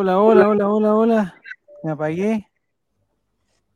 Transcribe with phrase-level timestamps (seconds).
[0.00, 1.42] Hola, hola, hola, hola, hola.
[1.82, 2.48] Me apagué.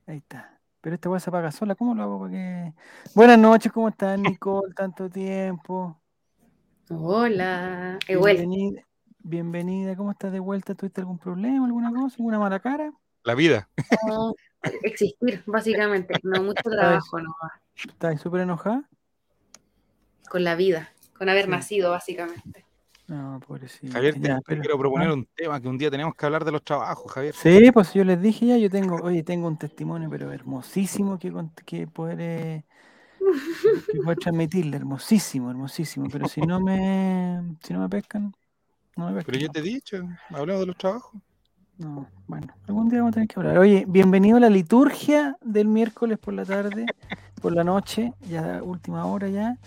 [0.06, 0.56] Ahí está.
[0.80, 1.74] Pero esta weá se apaga sola.
[1.74, 2.72] ¿Cómo lo hago para que.?
[3.12, 4.72] Buenas noches, ¿cómo estás, Nicole?
[4.72, 6.00] Tanto tiempo.
[6.90, 7.98] Hola.
[8.06, 8.42] He vuelto.
[8.42, 8.82] Bienvenida,
[9.18, 9.96] bienvenida.
[9.96, 10.76] ¿Cómo estás de vuelta?
[10.76, 12.92] ¿Tuviste algún problema, alguna cosa, alguna mala cara?
[13.24, 13.68] La vida.
[14.06, 14.32] No,
[14.84, 16.14] existir, básicamente.
[16.22, 17.34] No mucho trabajo, no.
[17.74, 18.88] ¿Estás súper enojada?
[20.30, 21.50] Con la vida, con haber Sí.
[21.50, 22.64] nacido, básicamente.
[23.08, 23.92] No, pobrecito.
[23.92, 25.14] Javier, te, Ya, te pero- quiero proponer ah.
[25.14, 27.34] un tema que un día tenemos que hablar de los trabajos, Javier.
[27.34, 31.32] Sí, pues yo les dije ya, yo tengo, oye, tengo un testimonio, pero hermosísimo que,
[31.66, 32.64] que poder, eh,
[33.90, 36.06] que poder transmitirle, hermosísimo, hermosísimo.
[36.10, 38.32] Pero si no me, si no me pescan,
[38.96, 39.26] no me pescan.
[39.32, 39.96] Pero yo te he dicho,
[40.30, 41.20] hablamos de los trabajos.
[41.78, 43.58] No, bueno, algún día vamos a tener que hablar.
[43.58, 46.86] Oye, bienvenido a la liturgia del miércoles por la tarde,
[47.40, 49.58] por la noche, ya última hora ya.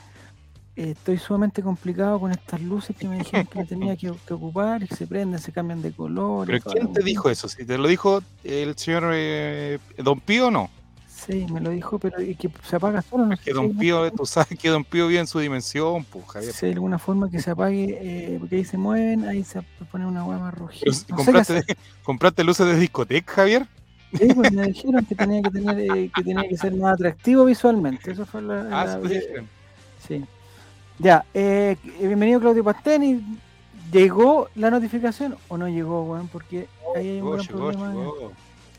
[0.78, 4.34] Eh, estoy sumamente complicado con estas luces que me dijeron que me tenía que, que
[4.34, 6.48] ocupar y se prenden, se cambian de color.
[6.48, 7.48] Pero ¿quién te dijo eso?
[7.48, 10.70] Si te lo dijo el señor eh, Don Pío, no.
[11.08, 13.26] Sí, me lo dijo, pero y que se apaga solo.
[13.26, 16.26] No sé Que Don Pío, tú sabes que Don Pío vive en su dimensión, pues,
[16.28, 16.52] Javier.
[16.54, 20.06] si hay alguna forma que se apague, eh, porque ahí se mueven, ahí se pone
[20.06, 20.92] una hueá más rojita.
[21.10, 21.78] No ¿compraste, hacer.
[22.04, 23.66] ¿Compraste luces de discoteca, Javier?
[24.14, 27.46] Sí, pues me dijeron que tenía que tener, eh, que tenía que ser más atractivo
[27.46, 28.12] visualmente.
[28.12, 29.10] Eso fue la, Ah, la-.
[30.06, 30.24] Sí.
[30.98, 33.22] Ya, eh, bienvenido Claudio Pasteni.
[33.92, 36.28] ¿Llegó la notificación o no llegó, weón?
[36.28, 37.90] Porque ahí hay un Llegó, gran llegó, problema.
[37.94, 38.32] llegó.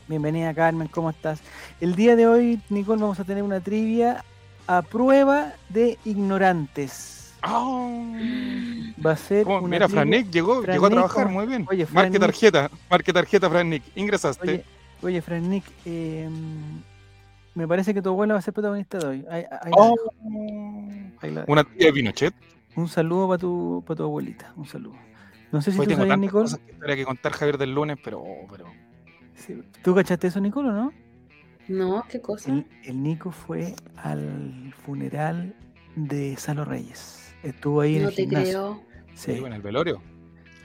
[0.07, 1.39] Bienvenida Carmen, ¿cómo estás?
[1.81, 4.23] El día de hoy, Nicole, vamos a tener una trivia
[4.65, 7.33] a prueba de ignorantes.
[7.41, 7.87] Ah.
[9.05, 11.39] Va a ser Mira, Fran Nick llegó, Fran llegó a trabajar, ¿cómo?
[11.39, 11.65] muy bien.
[11.69, 12.21] Oye, marque Nick.
[12.21, 13.83] tarjeta, marque tarjeta, Fran Nick.
[13.95, 14.49] Ingresaste.
[14.49, 14.65] Oye,
[15.03, 16.29] oye, Fran Nick, eh,
[17.57, 19.25] me parece que tu abuela va a ser protagonista de hoy.
[19.29, 19.95] Ahí- ahí la Oh.
[21.23, 21.45] la.
[21.47, 22.33] Una tía de Pinochet.
[22.75, 24.95] Un saludo para tu, para tu abuelita, un saludo.
[25.51, 26.43] No sé si Hoy tú sabías, Nicole.
[26.43, 28.65] cosas que tendría que contar Javier del lunes, pero, pero
[29.33, 30.91] Sí, ¿Tú cachaste eso, Nicole, o no?
[31.67, 32.51] No, qué cosa.
[32.51, 35.53] El, el Nico fue al funeral
[35.95, 37.33] de Salo Reyes.
[37.43, 38.79] Estuvo ahí en No el te gimnasio.
[38.83, 39.13] creo.
[39.15, 40.01] Sí, en el velorio,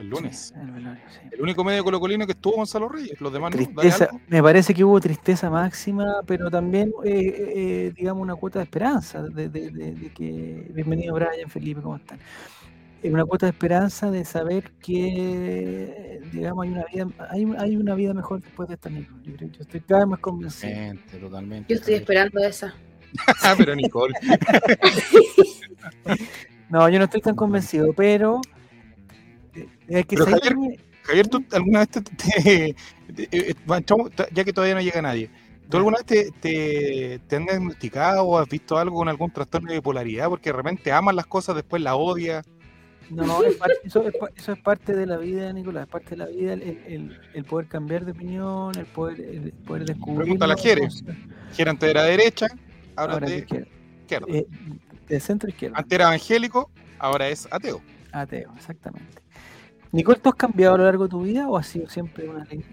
[0.02, 0.52] el lunes.
[0.60, 1.20] el velorio, sí.
[1.32, 5.00] El único medio colocolino que estuvo Gonzalo Reyes, los demás Tristeza, me parece que hubo
[5.00, 9.92] tristeza máxima, pero también, eh, eh, eh, digamos, una cuota de esperanza, de, de- de-
[9.92, 12.18] de que, bienvenido Brian, Felipe, ¿cómo están?
[13.04, 18.14] Una cuota de esperanza de saber que, digamos, hay una vida, hay, hay una vida
[18.14, 19.12] mejor después de esta Nico.
[19.24, 20.70] Yo, yo estoy cada vez más convencido.
[20.72, 21.74] Totalmente, totalmente.
[21.74, 22.74] Yo estoy esperando esa.
[23.42, 24.14] Ah, pero Nicole.
[26.70, 28.40] No, yo no estoy tan convencido, pero
[29.88, 30.78] es que Pero ¿sabes Javier?
[31.02, 32.74] Javier, ¿tú alguna vez te, te-
[33.14, 33.54] te- eh,
[34.32, 35.28] ya que todavía no llega nadie,
[35.68, 40.28] ¿tú alguna vez te, han diagnosticado o has visto algo con algún trastorno de bipolaridad?
[40.28, 42.44] Porque de repente amas las cosas, después las odias.
[43.10, 46.10] No, es parte- eso, es, pa- eso es parte de la vida, Nicolás, es parte
[46.10, 50.20] de la vida el, el- el poder cambiar de opinión, el poder, el poder descubrir.
[50.22, 50.88] Pregúntale a nuevas Jere.
[51.56, 52.46] Que antes era derecha,
[52.96, 53.66] ahora, Ahora de izquierda.
[54.02, 54.26] izquierda.
[54.30, 54.46] Eh,
[55.08, 57.82] de centro izquierda, Antes era evangélico, ahora es ateo.
[58.12, 59.20] ateo, exactamente.
[59.92, 62.44] Nicole, ¿tú has cambiado a lo largo de tu vida o has sido siempre una
[62.44, 62.64] ley?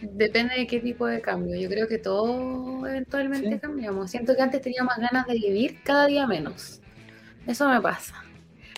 [0.00, 1.58] Depende de qué tipo de cambio.
[1.58, 3.58] Yo creo que todos eventualmente Sí.
[3.58, 4.10] cambiamos.
[4.10, 6.80] Siento que antes tenía más ganas de vivir, cada día menos.
[7.46, 8.14] Eso me pasa.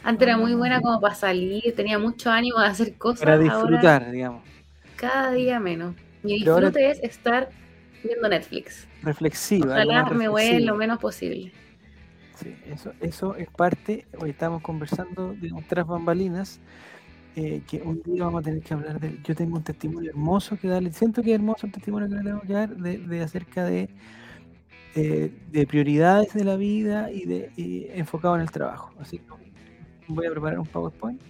[0.02, 3.20] Antes era muy buena como para salir, tenía mucho ánimo de hacer cosas.
[3.20, 4.42] Para ahora disfrutar, digamos,
[4.96, 5.94] cada día menos.
[6.22, 7.48] Mi ahora- disfrute es estar
[8.04, 8.86] viendo Netflix.
[9.02, 9.66] reflexiva.
[9.74, 11.52] Ojalá me voy lo menos posible.
[12.34, 16.60] Sí, eso, eso es parte, hoy estamos conversando de otras bambalinas,
[17.36, 20.56] eh, que un día vamos a tener que hablar de Yo tengo un testimonio hermoso
[20.58, 23.22] que darle, siento que es hermoso el testimonio que le tengo que dar de, de
[23.22, 23.90] acerca de,
[24.94, 28.90] eh, de prioridades de la vida y de y enfocado en el trabajo.
[29.00, 29.24] Así que
[30.08, 31.20] voy a preparar un PowerPoint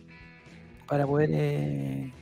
[0.86, 2.12] para poder eh,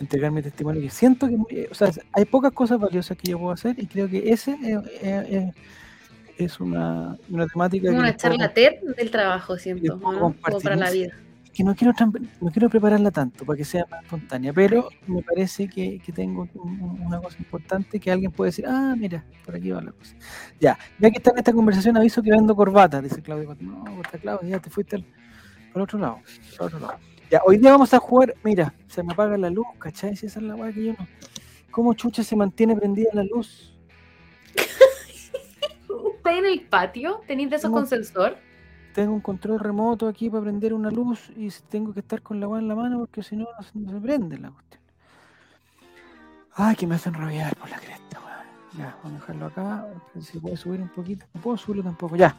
[0.00, 3.38] entregar mi testimonio que siento que, muy- o sea, hay pocas cosas valiosas que yo
[3.38, 5.54] puedo hacer y creo que ese es, es- es-
[6.38, 9.98] es una, una temática que una puedo charla TED del trabajo, siento.
[10.00, 11.14] Como para la vida.
[11.56, 11.94] Que no quiero,
[12.40, 16.46] no quiero prepararla tanto para que sea más espontánea, pero me parece que, que tengo
[16.54, 19.92] un- un- una cosa importante que alguien puede decir, ah, mira, por aquí va la
[19.92, 20.14] cosa.
[20.60, 23.56] Ya, ya que está en esta conversación, aviso que vendo corbata, dice Claudio.
[23.60, 25.06] No, puta, Claudio, ya te fuiste al,
[25.80, 26.18] otro lado,
[26.58, 26.98] por otro lado.
[27.30, 30.14] Ya, hoy día vamos a jugar, mira, se me apaga la luz, ¿cachai?
[30.14, 31.08] Si esa es la weá que yo no.
[31.70, 33.74] ¿Cómo chucha se mantiene prendida la luz?
[36.16, 37.22] ¿Está en el patio?
[37.26, 38.36] ¿Tenéis de esos con sensor?
[38.96, 42.48] Tengo un control remoto aquí para prender una luz y tengo que estar con la
[42.48, 44.80] weá en la mano porque si no, no se, prende la cuestión.
[46.54, 48.78] Ay, que me hacen rabiar por la cresta, weón.
[48.78, 49.86] Ya, vamos a dejarlo acá.
[50.18, 51.26] Si puedo subir un poquito.
[51.34, 52.16] No puedo subirlo tampoco.
[52.16, 52.34] Ya.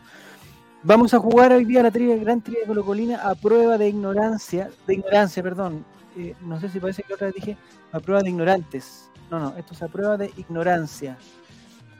[0.81, 4.95] Vamos a jugar hoy día la trivia, gran trivia colocolina a prueba de ignorancia, de
[4.95, 5.85] ignorancia, perdón.
[6.15, 7.55] eh, no sé si parece que otra vez dije
[7.91, 9.11] a prueba de ignorantes.
[9.29, 11.19] No, no, esto es a prueba de ignorancia.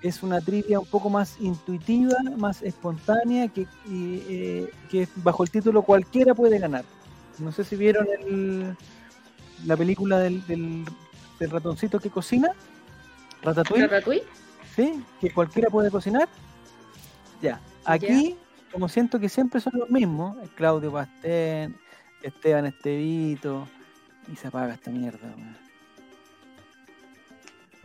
[0.07, 5.51] Es una trivia un poco más intuitiva, más espontánea, que, y, eh, que bajo el
[5.51, 6.85] título cualquiera puede ganar.
[7.39, 8.75] No sé si vieron el,
[9.65, 10.85] la película del, del,
[11.39, 12.51] del ratoncito que cocina,
[13.41, 13.87] Ratatouille.
[13.87, 14.23] ¿Ratatouille?
[14.77, 15.03] ¿sí?
[15.19, 16.29] Que cualquiera puede cocinar.
[17.41, 17.59] Ya.
[17.83, 18.37] Aquí,
[18.71, 21.75] como siento que siempre son los mismos, Claudio Pastén,
[22.21, 23.67] Esteban Estevito,
[24.31, 25.33] y se apaga esta mierda.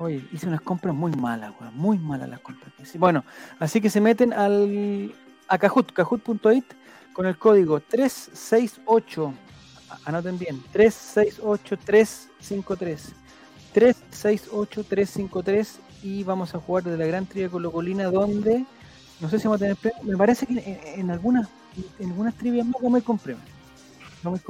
[0.03, 2.73] Oye, hice unas compras muy malas, weón, muy malas las compras.
[2.77, 2.99] que.
[2.99, 3.25] Bueno,
[3.61, 5.15] así que se meten al
[5.47, 6.65] a Kahoot, kahoot.it
[7.13, 9.33] con el código 368,
[9.91, 13.13] a- anoten bien, 368353.
[13.73, 18.67] 368353 y vamos a jugar desde la Gran Trivia Colocolina donde
[19.21, 21.49] no sé si vamos a tener premios, me parece que en, algunas
[21.99, 23.47] en algunas trivias más vamos a ir premios
[24.23, 24.43] vamos a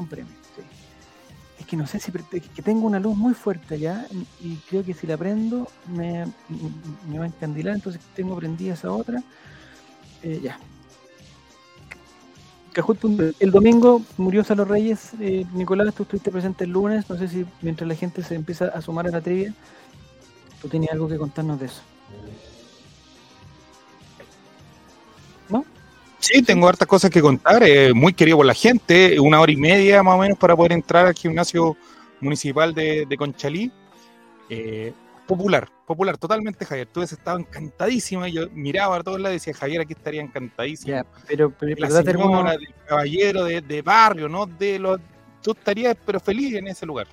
[1.72, 4.06] que no sé si que tengo una luz muy fuerte allá
[4.42, 6.26] y- creo que si la prendo me,
[7.08, 9.22] me va a encandilar entonces tengo prendida esa otra
[10.22, 10.58] Eh, ya.
[13.40, 15.12] El domingo murió Salo Reyes.
[15.18, 17.08] Eh, Nicolás, tú estuviste presente el lunes.
[17.10, 19.52] No sé si mientras la gente se empieza a sumar a la trivia,
[20.60, 21.82] tú tenías algo que contarnos de eso.
[26.22, 27.62] Sí, tengo hartas cosas que contar.
[27.64, 29.18] eh, muy querido por la gente.
[29.18, 31.76] Una hora y media más o menos para poder entrar al gimnasio
[32.20, 33.72] municipal de, de Conchalí.
[34.48, 34.92] Eh,
[35.26, 36.86] popular, popular, totalmente, Javier.
[36.92, 38.28] Tú estado encantadísima.
[38.28, 40.94] Yo miraba a todos lados y decía, Javier, aquí estaría encantadísimo.
[40.94, 44.46] Ya, pero, pero, la señora, del caballero de, de barrio, ¿no?
[44.46, 45.00] De los,
[45.42, 47.08] tú estarías, pero feliz en ese lugar.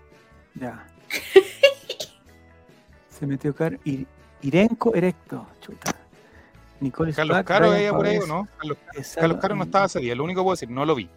[0.53, 0.85] Ya.
[3.09, 4.06] Se metió Car Ir-
[4.44, 5.47] Irenco Erecto.
[6.81, 8.47] Nicole Carlos Spack, Caro Brian veía por ahí, ¿o Pavés, ¿no?
[9.15, 11.09] Carlos, Caro no estaba ese día, lo único que puedo decir, no lo vi.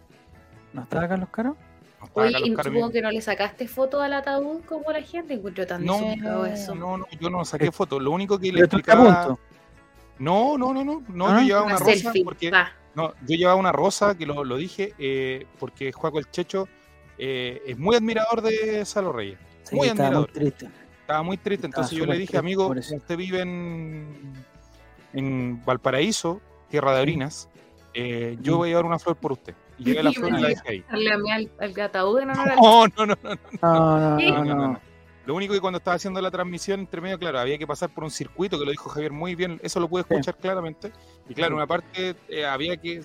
[0.73, 1.55] ¿No estaba Carlos Caro?
[1.99, 4.91] No estaba Oye, Carlos y Caro supongo que no le sacaste foto al ataúd como
[4.91, 5.35] la gente.
[5.35, 6.75] Encuentro tan No, eso.
[6.75, 7.99] no, no, yo no saqué foto.
[7.99, 9.37] Lo único que le explicaba.
[10.19, 11.03] No, no, no, no.
[11.07, 12.23] No, Ah, yo llevaba Una una rosa selfie.
[12.23, 12.51] porque.
[12.51, 12.71] va.
[12.95, 16.67] No, yo llevaba una rosa que lo, lo dije eh, porque Juaco el Checho
[17.17, 19.39] eh, es muy admirador de Salo Reyes.
[19.63, 20.31] Sí, Muy estaba muy admirador.
[20.31, 20.69] triste.
[21.01, 24.33] Estaba muy triste, Estaba entonces yo le dije, triste amigo, usted vive en,
[25.13, 27.49] en Valparaíso, tierra de orinas,
[27.93, 29.53] eh, yo voy a llevar una flor por usted.
[29.77, 30.85] Y llevé la flor y la dejé ahí.
[30.89, 34.79] Al, al ataúd en honor No, no, no, no, No.
[35.25, 38.03] Lo único que cuando estaba haciendo la transmisión entre medio, claro, había que pasar por
[38.03, 40.09] un circuito, que lo dijo Javier muy bien, eso lo pude Sí.
[40.11, 40.91] escuchar claramente.
[41.29, 43.03] Y claro, una parte eh, había que,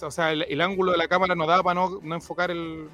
[0.00, 2.88] o sea, el, el ángulo de la cámara no daba para no, no enfocar el,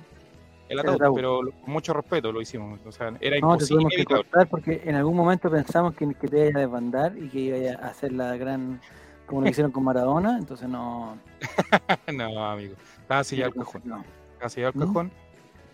[0.69, 1.15] el ataúd, ataúd.
[1.17, 2.81] pero con mucho respeto lo hicimos.
[2.87, 3.67] O sea, era No, te imposible.
[3.69, 4.25] tuvimos que evitarlo.
[4.25, 7.83] cortar porque en algún momento pensamos que, que te iba a desbandar y que iba
[7.83, 8.81] a hacer la gran.
[9.27, 11.19] como lo hicieron con Maradona, entonces no.
[12.15, 12.75] no, amigo.
[13.01, 13.83] Estaba sellado el cajón.
[13.85, 14.05] No.
[14.35, 14.87] Estaba sellado el ¿Mm?
[14.87, 15.13] cajón.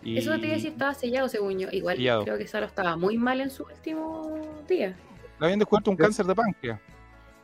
[0.02, 0.16] Y...
[0.18, 1.68] Eso te iba a decir, estaba sellado según yo.
[1.70, 2.24] Igual Sellado.
[2.24, 4.96] creo que Salo estaba muy mal en su último día.
[5.38, 6.80] Le habían descubierto un Pero- cáncer de páncreas.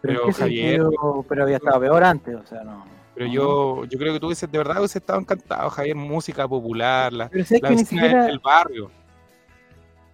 [0.02, 1.24] Pero, Pero, ¿en qué Javier, sentido?
[1.28, 2.84] pero había estado peor antes, o sea, no.
[3.16, 7.30] Pero yo, yo creo que tú de verdad hubiese estado encantado, Javier, música popular, la,
[7.30, 8.26] Pero la que siquiera.
[8.26, 8.90] del barrio.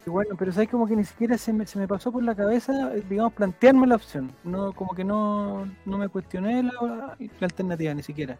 [0.07, 2.95] Bueno, pero sabes como que ni siquiera se me, se me pasó por la cabeza,
[2.95, 4.31] eh, digamos, plantearme la opción.
[4.45, 8.39] No, como que no, no me cuestioné la, la alternativa ni siquiera.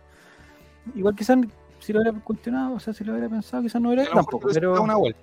[0.95, 1.39] Igual quizás
[1.81, 4.49] si lo hubiera cuestionado, o sea, si lo hubiera pensado, quizás no hubiera tampoco.
[4.53, 5.21] Pero, una vuelta.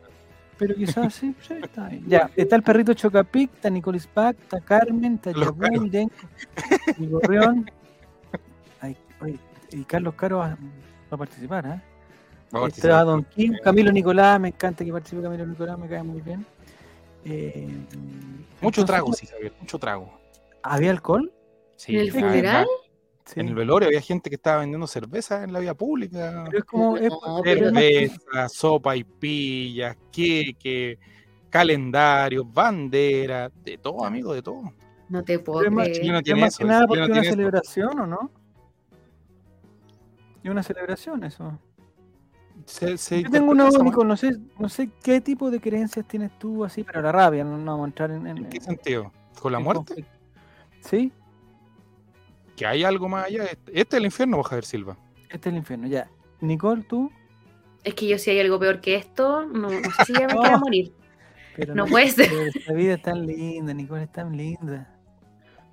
[0.57, 2.03] pero quizás sí, sí, está bien.
[2.07, 7.71] Ya, está el perrito Chocapic, está Nicolis Pac, está Carmen, está y Gorrión.
[9.21, 9.37] Oye,
[9.71, 10.57] y Carlos Caro va, va
[11.11, 11.69] a participar, ¿eh?
[11.69, 13.05] Va a Está participar.
[13.05, 16.45] Don Kim, Camilo Nicolás, me encanta que participe Camilo Nicolás, me cae muy bien.
[17.25, 17.67] Eh,
[18.61, 20.19] Mucho entonces, trago, sí, Javier, mucho trago.
[20.63, 21.31] ¿Había alcohol?
[21.75, 22.67] Sí, ¿En el funeral?
[23.25, 23.39] Sí.
[23.41, 26.45] En el velorio había gente que estaba vendiendo cerveza en la vía pública.
[26.47, 26.97] Pero es como.
[26.97, 30.97] es- pero Cerveza, sopa y pillas, queque,
[31.49, 34.73] calendarios, banderas, de todo, amigo, de todo.
[35.09, 36.01] No te puedo pero es más- creer.
[36.01, 36.57] Chile no tiene más eso.
[36.59, 37.29] que nada porque no es una eso.
[37.29, 38.31] celebración, ¿o no?
[40.43, 41.57] Es una celebración eso.
[42.65, 45.59] Se- se Yo tengo una interpreta esa Nico, no sé, no sé qué tipo de
[45.59, 48.49] creencias tienes tú así, pero la rabia, no, no vamos a entrar en, en- ¿En
[48.49, 49.11] qué sentido?
[49.41, 49.85] ¿Con la muerte?
[49.85, 50.11] conflicto.
[50.81, 51.11] ¿Sí?
[52.55, 53.45] Que hay algo más allá.
[53.45, 54.97] Este este es el infierno, Javier Silva.
[55.29, 56.09] Este es el infierno, ya.
[56.41, 57.11] Nicole, tú.
[57.83, 60.33] Es que yo si hay algo peor que esto, no, no sé si ya me
[60.35, 60.41] No.
[60.41, 60.93] quiera morir.
[61.55, 62.31] Pero No puede ser.
[62.55, 64.93] Esta vida es tan linda, Nicole, es tan linda.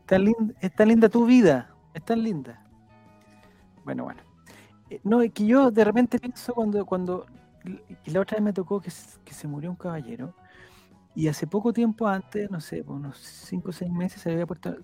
[0.07, 2.65] Tan linda, es tan linda tu vida, es tan linda.
[3.85, 4.23] Bueno, bueno.
[4.91, 7.27] Eh, No, es que yo de repente pienso cuando, cuando
[8.07, 10.35] la otra vez me tocó que, se murió un caballero
[11.15, 14.47] y hace poco tiempo antes, no sé, por unos 5 o 6 meses se había
[14.47, 14.77] puesto,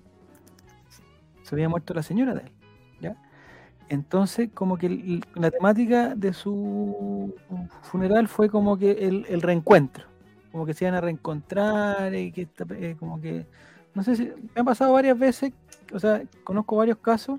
[1.42, 2.52] se había muerto la señora de él,
[3.00, 3.16] ¿ya?
[3.88, 7.35] Entonces, como que la temática de su
[7.82, 10.06] funeral fue como que el, reencuentro,
[10.50, 13.47] como que se iban a reencontrar y que eh, como que,
[13.94, 15.52] no sé si, me ha pasado varias veces,
[15.92, 17.37] o sea, conozco varios casos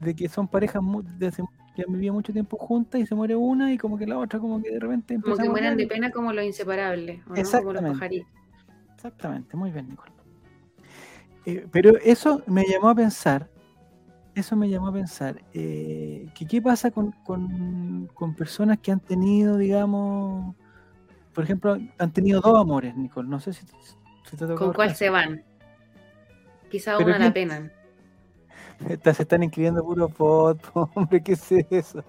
[0.00, 1.44] de que son parejas mu- de hace-
[1.80, 4.38] que han vivido mucho tiempo juntas y se muere una y como que la otra
[4.38, 7.34] como que de repente Como que mueran de pena como los inseparables, ¿o no?
[7.34, 7.90] Como los Exactamente.
[7.92, 8.28] pajaritos.
[8.96, 10.12] Exactamente, muy bien, Nicole.
[11.46, 13.48] Eh, pero eso me llamó a pensar,
[14.34, 19.00] eso me llamó a pensar, eh, que qué pasa con, con- con personas que han
[19.00, 20.54] tenido, digamos,
[21.32, 23.64] por ejemplo, han tenido dos amores, Nicole, no sé si,
[24.28, 25.42] si te ¿Con cuál se van?
[26.70, 27.72] Quizá Pero una la ¿quién- pena.
[28.88, 30.58] Estas se están inscribiendo puro pot,
[30.94, 32.04] hombre, ¿qué es eso?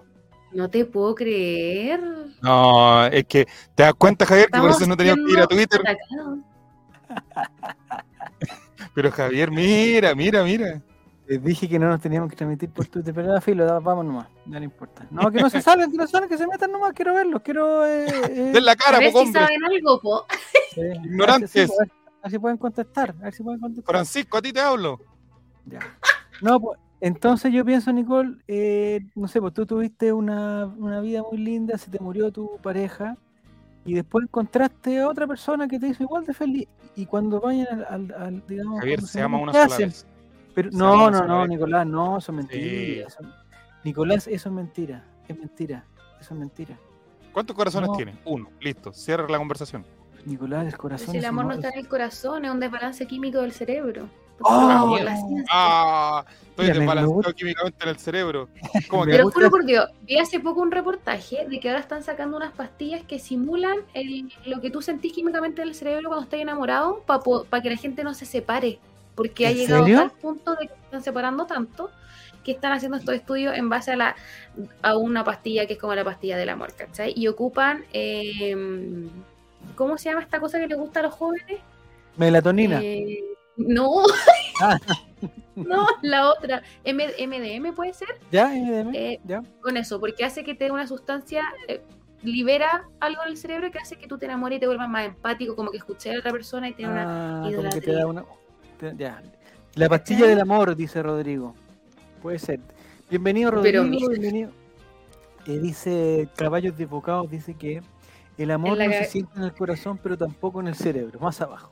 [0.52, 2.00] No te puedo creer.
[2.42, 5.46] No, es que te das cuenta, Javier, que por eso no teníamos que ir a
[5.46, 5.80] Twitter.
[8.94, 10.82] Pero Javier, mira, mira, mira.
[11.26, 14.58] Les dije que no nos teníamos que transmitir por Twitter, pero filo, vamos nomás, no
[14.58, 15.06] le importa.
[15.10, 17.40] No, que no se salgan, que no se salgan, que se metan nomás, quiero verlos,
[17.42, 17.86] quiero...
[17.86, 19.42] Eh, eh, Den la A cara, ver poco si hombre.
[19.42, 20.26] saben algo, po.
[20.76, 21.70] eh, Ignorantes.
[21.70, 23.94] a ver- a ver si pueden contestar, a ver si pueden contestar.
[23.94, 25.00] Francisco, a ti te hablo.
[25.64, 25.78] Ya.
[26.42, 31.22] No, pues, entonces yo pienso, Nicole, eh, no sé, pues tú tuviste una, una vida
[31.22, 33.16] muy linda, se te murió tu pareja
[33.84, 36.68] y después encontraste a otra persona que te hizo igual de feliz.
[36.94, 39.88] Y cuando vayan al, al- al, digamos, Javier, se una ¿qué sola hacen?
[39.88, 40.06] vez.
[40.54, 41.48] Pero, Se no, no, no, vez.
[41.48, 42.62] Nicolás, no, eso es mentira.
[42.64, 42.98] Sí.
[43.00, 43.32] eso-
[43.84, 45.84] Nicolás, eso es mentira, es mentira,
[46.20, 46.78] eso es mentira.
[47.32, 47.96] ¿Cuántos corazones No.
[47.96, 48.14] tiene?
[48.26, 48.48] Uno.
[48.60, 48.92] Listo.
[48.92, 49.84] Cierra la conversación.
[50.26, 53.06] Nicolás, el Pero corazón si el amor no está en el corazón, es un desbalance
[53.06, 54.08] químico del cerebro.
[54.40, 54.98] ¡Oh!
[55.50, 58.48] Ah, estoy desbalanceado químicamente en el cerebro.
[58.88, 59.12] ¿Cómo que?
[59.12, 62.52] Pero juro por Dios, vi hace poco un reportaje de que ahora están sacando unas
[62.52, 67.02] pastillas que simulan el- lo que tú sentís químicamente en el cerebro cuando estás enamorado
[67.06, 68.78] para que la gente no se separe.
[69.14, 69.98] Porque ha ¿En llegado serio?
[69.98, 71.90] a tal punto de que se están separando tanto
[72.42, 74.16] que están haciendo estos estudios en base a, la,
[74.82, 77.12] a una pastilla que es como la pastilla del amor, ¿cachai?
[77.14, 78.56] Y ocupan, eh,
[79.76, 81.60] ¿cómo se llama esta cosa que les gusta a los jóvenes?
[82.16, 82.80] Melatonina.
[82.82, 83.22] Eh,
[83.66, 84.02] no,
[84.60, 84.78] Ah.
[85.56, 88.08] no, la otra, M- MDM puede ser.
[88.30, 88.48] ¿Ya?
[88.48, 88.94] MDM?
[88.94, 89.42] eh, ¿Ya?
[89.60, 91.82] con eso, porque hace que te dé una sustancia, eh,
[92.22, 95.06] libera algo en el cerebro que hace que tú te enamores y te vuelvas más
[95.06, 96.74] empático, como que escuché a otra persona y.
[96.84, 97.94] Ah, te idolatría.
[97.98, 98.24] da una.
[98.78, 99.22] te- ya.
[99.74, 101.54] La pastilla del amor, dice Rodrigo.
[102.20, 102.60] Puede ser.
[103.10, 103.84] Bienvenido, Pero Rodrigo.
[103.84, 104.08] mira.
[104.08, 104.50] Bienvenido.
[105.46, 107.82] Eh, dice Caballos Desbocados, dice que
[108.38, 111.71] el amor no se siente en el corazón, pero tampoco en el cerebro, más abajo.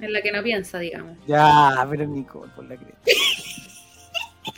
[0.00, 1.16] En la que no piensa, digamos.
[1.26, 3.00] Ya, pero Nicole, por la cresta.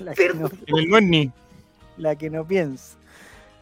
[0.00, 1.32] La que, no, el
[1.96, 2.98] la que no piensa.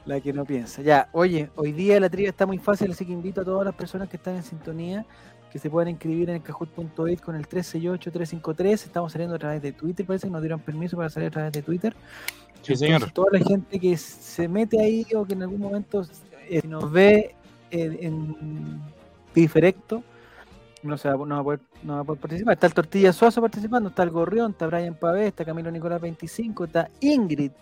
[0.04, 0.82] La que no piensa.
[0.82, 3.74] Ya, oye, hoy día la trivia está muy fácil, así que invito a todas las
[3.74, 5.06] personas que están en sintonía
[5.50, 8.72] que se puedan inscribir en el cajut.it con el 368-353.
[8.72, 11.52] Estamos saliendo a través de Twitter, parece que nos dieron permiso para salir a través
[11.52, 11.94] de Twitter.
[12.60, 12.96] Sí, señor.
[12.96, 16.06] Entonces, toda la gente que se mete ahí o que en algún momento
[16.50, 17.34] eh, nos ve
[17.70, 18.82] eh, en
[19.34, 20.02] diferecto,
[20.82, 22.54] no, se va, no, va a poder, no va a poder participar.
[22.54, 26.64] Está el Tortilla Suazo participando, está el Gorrión, está Brian Pavé, está Camilo Nicolás 25,
[26.64, 27.52] está Ingrid,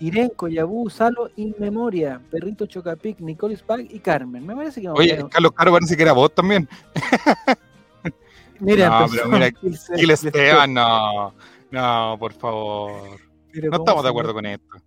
[0.00, 4.46] Irenco, Yabú, Salo, In Memoria, Perrito Chocapic, Nicole Spag y Carmen.
[4.46, 4.88] Me parece que.
[4.88, 6.68] Oye, Carlos Caro parece que era vos también.
[8.60, 9.50] mira, no, empezó pero mira,
[9.96, 11.34] Gil Esteban, no.
[11.70, 13.18] No, por favor.
[13.52, 14.78] Pero No ¿cómo estamos de acuerdo con esto.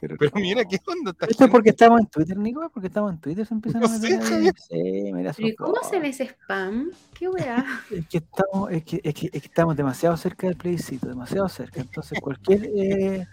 [0.00, 1.14] Pero, Pero mira, ¿qué onda?
[1.28, 3.98] Esto es porque estamos en Twitter, Nico, porque estamos en Twitter, se empiezan a No
[3.98, 4.22] meter.
[4.22, 6.90] Sí, mira, Pero ¿y son cómo hacen ese spam?
[7.18, 7.64] ¿Qué weá?
[7.90, 11.48] Es que estamos, es que, es que, es que estamos demasiado cerca del plebiscito, demasiado
[11.48, 11.80] cerca.
[11.80, 13.26] Entonces cualquier eh,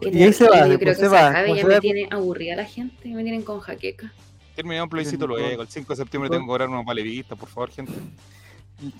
[0.00, 1.80] y ahí se va, Yo creo después que se se va, acabe, ya se me
[1.80, 4.12] tiene aburrida la gente, me tienen con jaqueca.
[4.54, 5.62] Terminamos un plebiscito luego.
[5.62, 7.92] El 5 de septiembre tengo que cobrar unos valevistas, por favor, gente.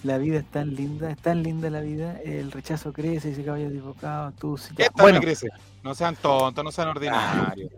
[0.02, 2.18] La vida es tan linda, es tan linda la vida.
[2.24, 4.32] El rechazo crece, dice caballo equivocado.
[4.32, 4.86] Tú, sí, ya.
[4.86, 5.48] Esta Bueno, crece.
[5.82, 7.70] No sean tontos, no sean ordinarios.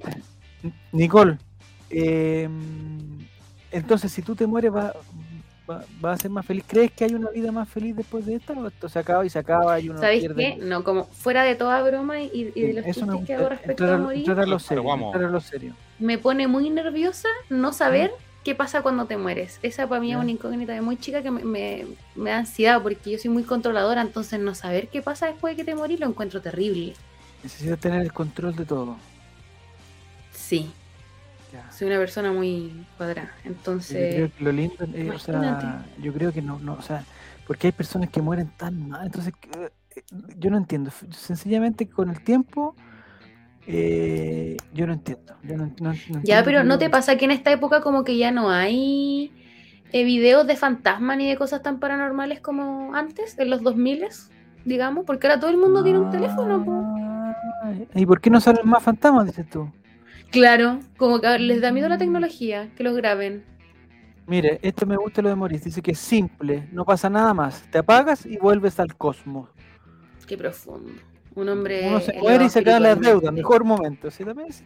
[0.93, 1.39] Nicole,
[1.91, 2.49] eh,
[3.71, 4.95] entonces si tú te mueres, va,
[5.69, 6.65] va, va a ser más feliz.
[6.67, 8.53] ¿Crees que hay una vida más feliz después de esta?
[8.55, 10.35] ¿O esto se acaba y se acaba y uno ¿Sabéis pierde?
[10.37, 10.57] qué?
[10.57, 13.49] No, como fuera de toda broma y, y de los Eso me chistes que hago
[13.49, 14.85] respecto entrar, a morir, entrar a lo Pero serio.
[14.85, 15.15] vamos.
[15.15, 15.75] entrar a lo serio.
[15.99, 18.13] me pone muy nerviosa no saber
[18.49, 19.59] qué pasa cuando te mueres.
[19.63, 21.85] Esa para mí es una incógnita de muy chica que me, me-
[22.17, 25.57] me da ansiedad porque yo soy muy controladora, entonces no saber qué pasa después de
[25.63, 26.95] que te morís lo encuentro terrible.
[27.43, 28.97] Necesitas tener el control de todo.
[30.33, 30.71] Sí,
[31.53, 31.71] Ya.
[31.73, 34.15] soy una persona muy cuadrada, Yo entonces...
[34.15, 37.05] creo que lo lindo, eh, o sea, yo creo que no, no, o sea,
[37.47, 39.71] porque hay personas que mueren tan mal, entonces eh,
[40.39, 40.91] yo no entiendo.
[41.11, 42.75] Sencillamente con el tiempo,
[43.69, 45.35] eh, yo no entiendo.
[45.43, 45.75] Yo no, no-
[46.09, 48.51] no Ya, entiendo pero ¿no te pasa que en esta época como que ya no
[48.51, 49.33] hay
[49.93, 54.05] eh, videos de fantasmas ni de cosas tan paranormales como antes, en los 2000
[54.65, 55.05] digamos?
[55.07, 56.65] Porque ahora todo el mundo tiene un teléfono.
[56.65, 56.73] po.
[57.63, 59.71] Ah, ¿Y por qué no salen más fantasmas, dices tú?
[60.31, 63.45] Claro, como que les da miedo la tecnología, que los graben.
[64.27, 65.65] Mire, esto me gusta lo de Maurice.
[65.67, 67.63] Dice que es simple, no pasa nada más.
[67.71, 69.49] Te apagas y vuelves al cosmos.
[70.27, 70.93] Qué profundo.
[71.39, 71.87] Un hombre.
[71.89, 73.33] Uno se muere y se acaba las deudas.
[73.33, 74.11] Mejor momento.
[74.11, 74.25] ¿sí?
[74.25, 74.65] También es-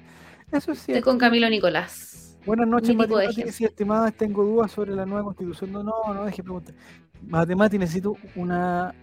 [0.51, 1.05] eso es Estoy cierto.
[1.05, 2.37] con Camilo Nicolás.
[2.47, 4.13] Buenas noches, matemáticas y estimadas.
[4.15, 5.71] Tengo dudas sobre la nueva constitución.
[5.71, 6.75] No, no, no deje preguntar.
[7.29, 8.95] Matemáticas, necesito una,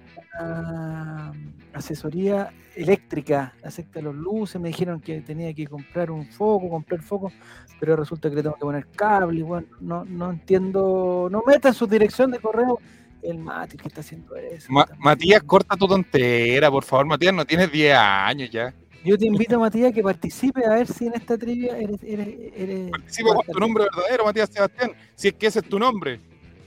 [0.42, 1.32] una
[1.74, 4.60] asesoría eléctrica acerca de los luces.
[4.60, 7.32] Me dijeron que tenía que comprar un foco, comprar foco,
[7.80, 9.42] pero resulta que le tengo que poner cable.
[9.44, 11.30] Bueno, no, no entiendo.
[11.32, 12.80] No meta en su dirección de correo
[13.24, 14.72] el Mati que está haciendo eso.
[14.72, 17.06] Ma- Matías, corta tu tontera, por favor.
[17.06, 18.74] Matías, no tienes 10 años ya.
[19.04, 21.98] Yo te invito, Matías, que participe a ver si en esta trivia eres.
[22.04, 24.92] eres, eres Participa con tu nombre verdadero, Matías Sebastián.
[25.16, 26.20] Si es que ese es tu nombre.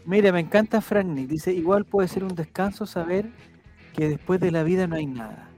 [0.06, 1.28] Mira, me encanta Frank Nick.
[1.28, 3.26] Dice: igual puede ser un descanso saber
[3.94, 5.48] que después de la vida no hay nada.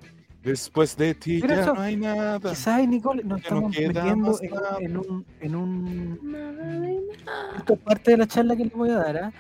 [0.42, 2.38] Después de ti Pero ya eso- no hay nada.
[2.40, 4.38] Quizás, Nicole, nos Ya no estamos metiendo
[4.80, 6.98] en, un, en un.
[7.56, 9.32] Esto es parte de la charla que les voy a dar, ¿ah?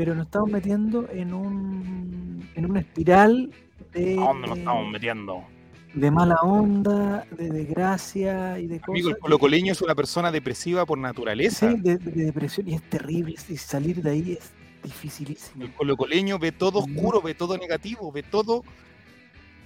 [0.00, 3.50] Pero nos estamos metiendo en un, en una espiral
[3.92, 5.44] de, ¿A dónde nos estamos metiendo?
[5.92, 8.88] de mala onda, de desgracia y de cosas.
[8.94, 11.70] Amigo, el colocoleño es una persona depresiva por naturaleza.
[11.72, 13.34] Sí, de, de depresión y es terrible.
[13.46, 14.50] Y salir de ahí es
[14.82, 15.64] dificilísimo.
[15.64, 18.64] El colocoleño ve todo oscuro, ve todo negativo, ve todo,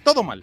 [0.02, 0.42] todo mal.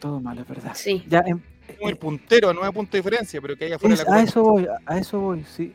[0.00, 0.72] Todo malo, es verdad.
[0.74, 1.04] Sí.
[1.08, 1.40] Ya, em-
[1.78, 4.16] Como el puntero a nueve puntos de diferencia, pero que haya fuera Es- de la
[4.16, 5.44] a eso voy, a- a eso voy.
[5.44, 5.72] Sí.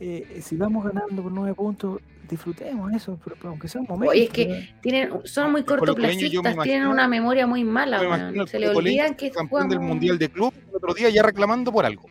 [0.00, 2.00] Eh, si vamos ganando por nueve puntos,
[2.32, 4.10] disfrutemos eso, pero, pero aunque sea un momento.
[4.10, 4.64] Oye, es que ¿verdad?
[4.80, 9.68] tienen, son muy cortoplacistas, tienen una memoria muy mala, Me Se le olvidan que campeón
[9.68, 12.08] del mundial de club el otro día ya reclamando por algo.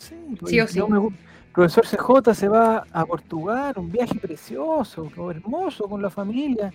[0.00, 0.80] Sí, pues, Sí o sí.
[0.88, 1.10] me
[1.52, 6.72] profesor CJ se va a Portugal, un viaje precioso, hermoso con la familia.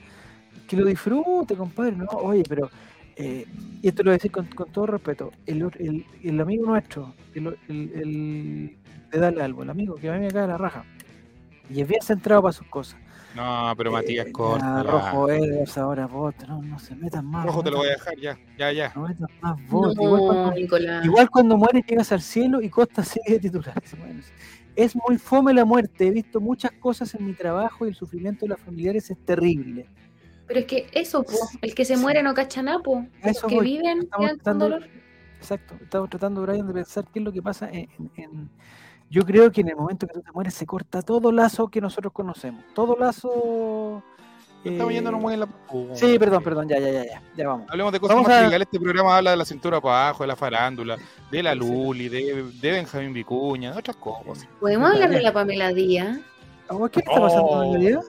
[0.68, 1.96] Que lo disfrute, compadre.
[1.96, 2.70] No, oye, pero.
[3.16, 3.46] eh,
[3.82, 5.32] y esto lo voy a decir con, con todo respeto.
[5.46, 8.78] El, el, el amigo nuestro, el, el, el
[9.12, 10.86] de Dale Albo, el amigo que a mí me cae la raja.
[11.70, 13.00] Y es bien centrado para sus cosas.
[13.36, 14.82] No, pero Matías Eh, corta.
[14.84, 17.46] Rojo Edwards, ahora vos, no, no se metan más.
[17.46, 18.92] Rojo no te lo voy a dejar ya, ya, ya.
[18.96, 19.94] No metan más vos.
[19.94, 21.06] igual, cuando, Nicolás.
[21.06, 23.82] igual cuando mueres llegas al cielo y Costa sigue de titular.
[24.00, 24.22] Bueno,
[24.76, 26.08] es muy fome la muerte.
[26.08, 29.88] He visto muchas cosas en mi trabajo y el sufrimiento de las familiares es terrible.
[30.48, 32.80] Pero es que eso, po, el que se muere no cacha nada,
[33.24, 33.64] Los que voy.
[33.66, 34.90] viven Estamos quedan con tratando- dolor.
[35.38, 35.76] Exacto.
[35.84, 38.50] Estamos tratando, Brian, de pensar qué es lo que pasa en, en- en-
[39.10, 41.82] Yo creo que en el momento que tú te mueres se corta todo lazo que
[41.82, 42.64] nosotros conocemos.
[42.76, 44.04] Todo lazo...
[44.64, 45.48] Estamos eh, yéndonos muy en la.
[45.94, 47.66] Sí, perdón, perdón, ya, ya, ya, ya, ya vamos.
[47.70, 48.68] Hablemos de cosas Vamos más a- triviales.
[48.68, 50.98] Este programa habla de la cintura para abajo, de la farándula,
[51.32, 54.46] de la Luli, de, de Benjamín Vicuña, de otras cosas.
[54.60, 56.20] ¿Podemos hablar de la Pamela Díaz?
[56.68, 57.64] Oh, ¿Qué está pasando Oh.
[57.64, 58.02] en la vida?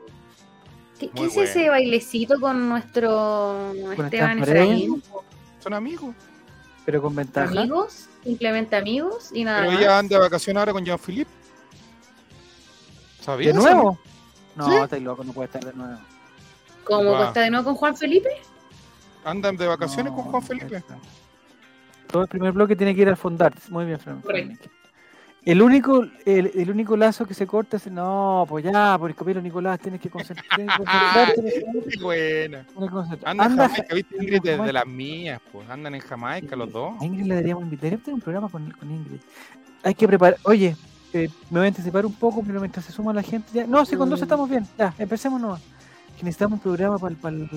[0.99, 4.41] ¿Qué, es ese bailecito con nuestro Con Esteban.
[4.41, 5.03] Efraín?
[5.61, 6.15] Son amigos.
[6.85, 7.49] Pero con ventaja.
[7.49, 9.81] Amigos, simplemente amigos y nada Pero más.
[9.81, 11.31] ella anda de vacaciones ahora con Jean-Philippe.
[13.19, 13.57] ¿De ¿Sabías?
[13.57, 13.99] eso, nuevo?
[14.57, 14.75] No, ¿Sí?
[14.77, 15.99] estáis loco, no puede estar de nuevo.
[16.85, 17.25] ¿Cómo Guau.
[17.29, 18.29] está de nuevo con Juan Felipe?
[19.25, 20.67] Andan de vacaciones No, con Juan Felipe.
[20.67, 20.99] puede estar.
[22.11, 23.55] Todo el primer bloque tiene que ir al fondar.
[23.69, 24.21] Muy bien, Fran.
[24.23, 24.69] Correcto.
[25.45, 27.91] El único, el, el único lazo que se corta es.
[27.91, 30.67] No, pues ya, por el Camilo Nicolás, tienes que concentrarte.
[31.91, 32.67] Qué buena.
[33.25, 34.17] Anda en Jamaica, ¿viste?
[34.17, 34.73] Ingrid desde Jamaica.
[34.73, 35.69] las mías, pues.
[35.71, 36.95] Andan en Jamaica los dos.
[37.01, 37.91] A Ingrid le deberíamos invitar.
[37.91, 39.21] Tener un programa con, con Ingrid.
[39.83, 40.39] Hay que preparar.
[40.45, 40.77] Oye,
[41.15, 43.49] eh, me voy a anticipar un poco, pero mientras se suma la gente.
[43.53, 43.67] Ya.
[43.67, 44.25] No, si con dos Mm.
[44.25, 44.67] estamos bien.
[44.79, 45.63] Ya, empecemos nomás.
[46.19, 47.49] Que necesitamos un programa para el,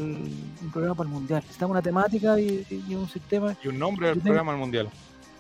[0.62, 1.42] un programa para el mundial.
[1.42, 3.54] Necesitamos una temática y, y un sistema.
[3.62, 4.90] Y un nombre del programa al mundial.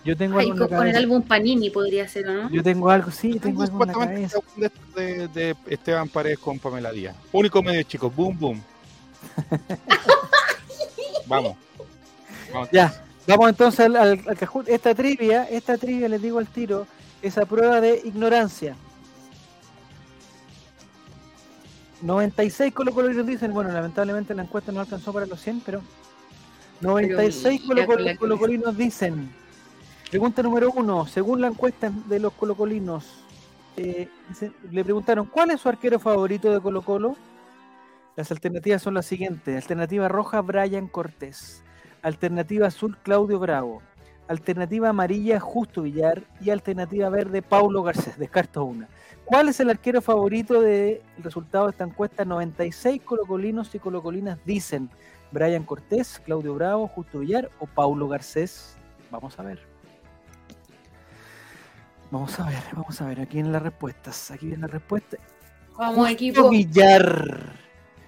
[0.05, 2.49] Yo tengo Ay, algo con, con el álbum Panini podría ser, ¿o no?
[2.49, 7.15] Yo tengo algo, sí, tengo algo en la de, de Esteban Paredes con Pamela Díaz.
[7.31, 8.13] Único medio, chicos.
[8.13, 8.61] Boom, boom.
[11.27, 11.55] Vamos.
[12.53, 12.69] Vamos.
[12.71, 14.65] Ya, vamos entonces al, al, al cajón.
[14.67, 16.85] Esta trivia, esta trivia, les digo al tiro,
[17.21, 18.75] es a prueba de ignorancia.
[22.01, 25.81] 96 colocolinos dicen, bueno, lamentablemente la encuesta no alcanzó para los 100, pero
[26.81, 29.33] 96 mira, con la colocol- que- colocolinos dicen.
[30.13, 33.23] Pregunta número uno, según la encuesta de los colocolinos,
[33.75, 34.07] eh,
[34.69, 37.15] le preguntaron, ¿cuál es su arquero favorito de Colo Colo?
[38.15, 39.55] Las alternativas son las siguientes.
[39.55, 41.63] Alternativa roja, Brian Cortés.
[42.03, 43.81] Alternativa azul, Claudio Bravo.
[44.27, 46.21] Alternativa amarilla, Justo Villar.
[46.39, 48.19] Y alternativa verde, Paulo Garcés.
[48.19, 48.87] Descarto una.
[49.25, 52.23] ¿Cuál es el arquero favorito del resultado de esta encuesta?
[52.23, 54.91] 96 colocolinos y colocolinas dicen
[55.31, 58.77] Brian Cortés, Claudio Bravo, Justo Villar o Paulo Garcés.
[59.09, 59.72] Vamos a ver.
[62.13, 63.21] Vamos a ver, vamos a ver.
[63.21, 64.29] Aquí vienen las respuestas.
[64.29, 65.17] Aquí viene la respuesta.
[65.75, 66.47] Vamos, equipo.
[66.47, 67.53] Villar.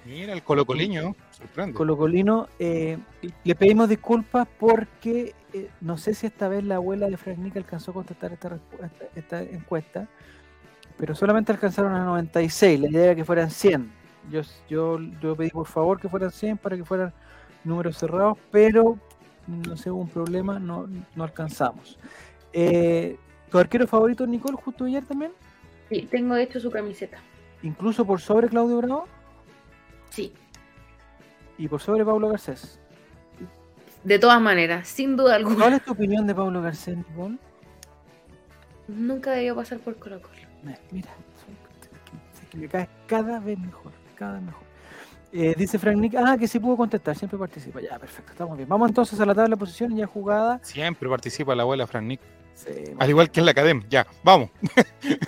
[0.05, 1.15] Mira, el colocoliño.
[1.31, 1.73] Sorprende.
[1.73, 2.99] Colocolino, eh,
[3.43, 7.57] le pedimos disculpas porque eh, no sé si esta vez la abuela de Frank Nick
[7.57, 10.07] alcanzó a contestar esta, respu- esta, esta encuesta,
[10.97, 12.79] pero solamente alcanzaron a 96.
[12.81, 13.91] La idea era que fueran 100.
[14.29, 17.11] Yo, yo, yo pedí por favor que fueran 100 para que fueran
[17.63, 18.99] números cerrados, pero
[19.47, 21.97] no sé, hubo un problema, no, no alcanzamos.
[22.53, 23.17] Eh,
[23.55, 25.31] ¿Tu arquero favorito, Nicole, justo ayer también?
[25.87, 27.19] Sí, tengo de hecho su camiseta.
[27.63, 29.07] Incluso por sobre Claudio Bravo
[30.09, 30.33] Sí,
[31.57, 32.81] y por sobre Pablo Garcés.
[34.03, 35.75] de todas maneras, sin duda ¿Cuál alguna.
[35.77, 37.37] es tu opinión de Pablo Garcés, Nicole?
[38.89, 40.35] Nunca debió pasar por Colo Colo.
[40.91, 41.11] Mira,
[42.55, 44.63] me cae cada vez mejor, cada vez mejor.
[45.31, 47.79] Eh, dice Frank Nick, ah, que sí pudo contestar, siempre participa.
[47.79, 48.67] Ya, perfecto, estamos bien.
[48.67, 50.59] Vamos entonces a la tabla de posiciones ya jugada.
[50.61, 52.19] Siempre participa la abuela Fran Nick.
[52.55, 53.85] Sí, Al igual que en la academia.
[53.89, 54.49] Ya, vamos.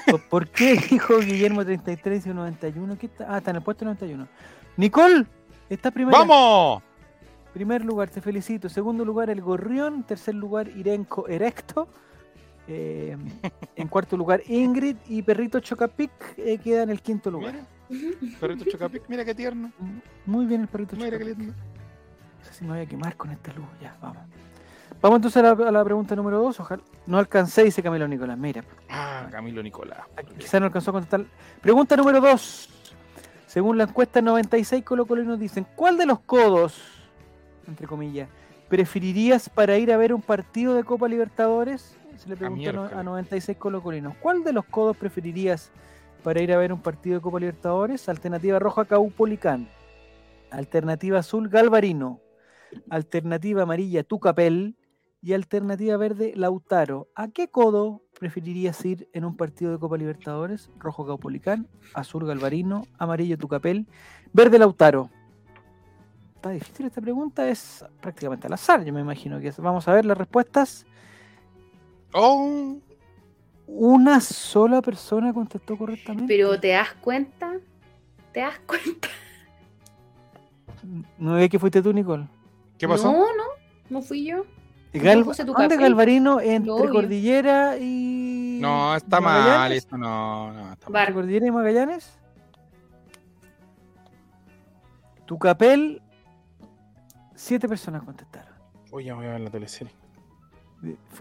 [0.10, 2.98] ¿Por- ¿Por qué dijo Guillermo 33 y 91?
[2.98, 3.28] ¿Qué está?
[3.30, 4.28] Ah, está en el puesto 91.
[4.78, 5.26] Nicole,
[5.70, 6.18] está primero.
[6.18, 6.82] ¡Vamos!
[7.54, 8.70] Primer lugar, te felicito.
[8.70, 10.04] Segundo lugar, el Gorrión.
[10.04, 11.88] Tercer lugar, Irenco Erecto.
[12.70, 13.16] Eh,
[13.78, 17.56] en cuarto lugar, Ingrid y Perrito Chocapic eh, queda en el quinto lugar.
[17.90, 19.72] Mira, perrito Chocapic, mira qué tierno.
[20.26, 21.38] Muy bien el Perrito Mira qué Chocapic.
[21.40, 21.54] lindo.
[21.54, 23.66] No sé si me voy a quemar con esta luz.
[23.82, 24.22] Ya, vamos.
[25.02, 26.60] Vamos entonces a la, a la pregunta número dos.
[26.60, 26.82] Ojalá.
[27.06, 28.38] No alcancé, dice Camilo Nicolás.
[28.38, 30.00] Mira, Ah, Camilo Nicolás.
[30.38, 31.26] quizás no alcanzó a contestar.
[31.62, 32.70] Pregunta número dos.
[33.46, 36.82] Según la encuesta, 96 colocolinos dicen: ¿Cuál de los codos,
[37.68, 38.28] entre comillas,
[38.70, 41.96] preferirías para ir a ver un partido de Copa Libertadores?
[42.18, 43.06] Se le preguntó a a miércoles.
[43.06, 44.16] 96 colocolinos.
[44.20, 45.72] ¿Cuál de los codos preferirías
[46.24, 48.10] para ir a ver un partido de Copa Libertadores?
[48.10, 49.70] Alternativa roja, Caupolicán.
[50.50, 52.20] Alternativa azul, Galvarino.
[52.90, 54.76] Alternativa amarilla, Tucapel.
[55.22, 57.10] Y alternativa verde, Lautaro.
[57.16, 60.70] ¿A qué codo preferirías ir en un partido de Copa Libertadores?
[60.78, 63.88] Rojo Caupolicán, azul Galvarino, amarillo Tucapel,
[64.32, 65.10] verde Lautaro.
[66.36, 69.60] Está difícil esta pregunta, es prácticamente al azar, yo me imagino que es.
[69.60, 70.86] Vamos a ver las respuestas.
[72.14, 72.78] Oh,
[73.66, 76.28] Una sola persona contestó correctamente.
[76.28, 77.54] Pero ¿te das cuenta?
[78.32, 79.10] ¿Te das cuenta?
[81.18, 82.28] ¿No ve que fuiste tú, Nicole?
[82.78, 83.12] ¿qué pasó?
[83.12, 83.44] No, no,
[83.90, 84.46] no fui yo.
[84.94, 85.78] Gal- ¿Dónde.
[85.78, 86.40] Galvarino?
[86.40, 86.92] Entre obvio.
[86.92, 88.60] Cordillera y.
[88.62, 90.94] No, está mal esto, no, no, está mal.
[90.94, 91.02] Bar.
[91.04, 92.18] ¿Entre Cordillera y Magallanes?
[95.26, 96.02] Tucapel,
[97.36, 98.54] siete personas contestaron.
[98.92, 99.94] Oye, voy a ver la teleserie.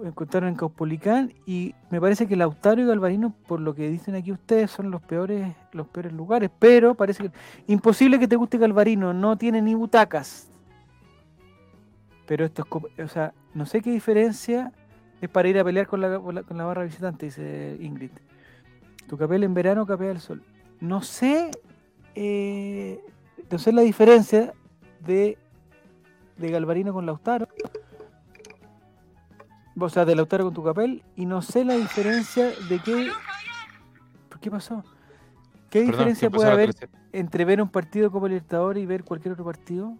[0.04, 4.30] Encontraron en Caupolicán y me parece que Lautaro y Galvarino, por lo que dicen aquí
[4.30, 6.50] ustedes, son los peores, los peores lugares.
[6.58, 7.30] Pero parece que
[7.66, 10.48] imposible que te guste Galvarino, no tiene ni butacas.
[12.26, 14.72] Pero esto es, co- o sea, no sé qué diferencia
[15.20, 18.10] es para ir a pelear con la, con la- barra visitante, dice Ingrid.
[19.06, 20.42] Tu capel en verano capea el sol.
[20.80, 21.50] No sé,
[22.14, 23.00] eh,
[23.50, 24.52] no sé la diferencia
[25.00, 25.38] de,
[26.36, 27.46] de Galvarino con Lautaro.
[29.78, 31.02] O sea, de Lautaro con tu capel.
[31.16, 33.10] Y no sé la diferencia de qué.
[34.28, 34.82] ¿Por qué pasó?
[35.70, 36.74] ¿Qué Perdón, diferencia puede haber
[37.12, 39.94] entre ver un partido Copa Libertadores y ver cualquier otro partido?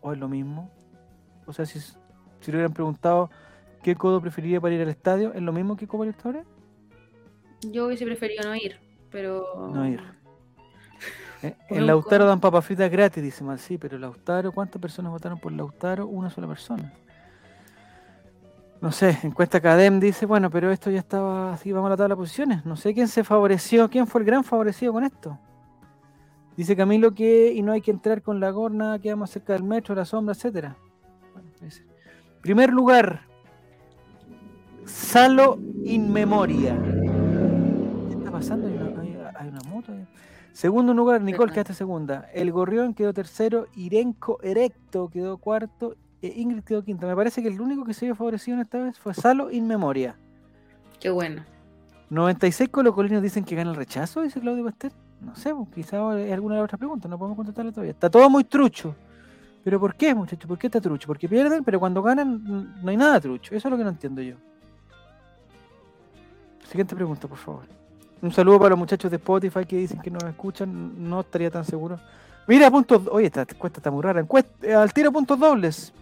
[0.00, 0.70] ¿O es lo mismo?
[1.46, 1.94] O sea, si, si
[2.46, 3.30] le hubieran preguntado
[3.82, 6.44] qué codo preferiría para ir al estadio, ¿es lo mismo que Copa Libertadores?
[7.70, 8.76] Yo hubiese preferido no ir,
[9.10, 9.70] pero.
[9.72, 10.00] No ir.
[11.42, 15.38] Eh, En Lautaro dan papas fritas gratis, dice mal, sí, pero Lautaro, ¿cuántas personas votaron
[15.38, 16.06] por Lautaro?
[16.06, 16.90] Una sola persona.
[18.80, 22.14] No sé, encuesta Cadem dice, bueno, pero esto ya estaba así, vamos a la tabla
[22.14, 22.64] de posiciones.
[22.64, 25.38] No sé quién se favoreció, quién fue el gran favorecido con esto.
[26.56, 29.62] Dice Camilo que y no hay que entrar con la gorna, queda más cerca del
[29.62, 30.76] metro, la sombra, etcétera.
[31.34, 31.50] Bueno.
[32.40, 33.22] Primer lugar,
[34.84, 36.76] Salo in memoria.
[38.08, 38.68] ¿Qué está pasando?
[38.68, 39.92] Hay una, hay- hay una moto.
[39.92, 40.06] ahí.
[40.52, 42.30] Segundo lugar, Nicole quedaste segunda.
[42.32, 43.66] El Gorrión quedó tercero.
[43.76, 45.96] Irenco Erecto quedó cuarto.
[46.22, 47.06] E Ingrid quedó quinta.
[47.06, 49.66] Me parece que el único que se vio favorecido en esta vez fue Salo in
[49.66, 50.16] memoria.
[50.98, 51.42] Qué bueno.
[52.08, 54.92] 96 colocolinos dicen que gana el rechazo, dice Claudio Pastel.
[55.20, 57.92] No sé, pues, quizá hay alguna de las otras preguntas, no podemos contestarle todavía.
[57.92, 58.94] Está todo muy trucho.
[59.64, 60.46] ¿Pero por qué, muchachos?
[60.46, 61.08] ¿Por qué está trucho?
[61.08, 63.54] Porque pierden, pero cuando ganan no hay nada trucho.
[63.54, 64.36] Eso es lo que no entiendo yo.
[66.68, 67.62] Siguiente pregunta, por favor.
[68.22, 71.08] Un saludo para los muchachos de Spotify que dicen que nos escuchan.
[71.08, 71.98] No estaría tan seguro.
[72.46, 73.02] Mira, puntos.
[73.10, 74.20] Oye, esta encuesta está muy rara.
[74.20, 75.92] Encuesta, eh, al tiro puntos dobles.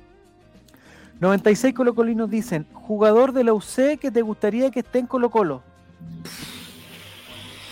[1.21, 5.63] 96 colocolinos dicen: Jugador de la UC que te gustaría que esté en Colo Colo.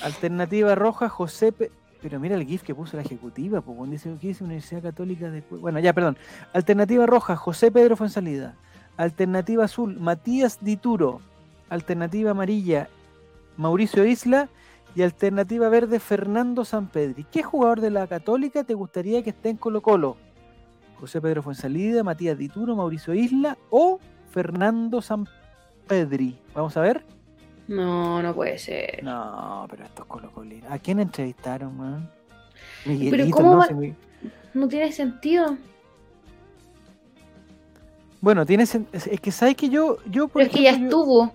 [0.02, 1.52] Alternativa roja, José.
[1.52, 5.42] Pe- Pero mira el GIF que puso la ejecutiva, pues dice Universidad Católica de.
[5.50, 6.16] Bueno, ya, perdón.
[6.52, 8.56] Alternativa roja, José Pedro Fuensalida.
[8.96, 11.20] Alternativa azul, Matías Dituro.
[11.68, 12.88] Alternativa amarilla,
[13.56, 14.48] Mauricio Isla.
[14.94, 17.24] Y alternativa verde, Fernando Sampedri.
[17.24, 20.18] ¿Qué jugador de la Católica te gustaría que esté en Colo Colo?
[21.00, 23.98] José Pedro Fuensalida, Matías Dituro, Mauricio Isla o
[24.30, 26.38] Fernando Sampedri.
[26.54, 27.04] Vamos a ver.
[27.74, 29.02] No, no puede ser.
[29.02, 30.70] No, pero estos colocolinos.
[30.70, 32.10] ¿A quién entrevistaron, man?
[32.84, 33.58] Pero Miguelito, ¿cómo ¿no?
[33.58, 33.68] va-
[34.54, 35.56] No tiene sentido.
[38.20, 40.84] Bueno, tiene sen- es que sabes que yo, yo por Pero es que ya yo-
[40.84, 41.32] estuvo.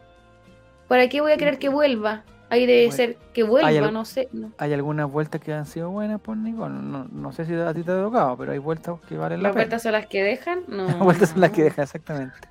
[0.87, 2.23] ¿Para qué voy a querer que vuelva?
[2.49, 4.29] Ahí debe Bueno, ser que vuelva, no sé.
[4.31, 4.51] no.
[4.57, 6.75] hay algunas vueltas que han sido buenas por Nicole.
[6.75, 9.49] No, no sé si a ti te ha tocado, pero hay vueltas que valen la
[9.49, 10.61] ¿Las vueltas son las que dejan?
[10.69, 10.85] No.
[10.85, 12.47] Las vueltas son las que deja, exactamente.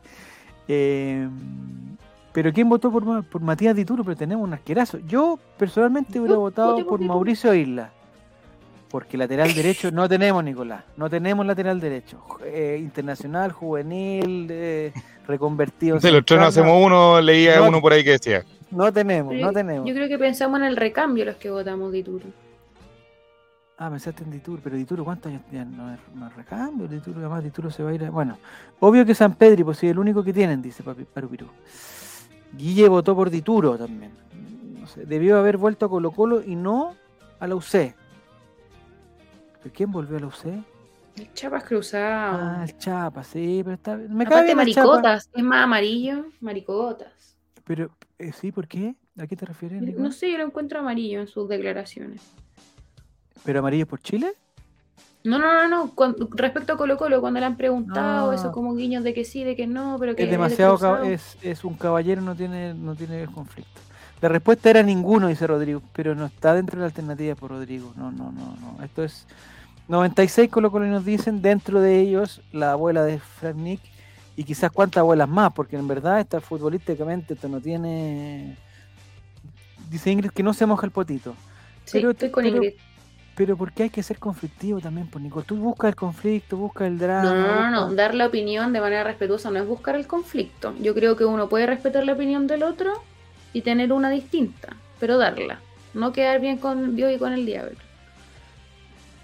[0.68, 1.27] Eh,
[2.37, 4.05] pero ¿quién votó por, por Matías Dituro?
[4.05, 4.99] Pero tenemos un asquerazo.
[5.09, 7.01] Yo personalmente hubiera votado por.
[7.01, 7.90] Mauricio Isla.
[8.90, 10.85] Porque lateral derecho no tenemos, Nicolás.
[10.99, 12.22] No tenemos lateral derecho.
[12.44, 14.92] Eh, internacional, juvenil, eh,
[15.27, 15.99] reconvertido.
[15.99, 17.68] De los tres no hacemos uno, leía No.
[17.68, 18.44] uno por ahí que decía.
[18.70, 19.88] No tenemos, Pero no tenemos.
[19.88, 22.27] Yo creo que pensamos en el recambio los que votamos Dituro.
[23.79, 26.87] Ah, pensaste en Dituro, pero Dituro, ¿cuántos años ya no es, no es recambio?
[26.87, 28.11] Dituro, además Dituro se va a ir a...
[28.11, 28.37] Bueno,
[28.81, 31.46] obvio que San Pedri, pues sí, el único que tienen, dice Papi Parupirú.
[32.52, 34.12] Guille votó por Dituro también.
[34.80, 36.94] No sé, debió haber vuelto a Colo Colo y no
[37.40, 37.94] a la UC.
[39.62, 40.44] ¿Pero quién volvió a la UC?
[41.16, 42.38] El Chapas cruzado.
[42.40, 44.14] Ah, el Chapa, sí, pero está bien.
[44.14, 47.37] Me cae Aparte bien el Chapa, maricotas, es más amarillo, maricotas.
[47.64, 48.94] Pero, eh, sí, ¿por qué?
[49.18, 50.00] ¿A qué te refieres, Nico?
[50.00, 52.22] No sé, yo lo encuentro amarillo en sus declaraciones.
[53.44, 54.35] ¿Pero amarillo por Chile?
[55.27, 55.91] No, no, no, no.
[55.95, 58.35] cuan- respecto a Colo Colo, cuando le han preguntado Ah.
[58.35, 61.65] eso como guiños de que sí, de que no, pero que es demasiado es, es
[61.65, 63.81] un caballero no tiene no tiene conflicto
[64.23, 67.93] la respuesta era ninguno dice Rodrigo pero no está dentro de la alternativa por Rodrigo
[67.97, 69.27] no no no no esto es
[69.89, 73.81] 96 Colo Colo nos dicen dentro de ellos la abuela de Frank Nick
[74.37, 78.57] y quizás cuántas abuelas más porque en verdad esta futbolísticamente esto no tiene
[79.91, 81.35] dice Ingrid que no se moja el potito
[81.85, 82.75] Sí, pero- estoy con pero- Ingrid.
[83.37, 86.99] Pero porque hay que ser conflictivo también por Nicole tú buscas el conflicto buscas el
[86.99, 90.75] drama No, no, no, dar la opinión de manera respetuosa no es buscar el conflicto.
[90.81, 92.92] Yo creo que uno puede respetar la opinión del otro
[93.53, 95.61] y tener una distinta, pero darla.
[95.94, 97.77] No quedar bien con Dios y con el diablo.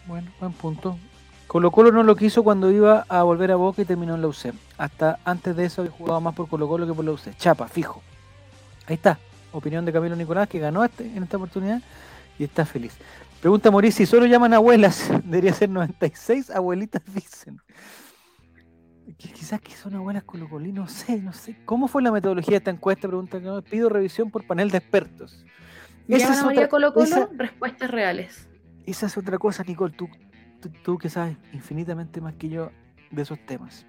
[0.06, 0.98] Bueno, buen punto.
[1.46, 4.28] Colo Colo no lo quiso cuando iba a volver a Boca y terminó en la
[4.28, 4.54] UC.
[4.78, 7.36] Hasta antes de eso había jugado más por Colo Colo que por la UC.
[7.36, 8.02] Chapa, fijo.
[8.86, 9.18] Ahí está.
[9.52, 11.82] Opinión de Camilo Nicolás que ganó este, en esta oportunidad
[12.38, 12.94] y está feliz.
[13.42, 17.58] Pregunta Mauricio, si solo llaman abuelas, debería ser 96 abuelitas dicen.
[19.18, 21.56] Qui- Quizás que son abuelas colocolinas, no sé, no sé.
[21.64, 23.08] ¿Cómo fue la metodología de esta encuesta?
[23.08, 25.44] Pregunta que pido revisión por panel de expertos.
[26.08, 27.04] Esa ¿Llaman es otra- Colo Colo?
[27.04, 28.48] esa- Respuestas reales.
[28.86, 30.08] esa es otra cosa, Nicole, tú,
[30.60, 32.70] tú, tú que sabes infinitamente más que yo
[33.10, 33.84] de esos temas.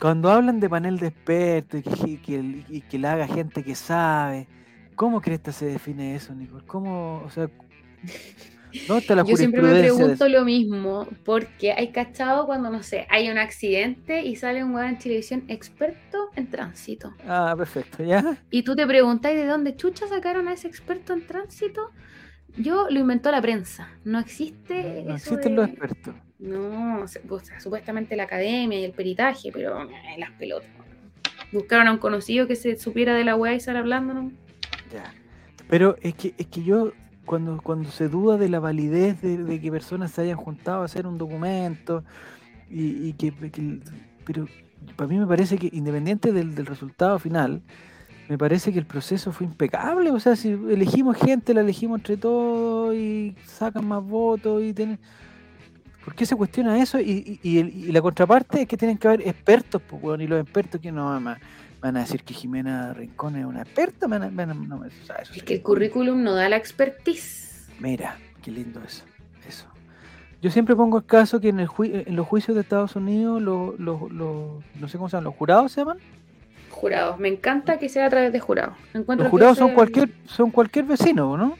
[0.00, 4.46] Cuando hablan de panel de expertos y que, y que la haga gente que sabe,
[4.94, 6.64] ¿cómo crees que se define eso, Nicole?
[6.66, 7.48] ¿Cómo, o sea,
[8.88, 13.06] ¿dónde está la Yo siempre me pregunto lo mismo, porque hay cachado cuando, no sé,
[13.10, 17.14] hay un accidente y sale un weón en televisión experto en tránsito.
[17.26, 18.36] Ah, perfecto, ¿ya?
[18.50, 21.90] Y tú te preguntas ¿y de dónde chucha sacaron a ese experto en tránsito?
[22.56, 23.88] Yo lo inventó la prensa.
[24.04, 25.02] No existe.
[25.04, 26.14] No eso existen de- los expertos.
[26.38, 30.68] No, se- o sea, supuestamente la academia y el peritaje, pero eh, las pelotas.
[31.52, 34.32] Buscaron a un conocido que se supiera de la weá y estar hablando, ¿no?
[34.92, 35.14] Ya.
[35.68, 36.92] Pero es que, es que yo,
[37.24, 41.06] cuando, cuando se duda de la validez de, que personas se hayan juntado a hacer
[41.06, 42.04] un documento,
[42.70, 43.32] y, y que,
[44.24, 44.46] Pero
[44.96, 47.62] para mí me parece que, independiente del, del resultado final,
[48.28, 50.10] me parece que el proceso fue impecable.
[50.10, 54.98] O sea, si elegimos gente, la elegimos entre todos y sacan más votos y tienen.
[56.04, 57.00] ¿Por qué se cuestiona eso?
[57.00, 60.80] Y, y- la contraparte es que tienen que haber expertos, pues, weón, y los expertos
[60.80, 61.36] que no me
[61.84, 64.86] van a decir que Jimena Rincón es una experta, van a- van a- no me-
[64.86, 67.68] o sea, eso Es que el currículum no da la expertise.
[67.78, 69.04] Mira, qué lindo eso.
[69.46, 69.66] Eso.
[70.40, 73.42] Yo siempre pongo el caso que en, el jui- en los juicios de Estados Unidos,
[73.42, 75.98] los, los- los- no sé cómo se llaman, los jurados se llaman.
[76.70, 77.18] Jurados.
[77.20, 78.74] Me encanta que sea a través de jurados.
[78.94, 81.56] Encuentro Los jurados son cualquier, son cualquier vecino, ¿no?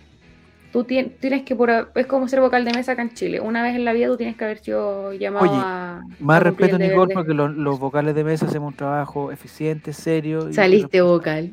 [0.75, 3.39] Tú tien- tienes que, por, es como ser vocal de mesa acá en Chile.
[3.39, 6.01] Una vez en la vida tú tienes que haber sido llamado Oye, a.
[6.19, 9.93] Más a respeto, Nicole, de- porque los, los vocales de mesa hacemos un trabajo eficiente,
[9.93, 10.51] serio.
[10.51, 11.53] y- Saliste vocal.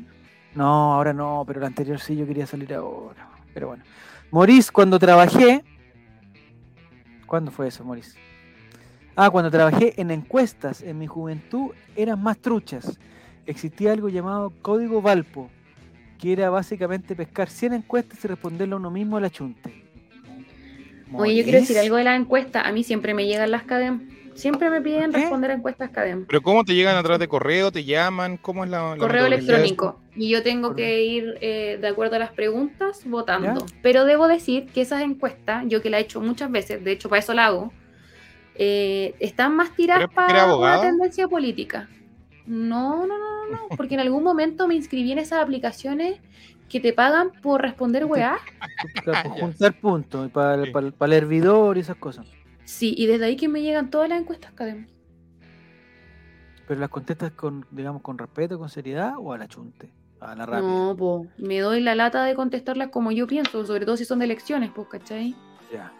[0.56, 3.28] No, ahora no, pero el anterior sí, yo quería salir ahora.
[3.54, 3.84] Pero bueno.
[4.32, 5.62] Morís, cuando trabajé.
[7.28, 8.16] ¿Cuándo fue eso, Morís?
[9.14, 12.98] Ah, cuando trabajé en encuestas en mi juventud eran más truchas.
[13.46, 15.48] Existía algo llamado Código Valpo,
[16.22, 19.82] que era básicamente pescar 100 encuestas y responderle a uno mismo a la chunte.
[21.12, 22.62] Oye, yo quiero decir algo de la encuesta.
[22.62, 24.08] A mí siempre me llegan las CADEM.
[24.36, 26.26] Siempre me piden responder a encuestas CADEM.
[26.26, 27.72] Pero ¿cómo te llegan a través de correo?
[27.72, 28.36] ¿Te llaman?
[28.36, 30.00] ¿Cómo es la, la Correo electrónico.
[30.14, 33.66] Y yo tengo que ir eh, de acuerdo a las preguntas votando.
[33.66, 33.74] ¿Ya?
[33.82, 37.08] Pero debo decir que esas encuestas, yo que la he hecho muchas veces, de hecho
[37.08, 37.72] para eso la hago,
[38.54, 41.88] eh, están más tiradas ¿Pero es porque era para una tendencia política.
[42.46, 46.20] No, no, no, no, no, porque en algún momento me inscribí en esas aplicaciones
[46.68, 48.38] que te pagan por responder weá.
[49.04, 52.26] Para juntar puntos, para, para, para el hervidor y esas cosas.
[52.64, 54.86] Sí, y desde ahí que me llegan todas las encuestas, Cadem.
[56.66, 60.46] Pero las contestas con, digamos, con respeto, con seriedad o a la chunte, a la
[60.46, 60.68] rápida.
[60.68, 64.20] No, po, me doy la lata de contestarlas como yo pienso, sobre todo si son
[64.20, 65.34] de elecciones, pues, ¿cachai?
[65.72, 65.92] Ya.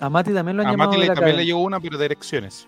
[0.00, 1.98] A Mati también lo han A llamado Mati de le, la también llegó una, pero
[1.98, 2.66] de elecciones.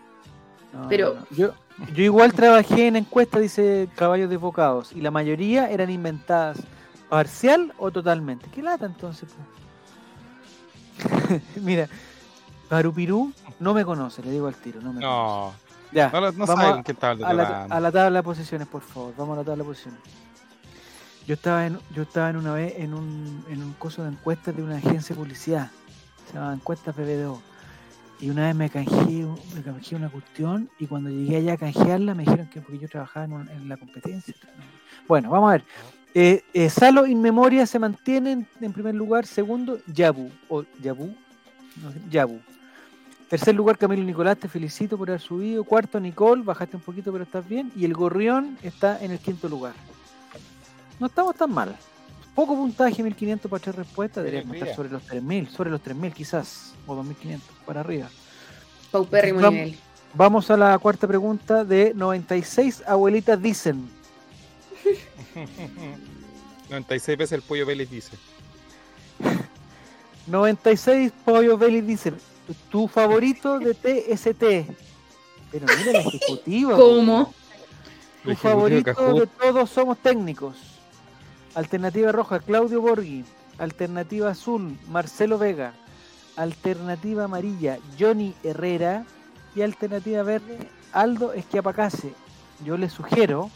[0.73, 1.27] No, Pero- no, no.
[1.37, 1.55] Yo,
[1.95, 6.59] yo igual trabajé en encuestas, dice Caballos Desbocados, y la mayoría eran inventadas
[7.09, 8.47] parcial o totalmente.
[8.53, 9.29] ¿Qué lata entonces?
[9.31, 9.43] po?
[11.61, 11.89] Mira,
[12.69, 15.07] Parupirú no me conoce, le digo al tiro, no me conoce.
[15.07, 15.55] No,
[15.93, 17.75] Ya, no, no vamos sabe a- con quién estaba a la, hablando.
[17.75, 19.15] a la tabla de posiciones, por favor.
[19.17, 20.01] Vamos a la tabla de posiciones.
[21.27, 24.55] Yo estaba en, yo estaba en una vez en un, en un curso de encuestas
[24.57, 25.71] de una agencia de publicidad.
[26.31, 27.41] Se llama Encuestas PBDO.
[28.25, 32.15] Y una vez me canjeé, me canjeé una cuestión y cuando llegué allá a canjearla
[32.15, 34.35] me dijeron que porque yo trabajaba en, la competencia.
[35.07, 35.65] Bueno, vamos a ver.
[36.15, 39.27] Eh, eh, Salo In Memoria se mantiene en, primer lugar.
[39.27, 40.31] Segundo, Yabu.
[40.49, 41.15] O Yabu.
[42.09, 42.41] Yabu.
[43.29, 45.63] Tercer lugar, Camilo Nicolás, te felicito por haber subido.
[45.63, 47.71] Cuarto, Nicole, bajaste un poquito, pero estás bien.
[47.77, 49.75] Y el Gorrión está en el quinto lugar.
[50.99, 51.77] No estamos tan mal.
[52.35, 54.25] Poco puntaje, 1500 para tres respuestas.
[54.25, 58.09] Deberíamos estar sobre los 3000, sobre los 3000 quizás, o 2500, para arriba.
[58.91, 59.55] Paupérrimo Vamos.
[59.55, 59.79] nivel.
[60.15, 63.89] Vamos a la cuarta pregunta de 96 abuelitas dicen.
[66.71, 68.17] 96 veces el pollo Vélez dice.
[70.27, 72.17] 96 pollo Belly dicen.
[72.71, 74.75] Tu favorito de TST.
[75.51, 76.77] Pero mira la ejecutiva.
[76.77, 77.33] ¿Cómo?
[78.25, 80.57] Tu favorito de todos somos técnicos.
[81.55, 83.25] Alternativa roja, Claudio Borghi.
[83.59, 85.73] Alternativa azul, Marcelo Vega.
[86.37, 89.05] Alternativa amarilla, Johnny Herrera.
[89.55, 90.59] Y alternativa verde,
[90.93, 92.13] Aldo Esquiapacase.
[92.65, 93.51] Yo les sugiero,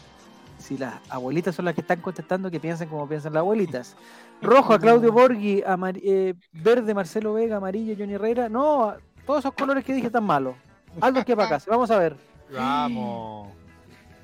[0.57, 3.95] si las abuelitas son las que están contestando, que piensen como piensan las abuelitas.
[4.41, 8.47] Rojo a Claudio Borghi, amar- eh, verde Marcelo Vega, amarillo Johnny Herrera.
[8.47, 8.93] No,
[9.25, 10.55] todos esos colores que dije están malos.
[11.01, 12.15] Aldo Esquiapacase, vamos a ver.
[12.53, 13.49] Vamos.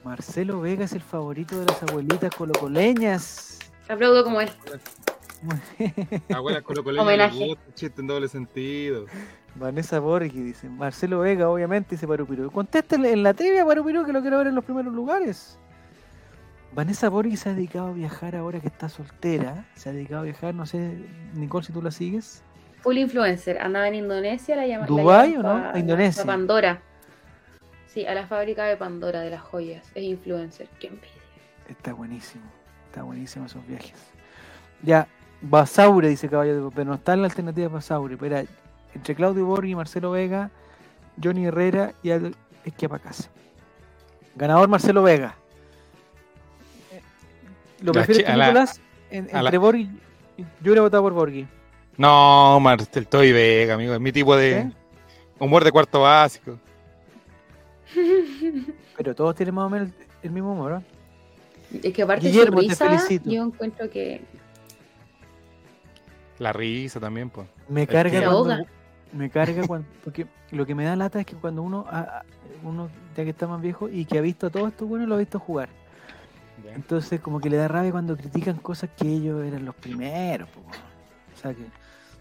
[0.05, 3.54] Marcelo Vega es el favorito de las abuelitas colocoleñas.
[3.87, 4.49] Aplaudo como él.
[6.33, 7.57] Abuela Colo Homenaje.
[7.73, 9.05] chiste en doble sentido.
[9.55, 10.69] Vanessa Borghi dice.
[10.69, 12.51] Marcelo Vega, obviamente, dice Parupirú.
[12.51, 15.57] Contéstale en la trivia, Parupirú, que lo quiero ver en los primeros lugares.
[16.73, 19.65] Vanessa Borghi se ha dedicado a viajar ahora que está soltera.
[19.75, 22.43] Se ha dedicado a viajar, no sé, Nicole, si tú la sigues.
[22.81, 23.59] Full influencer.
[23.59, 25.69] Andaba en Indonesia, la llama, ¿Dubái la o llaman no?
[25.71, 26.23] A Indonesia.
[26.23, 26.81] pa Pandora.
[27.87, 29.89] Sí, a la fábrica de Pandora de las joyas.
[29.95, 30.67] Es influencer.
[30.79, 31.09] Qué envidia.
[31.69, 32.43] Está buenísimo.
[32.95, 33.91] Está buenísimo esos viajes.
[34.81, 35.05] Ya,
[35.41, 38.15] Basaure, dice Caballo de pero no está en la alternativa Basaure.
[38.15, 38.49] Pero era
[38.93, 40.49] entre Claudio Borghi, Marcelo Vega,
[41.21, 42.31] Johnny Herrera y Aldo
[42.63, 43.27] Esquiapacase.
[44.37, 45.35] Ganador Marcelo Vega.
[46.93, 47.01] Eh,
[47.81, 48.79] ¿Lo prefieres tú, Nicolás?
[49.11, 49.89] En- a la- entre Borghi.
[50.37, 51.45] Yo hubiera votado por Borghi.
[51.97, 53.93] No, Martel Toy Vega, amigo.
[53.93, 54.71] Es mi tipo de
[55.37, 56.57] humor de cuarto básico.
[58.95, 60.71] Pero todos tienen más o menos el, el mismo humor.
[60.71, 60.94] ¿no?
[61.83, 63.29] Es que aparte Guillermo, su te risa, felicito.
[63.29, 64.21] yo encuentro que
[66.39, 67.47] La risa también, pues.
[67.69, 68.65] Me carga Se cuando,
[69.13, 72.23] me carga cuando porque lo que me da lata es que cuando uno ah, ah,
[72.63, 75.15] uno ya que está más viejo y que ha visto a todos estos buenos lo
[75.15, 75.69] ha visto jugar
[76.73, 80.59] entonces como que le da rabia cuando critican cosas que ellos eran los primeros po,
[80.61, 81.63] o sea que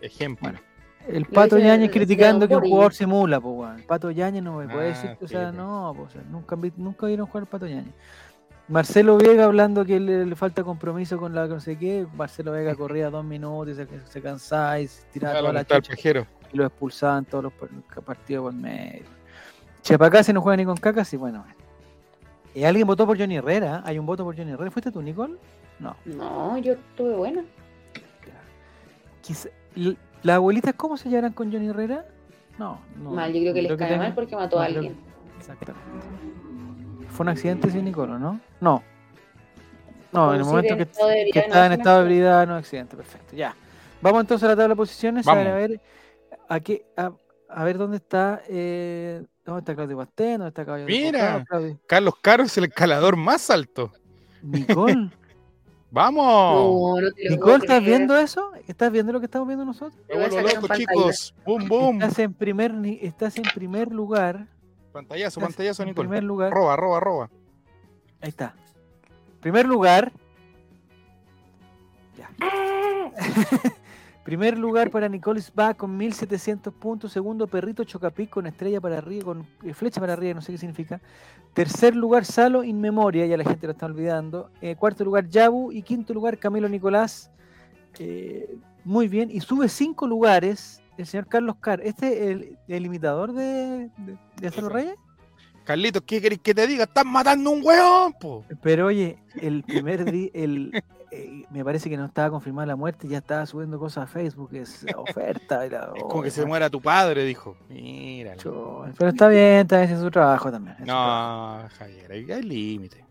[0.00, 0.48] Ejemplo.
[0.50, 0.60] Bueno.
[1.08, 3.76] el pato Yañez criticando que un jugador simula po, weón.
[3.78, 6.22] el pato Yañez no me puede Ah, decir que, o sea no po, o sea,
[6.30, 7.92] nunca nunca vieron jugar al pato Yañez
[8.68, 12.74] Marcelo Vega hablando que le, le falta compromiso con la no sé qué Marcelo Vega
[12.74, 15.92] corría dos minutos y se, se cansaba y se tiraba toda lo la chucha
[16.52, 17.68] y lo expulsaban todos los par-
[18.04, 19.04] partidos por medio.
[19.82, 21.44] Chapacase no juega ni con cacas y bueno.
[22.54, 23.78] Eh, alguien votó por Johnny Herrera.
[23.78, 23.82] ¿eh?
[23.84, 24.70] Hay un voto por Johnny Herrera.
[24.70, 25.34] ¿Fuiste tú, Nicole?
[25.80, 25.96] No.
[26.06, 27.42] no, yo tuve buena.
[30.22, 32.06] ¿Las abuelitas cómo se llevarán con Johnny Herrera?
[32.58, 33.10] No, no.
[33.10, 34.96] Mal, yo creo que les cae mal porque mató a alguien.
[35.38, 35.84] Exactamente.
[37.14, 38.40] ¿Fue un accidente, sí, Nicole, o no?
[38.60, 38.82] No.
[40.12, 40.84] No, en el momento en que,
[41.32, 42.96] que estaba es en estado de ebriedad, no accidente.
[42.96, 43.54] Perfecto, ya.
[44.00, 45.26] Vamos entonces a la tabla de posiciones.
[45.26, 45.56] A ver, Vamos.
[45.56, 45.80] a ver,
[46.48, 47.12] a, qué, a,
[47.48, 48.42] a ver dónde está.
[48.48, 50.32] Eh, ¿Dónde está Claudio Pastén?
[50.38, 51.44] ¿Dónde está Caballo Mira.
[51.48, 53.92] Claudio- Carlos Caro es el escalador más alto.
[54.42, 55.10] Nicole.
[55.90, 56.24] ¡Vamos!
[56.24, 57.82] No, no Nicole, ¿estás creer.
[57.84, 58.50] viendo eso?
[58.66, 59.94] ¿Estás viendo lo que estamos viendo nosotros?
[60.08, 61.34] Me vuelvo loco, chicos.
[61.46, 62.02] ¡Bum, bum!
[62.02, 64.46] Estás en primer, ni- estás en primer lugar.
[64.94, 66.08] Pantallazo, Estás pantallazo, en Nicole.
[66.08, 66.52] primer lugar.
[66.52, 67.30] Roba, roba, roba.
[68.20, 68.54] Ahí está.
[69.40, 70.12] Primer lugar.
[72.16, 72.30] Ya.
[74.24, 77.10] Primer lugar para Nicole Sba con 1700 puntos.
[77.12, 80.58] Segundo, Perrito Chocapic con estrella para arriba, con eh, flecha para arriba, no sé qué
[80.58, 81.00] significa.
[81.54, 84.50] Tercer lugar, Salo In Memoria, ya la gente lo está olvidando.
[84.62, 85.72] Eh, cuarto lugar, Yabu.
[85.72, 87.32] Y quinto lugar, Camilo Nicolás.
[87.98, 89.28] Eh, muy bien.
[89.28, 91.80] Y sube cinco lugares el señor Carlos Carr.
[91.82, 94.94] ¿Este es el, el imitador de, de, de Salo Reyes?
[95.64, 96.84] Carlitos, ¿qué querés que te diga?
[96.84, 98.44] ¡Estás matando un weón, po!
[98.62, 103.08] Pero oye, el primer día, el, eh, me parece que no estaba confirmada la muerte,
[103.08, 105.64] ya estaba subiendo cosas a Facebook, es oferta.
[105.66, 107.56] y la- Es como que se oh, muera tu padre, dijo.
[107.70, 108.36] Mira.
[108.36, 110.76] Cho- Pero está bien, está bien, es su trabajo también.
[110.76, 111.62] su trabajo.
[111.62, 113.02] No, Javier, hay, hay límite.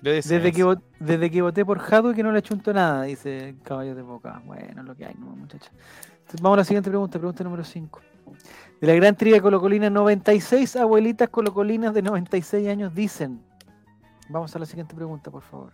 [0.00, 3.60] Desde que, vo- desde que voté por Jadwe que no le chunto nada, dice el
[3.62, 4.40] caballo de boca.
[4.44, 5.72] Bueno, lo que hay, no, muchacha.
[6.40, 8.00] Vamos a la siguiente pregunta, pregunta número 5.
[8.80, 13.40] De la gran trivia colocolina, 96 abuelitas colocolinas de 96 años dicen.
[14.28, 15.72] Vamos a la siguiente pregunta, por favor.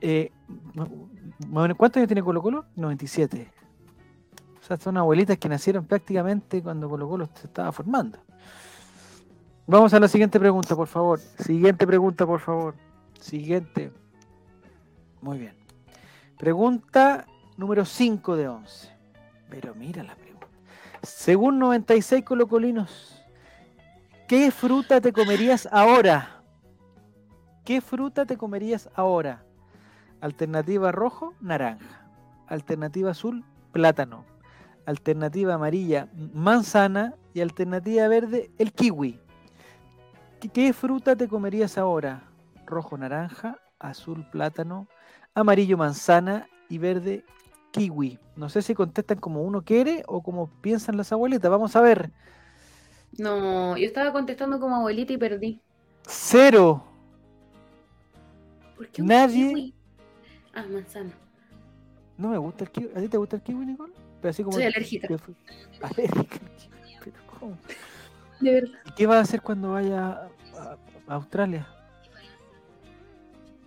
[0.00, 0.30] Eh,
[0.74, 2.66] ¿Cuántos años tiene Colo Colo?
[2.76, 3.52] 97.
[4.60, 8.18] O sea, son abuelitas que nacieron prácticamente cuando Colo Colo se estaba formando.
[9.66, 11.18] Vamos a la siguiente pregunta, por favor.
[11.18, 12.74] Siguiente pregunta, por favor.
[13.18, 13.92] Siguiente.
[15.20, 15.56] Muy bien.
[16.38, 18.95] Pregunta número 5 de 11.
[19.50, 20.46] Pero mira la pregunta.
[21.02, 23.22] Según 96 colocolinos,
[24.26, 26.42] ¿qué fruta te comerías ahora?
[27.64, 29.44] ¿Qué fruta te comerías ahora?
[30.20, 32.08] Alternativa rojo, naranja.
[32.46, 34.24] Alternativa azul, plátano.
[34.86, 37.14] Alternativa amarilla, manzana.
[37.34, 39.20] Y alternativa verde, el kiwi.
[40.40, 42.22] ¿Qué, qué fruta te comerías ahora?
[42.66, 44.88] Rojo, naranja, azul, plátano,
[45.34, 47.24] amarillo, manzana y verde,
[47.76, 48.18] kiwi.
[48.36, 51.50] No sé si contestan como uno quiere o como piensan las abuelitas.
[51.50, 52.10] Vamos a ver.
[53.18, 55.60] No, yo estaba contestando como abuelita y perdí.
[56.06, 56.84] Cero.
[58.76, 59.74] ¿Por qué un Nadie- kiwi?
[60.54, 61.10] Ah, manzana.
[62.18, 62.90] No me gusta el kiwi.
[62.94, 63.92] ¿A ti te gusta el kiwi, Nicole?
[64.20, 65.08] Pero así como Soy alérgica.
[65.82, 66.38] Alérgica.
[67.04, 67.56] Pero ¿cómo?
[68.40, 68.78] De verdad.
[68.86, 70.76] ¿Y qué vas a hacer cuando vaya a, a-
[71.08, 71.66] a Australia?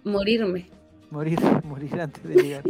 [0.03, 0.70] Morirme.
[1.12, 2.64] Morir, morir antes de llegar.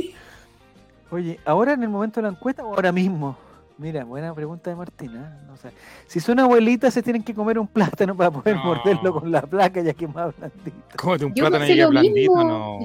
[1.12, 3.36] Oye, ¿ahora en el momento de la encuesta o ahora mismo?
[3.78, 5.40] Mira, buena pregunta de Martina.
[5.48, 5.72] No sé.
[6.06, 8.64] Si son abuelitas, se tienen que comer un plátano para poder No.
[8.66, 10.72] morderlo con la placa, ya que es más blandito.
[10.98, 12.44] Cómete un Yo plátano y lo blandito, mismo.
[12.44, 12.80] no.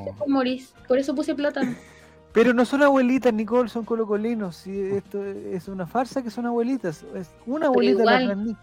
[0.87, 1.75] Por eso puse plátano.
[2.33, 4.57] Pero no son abuelitas, Nicole, son colocolinos.
[4.57, 7.05] Si esto es una farsa que son abuelitas.
[7.14, 8.27] Es una abuelita la igual.
[8.37, 8.61] blandita.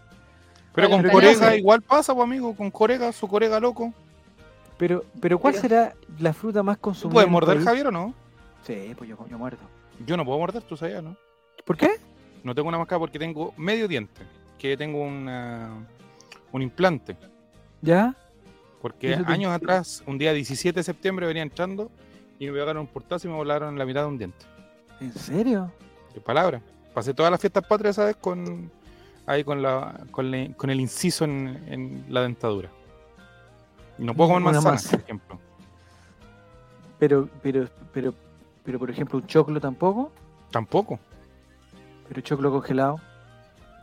[0.74, 3.92] Pero con Pero corega igual pasa, pues amigo, con corega, su corega loco.
[4.78, 7.12] Pero, pero ¿cuál Pero- será la fruta más ¿Tú consumida?
[7.14, 7.62] puedes morder?
[7.62, 8.14] Javier, o no?
[8.62, 9.60] Sí, pues yo, yo muerdo.
[10.06, 11.16] Yo no puedo morder, tú sabías, ¿no?
[11.64, 11.90] ¿Por qué?
[12.42, 14.22] No tengo una máscara porque tengo medio diente,
[14.58, 15.86] que tengo una,
[16.52, 17.16] un implante.
[17.80, 18.16] ¿Ya?
[18.80, 21.90] Porque te- años atrás, un día 17 de septiembre, venía entrando
[22.38, 24.44] y me pegaron un portazo y me volaron la mitad de un diente.
[25.00, 25.70] ¿En serio?
[26.14, 26.60] De palabra.
[26.94, 28.16] Pasé todas las fiestas patrias, ¿sabes?
[28.16, 28.70] Con,
[29.26, 32.70] ahí con, la, con, el inciso en, en la dentadura.
[33.98, 34.88] Y no puedo comer Una manzana, más.
[34.88, 35.38] por ejemplo.
[36.98, 38.14] Pero, pero, pero,
[38.64, 40.12] pero, por ejemplo, un choclo tampoco.
[40.50, 40.98] Tampoco.
[42.08, 43.00] Pero choclo congelado.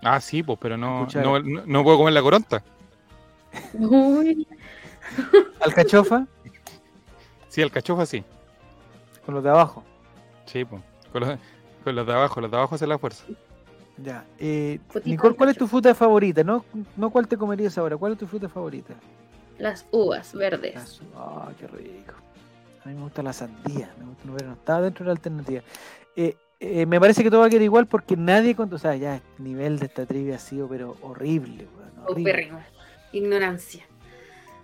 [0.04, 2.64] Ah, sí, pues, pero no, no, no- no puedo comer la coronta.
[3.74, 4.48] Uy,
[5.62, 6.26] Alcachofa
[7.50, 8.24] Sí, el cachofa sí.
[9.26, 9.84] con los de abajo.
[10.46, 10.82] Sí, pues.
[11.12, 11.38] Con los,
[11.84, 13.24] con los de abajo, los de abajo hacen la fuerza.
[13.98, 14.24] Ya.
[14.38, 15.68] Eh, Nicole, ¿cuál es tu alcachofa.
[15.70, 16.44] fruta favorita?
[16.44, 16.64] No,
[16.96, 17.98] no cuál te comerías ahora.
[17.98, 18.94] ¿Cuál es tu fruta favorita?
[19.58, 20.74] las uvas verdes.
[20.76, 22.14] Las- Ah, qué rico.
[22.90, 23.94] A mí me gusta la sandía.
[24.00, 25.62] Me gusta, no, pero no estaba dentro de la alternativa.
[26.16, 28.96] Eh, eh, me parece que todo va a quedar igual porque nadie, con, o sea,
[28.96, 31.68] ya el nivel de esta trivia ha sido pero horrible.
[31.78, 32.50] weón, horrible.
[33.12, 33.86] Ignorancia.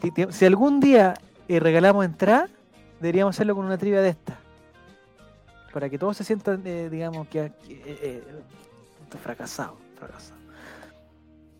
[0.01, 1.13] Si, te- si algún día
[1.47, 2.49] eh, regalamos entrada,
[2.99, 4.39] deberíamos hacerlo con una trivia de esta.
[5.71, 8.23] Para que todos se sientan, eh, digamos, que, que, eh, eh,
[9.21, 10.39] fracasado, fracasado.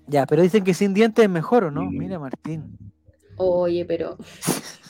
[0.07, 1.84] Ya, pero dicen que sin dientes es mejor, ¿o no?
[1.91, 2.76] Mira, Martín.
[3.38, 4.18] Oye, pero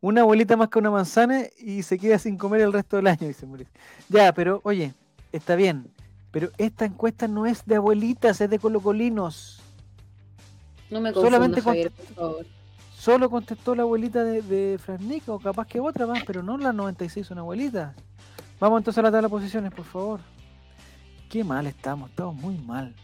[0.00, 3.26] Una abuelita más que una manzana y se queda sin comer el resto del año,
[3.26, 3.72] dice Mauricio.
[4.08, 4.94] Ya, pero oye,
[5.32, 5.90] está bien.
[6.30, 9.60] Pero esta encuesta no es de abuelitas, es de colocolinos.
[10.90, 12.46] no me confundas, Solamente Javier, por favor.
[12.96, 17.26] Solo contestó la abuelita de, de o capaz que otra más, pero no las 96
[17.26, 17.94] son abuelitas.
[18.60, 20.20] Vamos entonces a la tabla de posiciones, por favor.
[21.28, 22.94] Qué mal estamos, estamos muy mal.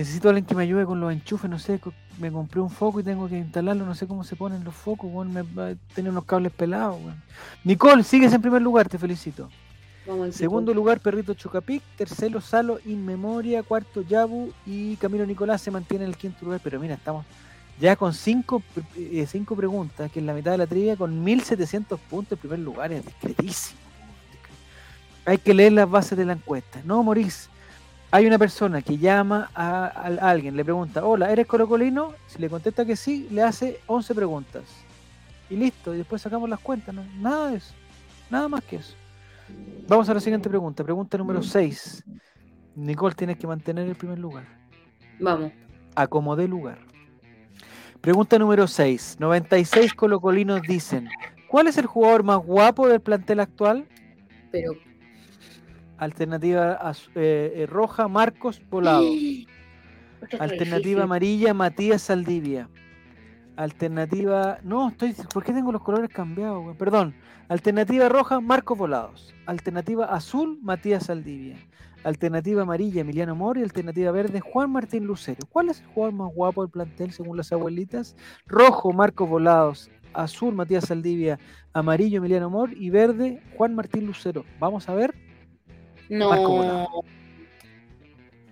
[0.00, 1.78] Necesito a alguien que me ayude con los enchufes, no sé,
[2.18, 5.10] me compré un foco y tengo que instalarlo, no sé cómo se ponen los focos,
[5.12, 7.22] weón, me va a tener unos cables pelados, weón.
[7.64, 9.50] Nicole, sigues en primer lugar, te felicito.
[10.06, 11.82] Vamos Segundo lugar, Perrito Chocapic.
[11.98, 13.62] Tercero, Salo In Memoria.
[13.62, 14.50] Cuarto, Yabu.
[14.64, 16.62] Y Camilo Nicolás se mantiene en el quinto lugar.
[16.64, 17.26] Pero mira, estamos
[17.78, 18.62] ya con cinco,
[18.96, 22.60] eh, cinco preguntas, que es la mitad de la trivia, con 1700 puntos en primer
[22.60, 22.90] lugar.
[22.90, 23.78] Es discretísimo.
[25.26, 26.80] Hay que leer las bases de la encuesta.
[26.86, 27.49] No, Morís.
[28.12, 32.14] Hay una persona que llama a, a alguien, le pregunta, hola, ¿eres colocolino?
[32.26, 34.64] Si le contesta que sí, le hace 11 preguntas.
[35.48, 36.94] Y listo, y después sacamos las cuentas.
[36.94, 37.04] ¿no?
[37.20, 37.74] Nada de eso.
[38.30, 38.94] Nada más que eso.
[39.88, 40.84] Vamos a la siguiente pregunta.
[40.84, 42.04] Pregunta número 6.
[42.76, 44.44] Nicole, tienes que mantener el primer lugar.
[45.18, 45.52] Vamos.
[45.94, 46.78] Acomodé lugar.
[48.00, 49.16] Pregunta número 6.
[49.18, 51.08] 96 colocolinos dicen,
[51.48, 53.86] ¿cuál es el jugador más guapo del plantel actual?
[54.50, 54.72] Pero.
[56.00, 58.58] Alternativa az- eh, eh, roja, Marcos
[60.22, 62.68] está Alternativa amarilla, Matías Saldivia.
[63.56, 64.58] Alternativa.
[64.62, 65.14] No, estoy.
[65.32, 66.62] ¿Por qué tengo los colores cambiados?
[66.64, 66.76] güey?
[66.76, 67.14] Perdón.
[67.48, 69.34] Alternativa roja, Marcos Volados.
[69.46, 71.56] Alternativa azul, Matías Saldivia.
[72.04, 73.62] Alternativa amarilla, Emiliano Mori.
[73.62, 75.40] Alternativa verde, Juan Martín Lucero.
[75.50, 78.16] ¿Cuál es el jugador más guapo del plantel según las abuelitas?
[78.46, 79.90] Rojo, Marcos Volados.
[80.14, 81.38] Azul, Matías Saldivia.
[81.74, 82.70] Amarillo, Emiliano Mor.
[82.74, 84.44] Y verde, Juan Martín Lucero.
[84.58, 85.14] Vamos a ver.
[86.10, 86.48] Marco No.
[86.48, 86.88] Volado.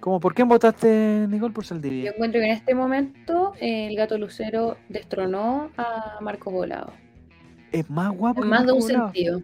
[0.00, 2.10] ¿Cómo, ¿Por quién votaste, Nicole, por Yo Saldivia?
[2.12, 6.92] encuentro que en este momento eh, el gato Lucero destronó a Marco Volado.
[7.72, 9.42] Es más guapo que más de Marco un sentido.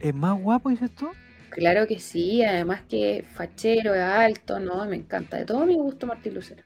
[0.00, 1.08] ¿Es más guapo, dices tú?
[1.50, 5.36] Claro que sí, además que fachero, es alto, no, me encanta.
[5.38, 6.62] De todo mi gusto Martín Lucero.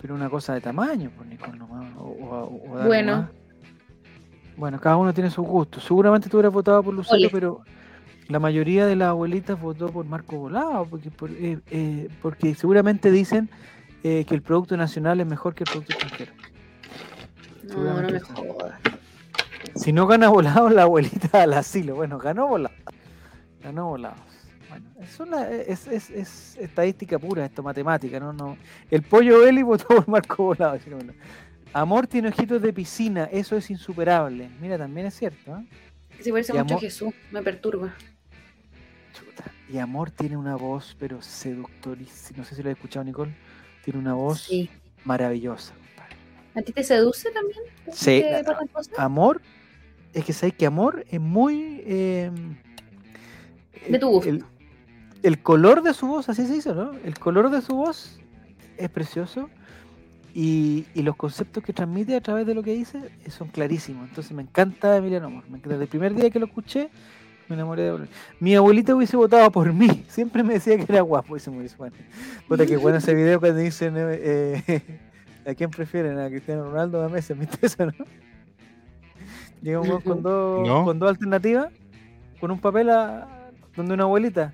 [0.00, 1.94] Pero una cosa de tamaño, pues Nicole, nomás.
[1.96, 3.16] O, o- o Bueno.
[3.16, 3.30] más.
[4.56, 5.84] Bueno, cada uno tiene sus gustos.
[5.84, 7.60] Seguramente tú hubieras votado por Lucero, pero
[8.32, 13.10] la mayoría de las abuelitas votó por Marco Volado, porque, por- eh, eh, porque seguramente
[13.10, 13.48] dicen
[14.02, 16.32] eh, que el producto nacional es mejor que el producto extranjero.
[17.64, 18.80] No, no me jodas.
[19.76, 21.94] Si no gana Volado, la abuelita al asilo.
[21.94, 22.74] Bueno, ganó Volado.
[23.62, 24.18] Ganó Volados.
[24.68, 28.32] Bueno, eso la- es, es, es estadística pura, esto matemática, ¿no?
[28.32, 28.56] no
[28.90, 30.78] El pollo Eli votó por Marco Volado.
[31.74, 34.50] Amor tiene ojitos de piscina, eso es insuperable.
[34.60, 35.64] Mira, también es cierto, ¿eh?
[36.20, 37.94] Se parece mucho a Jesús, me perturba.
[39.72, 42.38] Y Amor tiene una voz, pero seductorísima.
[42.40, 43.34] No sé si lo has escuchado, Nicole.
[43.84, 44.68] Tiene una voz Sí.
[45.04, 45.72] maravillosa.
[45.74, 46.16] compadre.
[46.54, 47.58] ¿A ti te seduce también?
[47.92, 48.22] Sí.
[48.98, 49.40] Amor,
[50.12, 51.82] es que sabes que Amor es muy.
[51.86, 52.30] eh,
[53.88, 54.28] De tu gusto.
[54.28, 54.44] El,
[55.22, 56.92] el color de su voz, así se dice, ¿no?
[57.04, 58.18] El color de su voz
[58.76, 59.48] es precioso
[60.34, 63.00] y, y los conceptos que transmite a través de lo que dice
[63.30, 64.08] son clarísimos.
[64.08, 65.44] Entonces me encanta Emiliano Amor.
[65.44, 65.70] Me encanta.
[65.70, 66.90] Desde el primer día que lo escuché,
[67.52, 68.06] me enamoré de.
[68.40, 70.04] Mi abuelita hubiese votado por mí.
[70.08, 71.34] Siempre me decía que era guapo.
[71.34, 71.94] Dice muy bueno.
[72.48, 74.98] Puta, qué bueno ese video cuando dicen eh, eh,
[75.50, 76.18] ¿a quién prefieren?
[76.18, 77.34] ¿A Cristiano Ronaldo o a Messi?
[77.34, 77.92] ¿Viste eso, no?
[79.62, 80.84] Llega un con dos, No.
[80.84, 81.68] con dos alternativas,
[82.40, 84.52] con un papel a- donde una abuelita.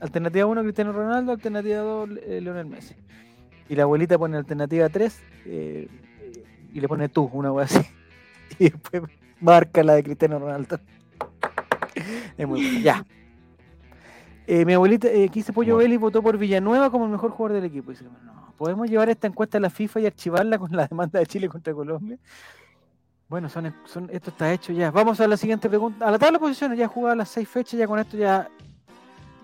[0.00, 2.08] Alternativa 1, Cristiano Ronaldo, alternativa 2,
[2.42, 2.94] Leonel Messi.
[3.68, 7.80] Y la abuelita pone alternativa 3 y le pone tú, una wea así.
[8.58, 9.02] Y después
[9.40, 10.78] marca la de Cristiano Ronaldo.
[12.38, 12.80] Es muy bueno.
[12.80, 13.04] Ya.
[14.46, 15.88] Eh, mi abuelita, eh, aquí dice Pollo Bueno.
[15.88, 17.90] Belli, votó por Villanueva como el mejor jugador del equipo.
[17.90, 21.26] Dice, no, ¿podemos llevar esta encuesta a la FIFA y archivarla con la demanda de
[21.26, 22.18] Chile contra Colombia?
[23.28, 24.90] Bueno, son, son, esto está hecho ya.
[24.90, 26.06] Vamos a la siguiente pregunta.
[26.06, 28.48] A la tabla de posiciones, ya jugadas las seis fechas, ya con esto ya.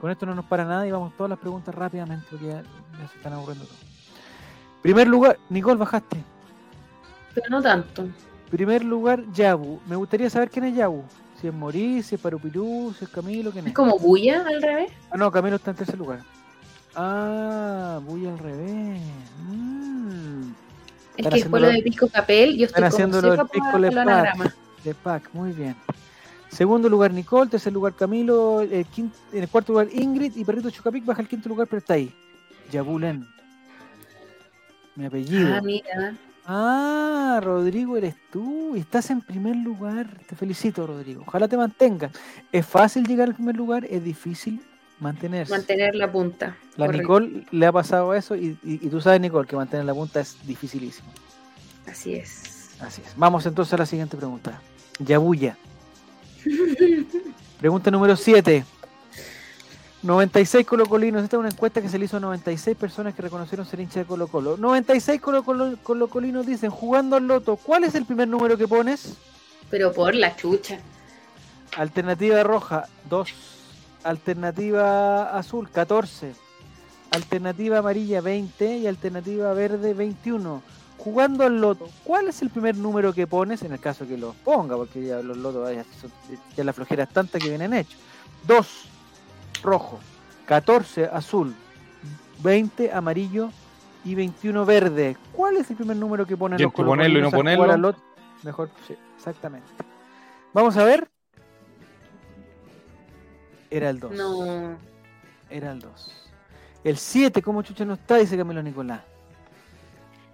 [0.01, 3.09] Con esto no nos para nada y vamos todas las preguntas rápidamente porque ya, ya
[3.09, 3.81] se están aburriendo todos.
[4.83, 6.23] Primer lugar, Nicole, bajaste.
[7.35, 8.07] Pero no tanto.
[8.51, 9.81] Primer lugar, Yabu.
[9.87, 11.03] Me gustaría saber quién es Yabu.
[11.41, 13.77] Si es Morí, si es Parupirú, si es Camilo, quién Es es.
[13.77, 14.91] como bulla al revés.
[15.11, 16.21] Ah, no, Camilo está en tercer lugar.
[16.97, 19.01] Ah, voy al revés.
[19.47, 20.51] Mm,
[21.17, 23.49] Es Están que después lo haciéndolo- de Pisco Capel, yo estoy como haciéndolo seca el
[23.49, 24.55] Pisco el Pac.
[24.85, 25.77] de Pac, muy bien.
[26.49, 27.51] Segundo lugar, Nicole.
[27.51, 28.63] Tercer lugar, Camilo.
[28.63, 30.35] El quin- en el cuarto lugar, Ingrid.
[30.37, 32.13] Y Perrito Chucapic baja al quinto lugar, pero está ahí.
[32.73, 33.27] Yabulen.
[34.97, 35.55] Mi apellido.
[35.55, 36.17] Ah, mira.
[36.51, 38.75] Ah, Rodrigo, eres tú.
[38.75, 40.09] y Estás en primer lugar.
[40.27, 41.23] Te felicito, Rodrigo.
[41.27, 42.11] Ojalá te mantengas.
[42.51, 44.63] Es fácil llegar al primer lugar, es difícil
[44.99, 45.53] mantenerse.
[45.53, 46.57] Mantener la punta.
[46.77, 47.21] La Correcto.
[47.21, 50.21] Nicole le ha pasado eso y, y- y tú sabes, Nicole, que mantener la punta
[50.21, 51.09] es dificilísimo.
[51.87, 52.71] Así es.
[52.81, 53.13] Así es.
[53.17, 54.61] Vamos entonces a la siguiente pregunta.
[55.01, 55.57] Yabuya.
[57.61, 58.65] Pregunta número 7.
[60.09, 61.23] 96 colocolinos.
[61.23, 63.97] Esta es una encuesta que se le hizo a 96 personas que reconocieron ser hinchas
[63.97, 64.57] de Colo Colo.
[64.57, 69.13] 96 colocolo- colocolinos dicen, jugando al loto, ¿cuál es el primer número que pones?
[69.69, 70.79] Pero por la chucha.
[71.77, 73.35] Alternativa roja, 2.
[74.03, 76.33] Alternativa azul, 14.
[77.11, 78.79] Alternativa amarilla, 20.
[78.79, 80.63] Y alternativa verde, 21.
[80.97, 83.61] Jugando al loto, ¿cuál es el primer número que pones?
[83.61, 86.11] En el caso que los ponga, porque ya los lotos ya, son-
[86.57, 87.99] ya la flojera es tanta que vienen hechos.
[88.47, 88.67] 2.
[89.63, 89.99] Rojo.
[90.47, 91.07] 14.
[91.07, 91.55] Azul.
[92.43, 92.93] 20.
[92.93, 93.51] Amarillo.
[94.05, 95.17] Y 21 verde.
[95.33, 97.95] ¿Cuál es el primer número que ponen los entre ponerlo y no ponerlo.
[98.45, 99.67] Mejor, sí, exactamente.
[100.55, 101.09] Vamos a ver.
[103.71, 104.13] Era el 2.
[104.13, 104.79] No.
[105.51, 106.29] Era el 2.
[106.85, 108.17] El 7, ¿cómo chucha no está?
[108.17, 109.03] Dice Camilo Nicolás.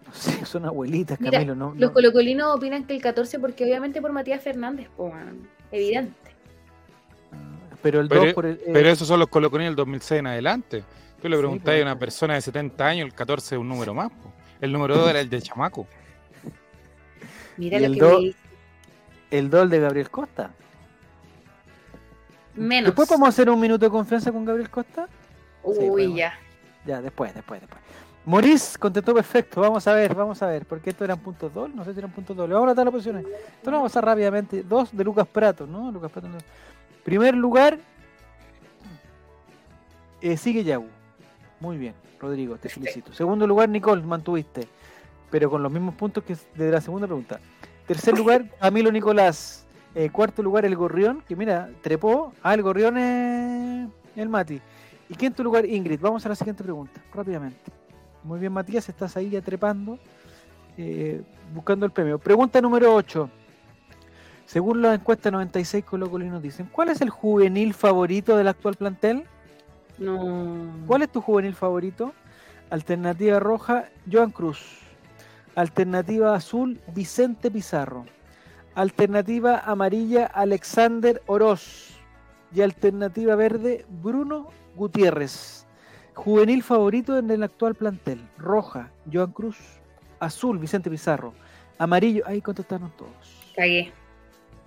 [0.07, 1.55] No sé, son abuelitas, Mira, Camilo.
[1.55, 5.11] No, Los no- colocolinos opinan que el 14 porque obviamente por Matías Fernández, po,
[5.73, 6.24] evidente.
[7.85, 8.55] Pero el Pero- 2 por el.
[8.55, 10.83] eh, Pero esos son los coloconios del 2006 en adelante.
[11.23, 11.81] Tú le Sí, preguntas pues.
[11.81, 14.11] a una persona de 70 años, el 14 es un número más.
[14.11, 14.33] po.
[14.61, 15.87] El número 2 era el de chamaco.
[17.59, 18.35] Mira Y lo el que do- me
[19.31, 20.51] el 2 de Gabriel Costa.
[22.55, 22.87] Menos.
[22.87, 25.09] Después podemos hacer un minuto de confianza con Gabriel Costa.
[25.63, 26.35] Uy, ya.
[26.87, 27.81] Ya, después, después, después.
[28.27, 29.61] Moris contestó perfecto.
[29.61, 30.65] Vamos a ver, vamos a ver.
[30.65, 31.77] Porque estos eran puntos dobles.
[31.77, 32.55] No sé si eran puntos dobles.
[32.55, 33.25] Vamos a tratar las posiciones.
[33.27, 34.63] Esto lo vamos a pasar rápidamente.
[34.63, 35.91] Dos de Lucas Prato, ¿no?
[35.93, 36.29] Lucas Prato.
[36.29, 36.39] no.
[37.05, 37.79] Primer lugar,
[40.23, 40.89] eh, sigue Yagu.
[41.61, 43.13] Muy bien, Rodrigo, te felicito.
[43.13, 44.67] Segundo lugar, Nicole, mantuviste.
[45.31, 47.41] Pero con los mismos puntos que de la segunda pregunta.
[47.87, 49.67] Tercer lugar, Camilo Nicolás.
[49.95, 52.33] Eh, cuarto lugar, el Gorrión, que mira, trepó.
[52.43, 54.61] Ah, el Gorrión es el Mati.
[55.09, 56.01] Y quinto lugar, Ingrid.
[56.01, 57.71] Vamos a la siguiente pregunta, rápidamente.
[58.23, 59.99] Muy bien, Matías, estás ahí ya trepando,
[60.79, 61.23] eh,
[61.55, 62.19] buscando el premio.
[62.19, 63.29] Pregunta número 8.
[64.47, 69.25] Según la encuesta 96 colocolinos dicen, ¿cuál es el juvenil favorito del actual plantel?
[69.99, 70.67] No.
[70.87, 72.13] ¿Cuál es tu juvenil favorito?
[72.71, 74.81] Alternativa roja, Joan Cruz.
[75.55, 78.05] Alternativa azul, Vicente Pizarro.
[78.75, 81.91] Alternativa amarilla, Alexander Oroz.
[82.55, 85.67] Y alternativa verde, Bruno Gutiérrez.
[86.15, 88.21] Juvenil favorito en el actual plantel.
[88.39, 89.57] Roja, Joan Cruz.
[90.21, 91.35] Azul, Vicente Pizarro.
[91.79, 93.53] Amarillo, ahí contestaron todos.
[93.57, 93.93] Cagué.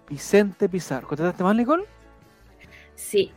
[0.10, 1.08] Vicente Pizarro.
[1.08, 1.86] ¿Contestaste mal, Nicole?
[2.96, 3.32] Sí.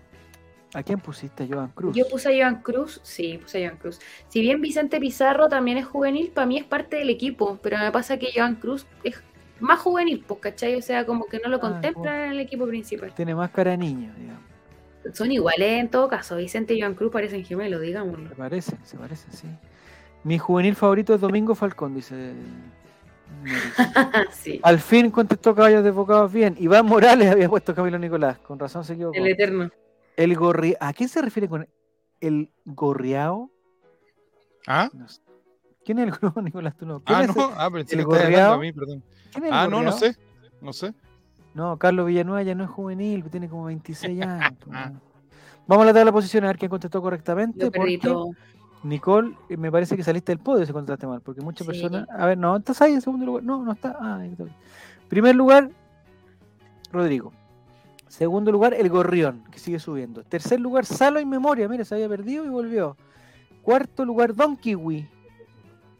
[0.72, 1.96] ¿A quién pusiste, Joan Cruz?
[1.96, 3.98] Yo puse a Joan Cruz, sí, puse a Joan Cruz.
[4.28, 7.90] Si bien Vicente Pizarro también es juvenil, para mí es parte del equipo, pero me
[7.90, 9.20] pasa que Joan Cruz es
[9.58, 10.76] más juvenil, pues, ¿cachai?
[10.76, 13.12] O sea, como que no lo Ah, contemplan en el equipo principal.
[13.14, 14.42] Tiene más cara de niño, digamos.
[15.12, 16.36] Son iguales en todo caso.
[16.36, 18.28] Vicente y Joan Cruz parecen gemelos, digámoslo.
[18.28, 19.48] Se parece, se parece, sí.
[20.22, 22.32] Mi juvenil favorito es Domingo Falcón, dice.
[24.32, 26.56] Sí, Al fin contestó Caballos Desbocados bien.
[26.58, 29.16] Iván Morales había puesto Camilo Nicolás, con razón se equivocó.
[29.18, 29.70] el eterno.
[30.16, 30.74] El gorri...
[30.80, 31.66] ¿A quién se refiere con
[32.20, 33.50] el gorriao?
[34.66, 34.88] ¿Ah?
[34.92, 35.20] No sé.
[35.84, 36.76] ¿Quién es el gorriao, Nicolás?
[36.76, 37.00] ¿Tú no?
[37.00, 37.50] ¿Quién Ah, es no.
[37.56, 38.54] Ah, el gorreado?
[38.54, 39.02] a mí, perdón.
[39.32, 40.16] ¿Quién es el Ah, no, no sé.
[40.60, 40.92] No sé.
[41.54, 44.52] No, Carlos Villanueva ya no es juvenil, tiene como 26 años.
[44.62, 44.90] pues, Ah.
[44.90, 45.00] no.
[45.66, 47.60] Vamos a la tabla de posiciones a ver quién contestó correctamente.
[47.60, 48.30] Yo perdí porque- todo.
[48.82, 51.72] Nicole, eh, me parece que saliste del podio si contestaste mal, porque muchas Sí.
[51.72, 52.08] personas.
[52.10, 53.42] A ver, no, estás ahí en segundo lugar.
[53.44, 53.96] No, no está.
[54.00, 54.44] Ah, está.
[55.08, 55.70] Primer lugar,
[56.92, 57.32] Rodrigo.
[58.08, 60.24] Segundo lugar, el Gorrión, que sigue subiendo.
[60.24, 61.68] Tercer lugar, Salo en memoria.
[61.68, 62.96] Mira, se había perdido y volvió.
[63.62, 65.08] Cuarto lugar, Don Kiwi.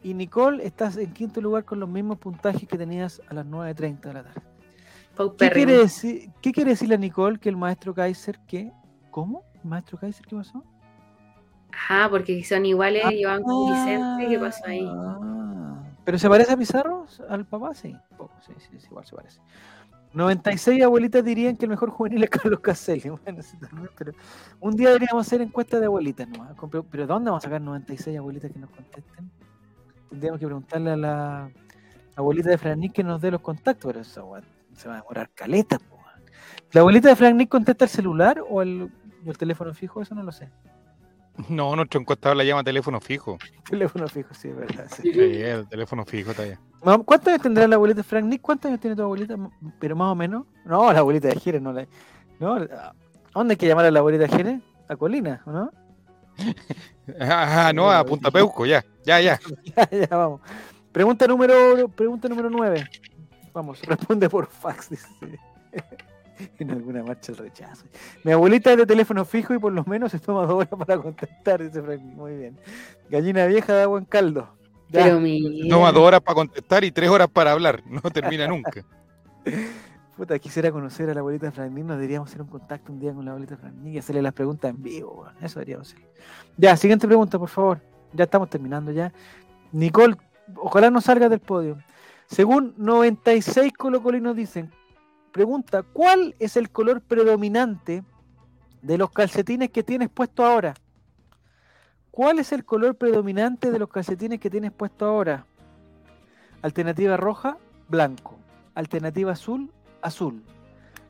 [0.03, 4.09] Y Nicole, estás en quinto lugar con los mismos puntajes que tenías a las 9.30
[4.09, 4.41] de la tarde.
[5.37, 8.71] ¿Qué quiere, decir, ¿Qué quiere decirle a Nicole que el maestro Kaiser que...
[9.11, 9.43] ¿Cómo?
[9.63, 10.63] ¿Maestro Kaiser qué pasó?
[11.73, 14.27] Ajá, porque son iguales Joan con Vicente.
[14.27, 14.85] ¿Qué pasó ahí?
[14.87, 17.05] Ah, ¿Pero se parece a Pizarro?
[17.29, 17.73] ¿Al papá?
[17.73, 19.39] Sí, poco, sí, sí, sí, igual se parece.
[20.13, 23.09] 96 abuelitas dirían que el mejor juvenil es Carlos Caselli.
[23.23, 24.13] Bueno, sí, también, pero
[24.59, 26.55] un día deberíamos hacer encuesta de abuelitas nomás.
[26.69, 29.31] Pero ¿pero ¿dónde vamos a sacar 96 abuelitas que nos contesten?
[30.09, 31.51] Tendríamos que preguntarle a la
[32.15, 34.43] abuelita de Frank Nick que nos dé los contactos, pero eso weón,
[34.75, 35.79] se va a demorar caleta.
[35.79, 36.01] po.
[36.73, 38.89] ¿La abuelita de Frank Nick contesta el celular o el,
[39.25, 40.01] o el teléfono fijo?
[40.01, 40.49] Eso no lo sé.
[41.49, 43.37] No, nuestro encuestador la llama teléfono fijo.
[43.69, 44.87] Teléfono fijo, sí, es verdad.
[44.89, 45.13] sí.
[45.13, 46.59] Sí, el teléfono fijo está allá.
[46.81, 48.41] ¿Cuántos años tendrá la abuelita de Frank Nick?
[48.41, 49.35] ¿Cuántos años tiene tu abuelita?
[49.79, 50.45] Pero más o menos.
[50.65, 51.85] No, la abuelita de Jerez, no la.
[52.39, 52.93] No, ¿a
[53.33, 54.61] ¿Dónde hay que llamar a la abuelita de Jerez?
[54.87, 55.71] A Colina, ¿o no?
[57.19, 59.39] Ah, no, a Punta Peuco, ya, ya, ya.
[59.75, 60.41] ya, ya, vamos.
[60.91, 62.87] Pregunta número, pregunta número 9.
[63.53, 64.89] Vamos, responde por fax.
[64.89, 65.07] dice.
[66.59, 67.85] en alguna marcha el rechazo.
[68.23, 70.97] Mi abuelita es de teléfono fijo y por lo menos se toma dos horas para
[71.01, 72.15] contestar, dice Frank Nick.
[72.15, 72.59] Muy bien.
[73.09, 74.49] Gallina vieja de agua en caldo.
[74.89, 75.03] Ya.
[75.03, 75.69] Pero mi.
[75.69, 77.83] Toma dos horas para contestar y tres horas para hablar.
[77.85, 78.85] No termina nunca.
[80.17, 81.87] Puta, quisiera conocer a la abuelita Franklin.
[81.87, 84.69] Nos deberíamos hacer un contacto un día con la abuelita Franklin y hacerle las preguntas
[84.69, 85.21] en vivo.
[85.21, 85.35] weón.
[85.41, 86.05] Eso deberíamos hacer.
[86.57, 87.81] Ya, siguiente pregunta, por favor.
[88.13, 89.11] Ya estamos terminando ya.
[89.71, 90.15] Nicole,
[90.57, 91.77] ojalá no salga del podio.
[92.27, 94.71] Según 96 colocolinos dicen,
[95.31, 98.03] pregunta, ¿cuál es el color predominante
[98.81, 100.73] de los calcetines que tienes puesto ahora?
[102.11, 105.45] ¿Cuál es el color predominante de los calcetines que tienes puesto ahora?
[106.61, 107.57] Alternativa roja,
[107.87, 108.37] blanco.
[108.75, 109.71] Alternativa azul,
[110.01, 110.43] azul.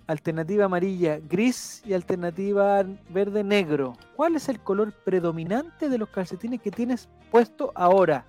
[0.08, 1.82] Alternativa amarilla, gris.
[1.86, 3.98] Y alternativa verde, negro.
[4.16, 8.26] ¿Cuál es el color predominante de los calcetines que tienes puesto ahora?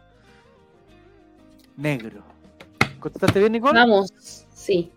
[1.76, 2.22] Negro.
[3.00, 3.78] ¿Contestaste bien, Nicole?
[3.78, 4.92] Vamos, sí.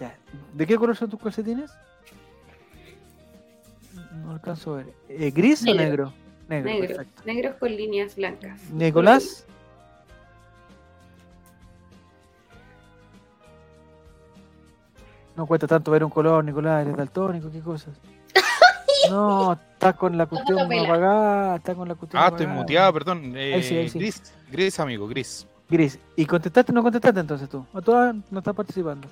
[0.00, 0.16] Ya.
[0.54, 1.70] ¿De qué color son tus calcetines?
[4.24, 4.86] No alcanzo a ver.
[5.08, 6.12] Eh, ¿Gris o Negro.
[6.48, 6.64] negro?
[6.70, 7.22] Negro, perfecto.
[7.26, 8.60] Negros con líneas blancas.
[8.72, 9.46] Nicolás.
[15.36, 17.94] No cuesta tanto ver un color, Nicolás, eres daltónico, qué cosas.
[19.08, 22.60] No, estás con la cuestión apagada, estás con la cuestión Ah, estoy apagada.
[22.62, 23.32] muteado, perdón.
[23.34, 23.98] Eh, Ahí sí, ahí sí.
[23.98, 24.22] Gris,
[24.52, 25.46] gris, amigo, gris.
[25.70, 25.98] Gris.
[26.16, 27.64] ¿Y contestaste o no contestaste entonces tú?
[27.72, 29.08] ¿O todas no estás participando?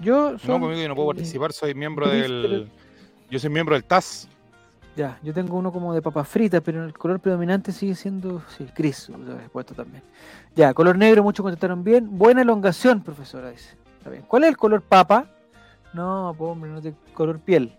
[0.00, 2.70] Yo No, son- conmigo yo no puedo eh, participar, soy miembro del.
[3.30, 4.28] Yo soy miembro del TAS.
[4.96, 8.66] Ya, yo tengo uno como de papas fritas, pero el color predominante sigue siendo, sí,
[8.76, 10.02] gris, lo he puesto también.
[10.56, 12.18] Ya, color negro, muchos contestaron bien.
[12.18, 13.76] Buena elongación, profesora, dice.
[13.98, 14.24] Está bien.
[14.26, 15.26] ¿Cuál es el color papa?
[15.92, 17.76] No, hombre, no tiene color piel.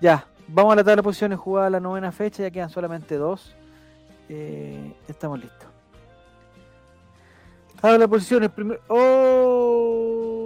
[0.00, 3.54] Ya, vamos a la tabla de posiciones, jugada la novena fecha, ya quedan solamente dos.
[4.30, 5.68] Eh, estamos listos.
[7.80, 8.80] Tabla de posiciones, primero...
[8.88, 10.37] ¡Oh!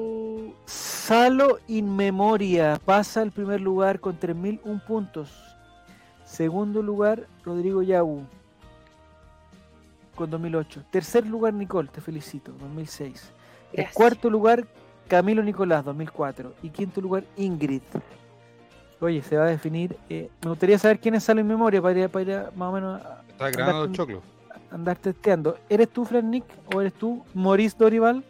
[1.06, 5.30] Salo in memoria pasa al primer lugar con 3.001 puntos.
[6.24, 8.22] Segundo lugar, Rodrigo Yabu
[10.14, 10.84] con 2008.
[10.92, 13.32] Tercer lugar, Nicole, te felicito, 2006.
[13.72, 13.94] En Gracias.
[13.96, 14.64] cuarto lugar,
[15.08, 16.54] Camilo Nicolás, 2004.
[16.62, 17.82] Y quinto lugar, Ingrid.
[19.00, 19.96] Oye, se va a definir.
[20.08, 22.68] eh, me gustaría saber quién es Salo en memoria para ir, para ir a- más
[22.68, 24.22] o menos a Está grabando el choclo.
[24.70, 25.58] andar testeando.
[25.68, 26.44] ¿Eres tú, Fran Nick?
[26.72, 28.22] ¿O eres tú, Maurice Dorival?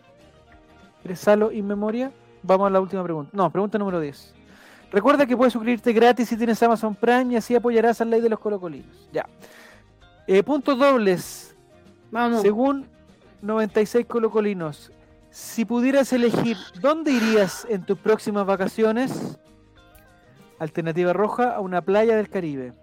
[1.04, 2.10] ¿Eres Salo in memoria?
[2.43, 3.30] Vamos a la última pregunta.
[3.32, 4.34] No, pregunta número 10.
[4.90, 8.28] Recuerda que puedes suscribirte gratis si tienes Amazon Prime y así apoyarás al ley de
[8.28, 9.09] los colocolinos.
[9.12, 9.26] Ya.
[10.26, 11.57] Eh, puntos dobles.
[12.11, 12.43] Vamos.
[12.43, 12.86] Según
[13.40, 14.93] 96 colocolinos,
[15.30, 19.38] si pudieras elegir dónde irías en tus próximas vacaciones,
[20.59, 22.74] alternativa roja a una playa del Caribe,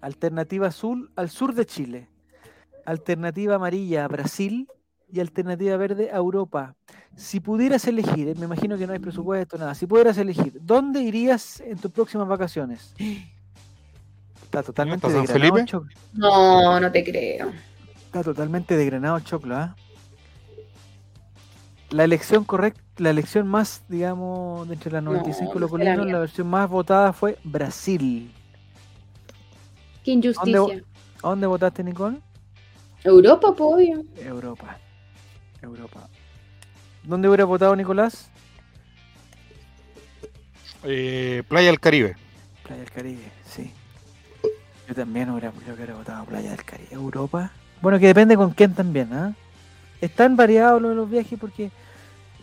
[0.00, 2.08] alternativa azul al sur de Chile,
[2.84, 4.68] alternativa amarilla a Brasil
[5.10, 6.74] y alternativa verde a Europa.
[7.16, 11.00] Si pudieras elegir, eh, me imagino que no hay presupuesto, nada, si pudieras elegir, ¿dónde
[11.00, 12.92] irías en tus próximas vacaciones?
[14.42, 15.60] Está totalmente ¿Está Felipe?
[15.60, 15.90] el choclo.
[16.12, 17.50] No, no te creo.
[18.06, 19.76] Está totalmente degranado el choclo, ¿ah?
[21.90, 26.04] La elección correcta, la elección más, digamos, de entre las No, 95 no será colocolinos,
[26.06, 26.14] mía.
[26.14, 28.32] la versión más votada fue Brasil.
[30.02, 30.58] Qué injusticia.
[30.58, 30.84] ¿Dónde
[31.22, 32.20] ¿A dónde votaste, Nicole?
[33.04, 34.04] Europa, pues, obvio.
[34.16, 34.78] Europa.
[35.66, 36.08] Europa.
[37.04, 38.28] ¿Dónde hubiera votado Nicolás?
[40.84, 42.16] Eh, Playa del Caribe.
[42.62, 43.70] Playa del Caribe, sí.
[44.88, 46.88] Yo también hubiera, yo hubiera votado Playa del Caribe.
[46.92, 47.50] Europa.
[47.80, 49.34] Bueno, que depende con quién también, ¿ah?
[50.00, 51.70] Es tan variado lo de los viajes porque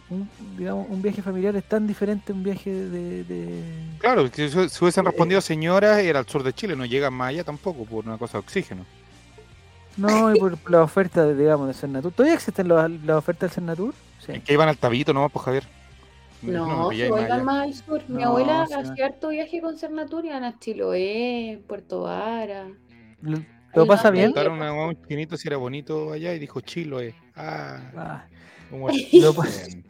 [0.10, 3.64] un, digamos, un viaje familiar es tan diferente a un viaje de, de-
[4.00, 7.30] Claro, que si, hubiesen Eh, respondido señoras, era al sur de Chile, no llegan más
[7.30, 8.86] allá tampoco por una cosa de oxígeno.
[9.98, 12.12] No, y por la oferta, de, digamos, de Cernatur.
[12.12, 13.94] ¿Todavía existen las ofertas del Cernatur?
[14.20, 14.32] Sí.
[14.34, 15.64] Es que iban al tabito nomás, pues Javier.
[16.41, 18.02] No, pilláis más vuelvan más al sur.
[18.10, 18.74] Mi No, abuela sí.
[18.74, 22.68] hacía harto viaje con Cernatur, iban a Chiloé, Puerto Vara.
[23.22, 23.38] ¿Lo,
[23.76, 24.34] lo pasa no, bien?
[24.34, 27.16] Preguntaron a un chinito si era bonito allá y dijo Chiloé.
[27.36, 28.26] Ah, Ah,
[28.70, 29.14] ¿cómo es?
[29.14, 29.86] Lo pa- Bien.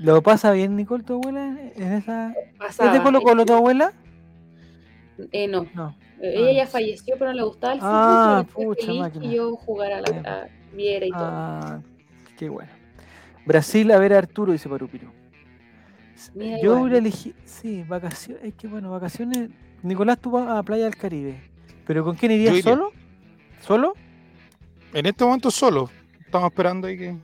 [0.00, 1.56] ¿Lo pasa bien, Nicole, tu abuela?
[1.74, 2.32] ¿En esa...
[2.68, 3.92] ¿Es de Colo Colo tu abuela?
[5.32, 5.66] Eh, no.
[5.74, 5.96] No.
[6.20, 7.92] Eh, Ella ya falleció, pero no le gustaba el fútbol.
[7.94, 9.22] Ah, pucha máquina.
[9.28, 11.20] que yo jugara a la a- viera y todo.
[11.22, 11.80] Ah,
[12.36, 12.70] qué bueno.
[13.46, 15.10] Brasil a ver a Arturo, dice Parupiru.
[16.34, 19.50] Mira, Yo hubiera elegido, sí, vacaciones, es que bueno, vacaciones.
[19.82, 21.40] Nicolás, tú vas a Playa del Caribe.
[21.86, 22.60] ¿Pero con quién irías?
[22.62, 22.90] ¿Solo?
[23.60, 23.94] ¿Solo?
[24.92, 25.88] En este momento solo.
[26.20, 27.16] Estamos esperando ahí que.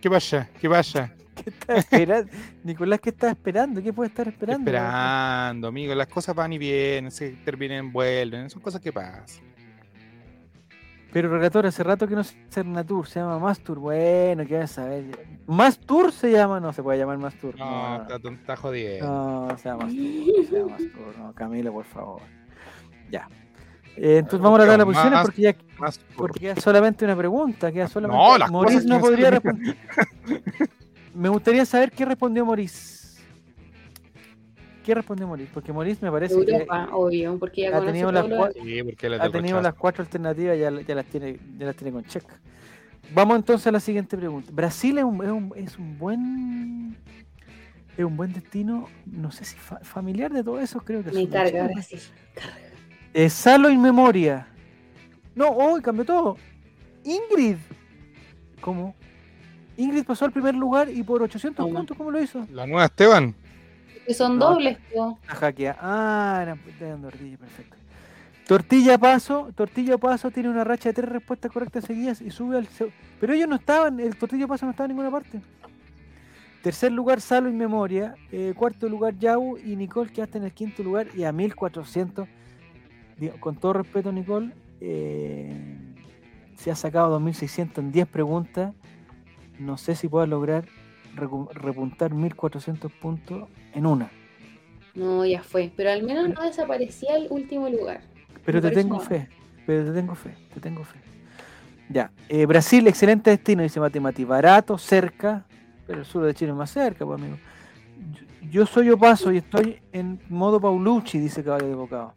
[0.00, 0.48] ¿Qué pasa?
[0.60, 1.12] ¿Qué pasa?
[1.44, 2.30] ¿Qué estás esperando?
[2.62, 3.82] Nicolás, ¿qué estás esperando?
[3.82, 4.70] ¿Qué puede estar esperando?
[4.70, 5.94] Esperando, amigo.
[5.94, 8.50] Las cosas van y vienen, se terminan, vuelven.
[8.50, 9.44] Son cosas que pasan.
[11.12, 13.78] Pero relator, hace rato que no es Cernatur, se llama Mastur.
[13.78, 15.04] Bueno, ¿qué vas a ver?
[15.46, 16.58] ¿Mastur se llama?
[16.58, 17.56] No se puede llamar Mastur.
[17.56, 19.06] No, No, está, está jodiendo.
[19.06, 20.46] no, se llama Mastur.
[20.48, 21.18] Se llama Mastur.
[21.18, 22.22] No, Camilo, por favor.
[23.12, 23.28] Ya.
[23.96, 25.54] Eh, entonces vamos a dar las posiciones porque ya
[26.16, 28.24] Porque queda solamente una pregunta, queda solamente.
[28.24, 29.76] No, las cosas no podría responder.
[31.14, 33.04] Me gustaría saber qué respondió Maurice.
[34.84, 35.50] ¿Qué respondió Maurice?
[35.54, 39.08] Porque Maurice me parece Europa, obvio, porque ya ha tenido las lo cua- Sí, porque
[39.08, 42.24] que ha tenido las cuatro alternativas, ya, ya las tiene, ya las tiene con check.
[43.14, 44.50] Vamos entonces a la siguiente pregunta.
[44.52, 46.96] Brasil es un, es un, es un buen
[47.96, 51.28] es un buen destino, no sé si fa- familiar de todo eso, creo que Me
[51.28, 51.68] carga.
[51.68, 52.00] Brasil.
[53.14, 54.48] Eh, Salo in memoria.
[55.34, 56.36] No, hoy cambió todo.
[57.04, 57.56] Ingrid.
[58.60, 58.94] ¿Cómo?
[59.76, 61.76] Ingrid pasó al primer lugar y por 800 ¿Cómo?
[61.76, 62.46] puntos, ¿cómo lo hizo?
[62.52, 63.34] La nueva Esteban.
[64.06, 64.78] Que son No, dobles,
[65.26, 65.76] hackea.
[65.80, 67.76] Ah, era de Tortilla, perfecto.
[68.46, 72.68] Tortilla Paso, Tortilla Paso tiene una racha de tres respuestas correctas seguidas y sube al.
[73.18, 75.40] Pero ellos no estaban, el Tortilla Paso no estaba en ninguna parte.
[76.62, 78.14] Tercer lugar, Salo y Memoria.
[78.32, 82.28] Eh, cuarto lugar, Yau y Nicole, que hasta en el quinto lugar y a 1400.
[83.18, 84.50] Digo, Con todo respeto, Nicole,
[84.80, 85.54] eh,
[86.56, 88.74] se ha sacado 2600 en 10 preguntas.
[89.58, 90.64] No sé si pueda lograr
[91.14, 94.10] repuntar 1400 puntos en una.
[94.94, 95.72] No, ya fue.
[95.76, 98.00] Pero al menos no desaparecía el último lugar.
[98.44, 99.28] Pero Me te tengo fe,
[99.66, 100.98] pero te tengo fe, te tengo fe.
[101.88, 104.24] Ya, eh, Brasil, excelente destino, dice Mati Mati.
[104.24, 105.44] Barato, cerca,
[105.86, 107.36] pero el sur de Chile es más cerca, pues amigo.
[108.42, 112.14] Yo, yo soy Opaso y estoy en modo Paulucci, dice Caballo de Bocado.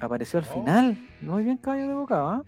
[0.00, 0.54] Apareció al Oh.
[0.54, 0.98] final.
[1.20, 2.28] Muy bien, Caballo de Bocado.
[2.28, 2.42] ¿ah?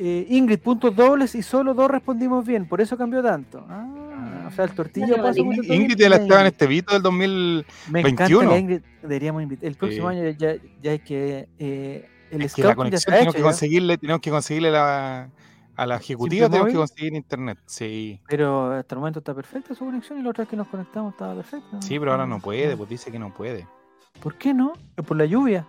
[0.00, 3.66] Eh, Ingrid, puntos dobles y solo dos respondimos bien, por eso cambió tanto.
[3.68, 6.92] Ah, o sea, el tortillo Bueno, Opaso Ingrid- Ingrid ya la estaba en este vito
[6.92, 7.66] del 2000.
[7.90, 8.50] Me encanta 21.
[8.50, 9.66] la Ingrid, deberíamos invitar.
[9.66, 10.16] El próximo Sí.
[10.16, 11.48] año ya, ya hay que.
[11.58, 13.38] eh, el Es que la conexión tenemos hecho.
[13.38, 15.30] que conseguirle, tenemos que conseguirle la,
[15.76, 17.58] a la ejecutiva, ¿Simple tenemos que conseguir internet.
[17.66, 18.20] Sí.
[18.28, 21.14] Pero hasta el momento está perfecta su conexión y la otra vez que nos conectamos
[21.14, 21.80] estaba perfecta.
[21.82, 23.66] Sí, pero ahora no puede, pues dice que no puede.
[24.22, 24.74] ¿Por qué no?
[25.06, 25.66] Por la lluvia.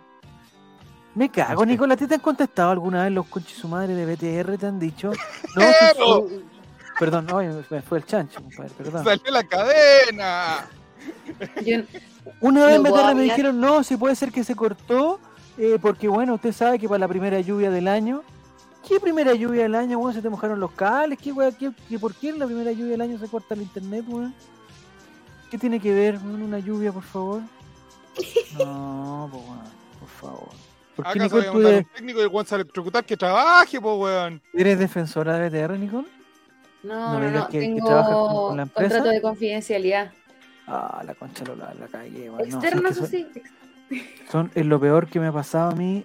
[1.14, 1.64] Me cago.
[1.66, 4.56] Nicolás, ¿te, te han contestado alguna vez los conches su madre de BTR?
[4.58, 5.10] ¿Te han dicho?
[5.56, 6.26] No, ¡Pero!
[6.26, 6.42] que su-
[6.98, 7.38] Perdón, no,
[7.70, 9.04] me fue el chancho, compadre, perdón.
[9.04, 10.68] ¡Salió la cadena!
[11.64, 11.78] Yo,
[12.42, 15.18] Una vez en BTR me dijeron, no, si puede ser que se cortó,
[15.56, 18.22] eh, porque bueno, usted sabe que para la primera lluvia del año.
[18.86, 20.12] ¿Qué primera lluvia del año, weón?
[20.14, 21.18] ¿Se te mojaron los cables?
[21.18, 21.54] ¿Qué, weón?
[21.54, 24.34] ¿Qué, qué- por qué en la primera lluvia del año se corta el internet, weón?
[25.50, 27.40] ¿Qué tiene que ver, weón, una lluvia, por favor?
[28.58, 29.60] No, pues, weón,
[30.00, 30.48] por favor.
[31.02, 33.80] Porque Acá se Nicole, va a tú un técnico y va a electrocutar que trabaje,
[33.80, 34.42] pues weón.
[34.54, 36.08] eres defensora de BTR, Nicole.
[36.82, 38.88] no, No no, me no, que- tengo con- con la empresa.
[38.90, 40.12] contrato de confidencialidad.
[40.66, 42.48] Ah, la concha Lola, la cagué, weón.
[42.48, 43.42] No, Externo, es que eso son, sí.
[44.30, 46.04] son- es lo peor que me ha pasado a mí.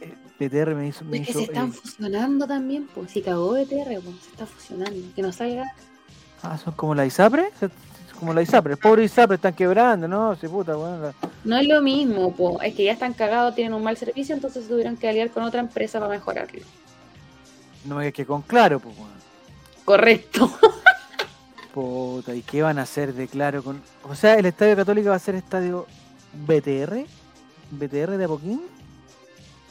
[0.00, 1.04] eh, BTR me hizo.
[1.04, 3.10] Me Es que hizo se están eh, fusionando también, pues.
[3.10, 5.00] Si cagó BTR, pues se está fusionando.
[5.14, 5.64] Que no salga.
[6.42, 7.50] Ah, son como la ISAPRE.
[7.58, 7.70] Se-
[8.18, 8.72] Como la ISAPRE.
[8.74, 10.34] El pobre ISAPRE están quebrando, ¿no?
[10.36, 11.02] Sí, puta, weón.
[11.02, 12.56] la- No es lo mismo, pues.
[12.62, 15.60] Es que ya están cagados, tienen un mal servicio, entonces tuvieron que aliar con otra
[15.60, 16.62] empresa para mejorarlo.
[17.84, 19.10] No me digas que con claro, pues, weón.
[19.84, 20.50] Correcto.
[21.74, 23.82] Puta, ¿y qué van a hacer de claro con.?
[24.08, 25.86] O sea, el Estadio Católico va a ser estadio
[26.46, 27.04] BTR.
[27.72, 28.62] BTR de Apoquín.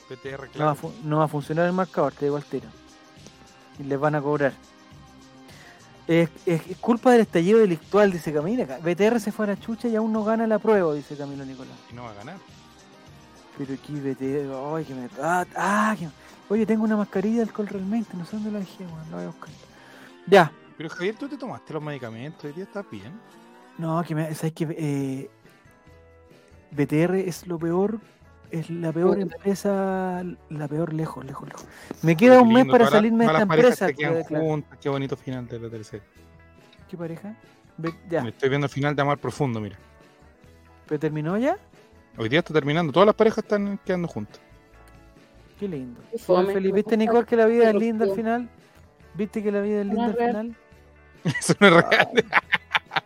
[0.09, 0.93] PTR, No va, a claro.
[1.03, 2.67] no va a funcionar el marcador, te digo al tiro.
[3.79, 4.51] Y les van a cobrar.
[6.07, 8.65] Es, es- es culpa del estallido delictual, dice Camila.
[8.83, 11.77] BTR se fue a la chucha y aún no gana la prueba, dice Camilo Nicolás.
[11.91, 12.37] Y no va a ganar.
[13.57, 15.07] Pero aquí BTR, ay, que me.
[15.21, 16.09] Ah, ah, que-
[16.49, 19.23] Oye, tengo una mascarilla de alcohol realmente, no sé dónde la dejé, weón, la voy
[19.25, 19.49] a buscar.
[20.27, 22.43] Ya, Pero Javier, ¿tú te tomaste los medicamentos?
[22.43, 23.13] ¿Hoy día estás bien?
[23.77, 24.33] no, que me.
[24.35, 25.29] ¿Sabes que eh,
[26.71, 27.99] BTR es lo peor,
[28.53, 31.65] es la peor empresa, la peor lejos, lejos, lejos.
[32.03, 33.93] Me queda un mes para salirme de esta empresa.
[33.93, 34.77] quedan juntas.
[34.79, 36.03] Qué bonito final de la tercera.
[36.87, 37.35] ¿Qué pareja?
[37.77, 39.75] Ve- ya, Me estoy viendo el final de Amar Profundo, mira.
[40.87, 41.57] ¿pero terminó ya?
[42.17, 42.93] Hoy día está terminando.
[42.93, 44.39] Todas las parejas están quedando juntas.
[45.59, 45.99] Qué lindo.
[46.11, 46.53] Qué fome.
[46.59, 48.49] ¿Viste, Nicole, que la vida es linda al final?
[49.15, 50.55] ¿Viste que la vida es linda al final?
[51.23, 52.09] Eso no es real.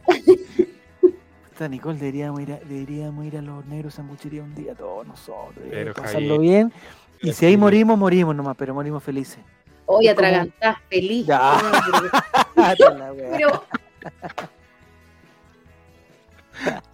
[1.57, 5.65] Puta, Nicole, deberíamos ir, a, deberíamos ir a los negros sanguchería un día todos nosotros.
[5.65, 6.73] y Pero, pasarlo Javier, bien.
[7.19, 9.39] Y si ahí morimos, morimos nomás, pero morimos felices.
[9.87, 11.25] Hoy atragantás, feliz.
[11.25, 11.59] Ya.
[12.55, 13.63] Pero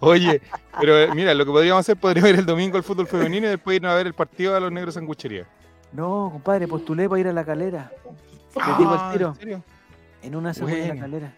[0.00, 0.40] Oye,
[0.80, 3.50] pero eh, mira, lo que podríamos hacer, podríamos ir el domingo al fútbol femenino y
[3.50, 5.46] después irnos a ver el partido a los negros sanguchería.
[5.92, 7.92] No, compadre, postulé para ir a la calera.
[8.78, 9.28] Digo Ah, el tiro.
[9.28, 9.62] ¿en serio?
[10.22, 11.34] En una se fue a la calera.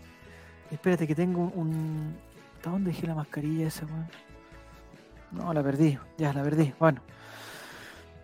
[0.70, 2.24] Espérate que tengo un-
[2.66, 4.08] ¿Hasta dónde dejé la mascarilla esa, weón?
[5.30, 5.96] No, la perdí.
[6.18, 6.74] Ya, la perdí.
[6.80, 7.00] Bueno.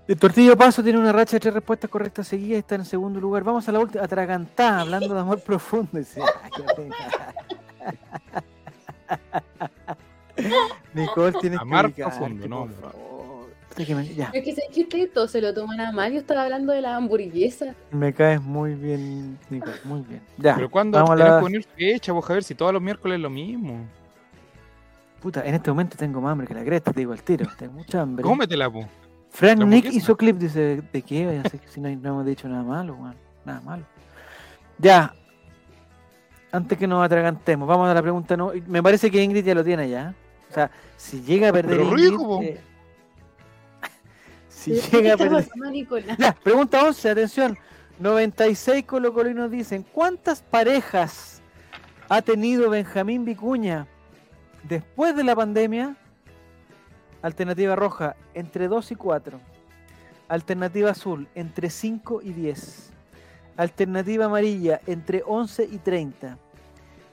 [0.08, 3.20] El Tortillo Paso tiene una racha de tres respuestas correctas seguidas y está en segundo
[3.20, 3.44] lugar.
[3.44, 4.02] Vamos a la última.
[4.02, 5.92] Atragantá, hablando de amor profundo.
[10.92, 13.46] Nicole, tienes Amar que ubicarte, profundo, no, por favor.
[14.16, 16.12] Ya, es que sé que ustedes todos se lo toman a mal.
[16.12, 17.76] Yo estaba hablando de la hamburguesa.
[17.92, 20.20] me caes muy bien, Nicole, muy bien.
[20.36, 21.38] Ya, Pero cuando vamos a la...
[21.38, 23.86] poner fecha, vos a ver si todos los miércoles es lo mismo.
[25.22, 27.48] Puta, en este momento tengo más hambre que la cresta, te digo al tiro.
[27.56, 28.24] Tengo mucha hambre.
[28.24, 28.84] Cómetela, po.
[29.30, 31.40] Frank la Nick hizo clip, dice, ¿de qué?
[31.42, 33.14] Ya sé que si no, hemos dicho nada malo, weón.
[33.44, 33.84] Nada malo.
[34.78, 35.14] Ya.
[36.50, 38.36] Antes que nos atragantemos, vamos a la pregunta.
[38.36, 40.12] No, me parece que Ingrid ya lo tiene ya.
[40.50, 41.78] O sea, si llega a perder.
[41.78, 42.60] Pero Ingrid, rico, eh,
[44.48, 45.44] si ¿Pero ¿Qué llega a perder.
[45.44, 45.98] pasando?
[46.18, 47.58] Ya, pregunta 11, atención.
[48.00, 51.40] 96 colocolinos dicen, ¿cuántas parejas
[52.08, 53.86] ha tenido Benjamín Vicuña
[54.68, 55.96] después de la pandemia?
[57.22, 59.40] Alternativa roja, entre 2 y 4.
[60.28, 62.92] Alternativa azul, entre 5 y 10.
[63.56, 66.38] Alternativa amarilla, entre 11 y 30.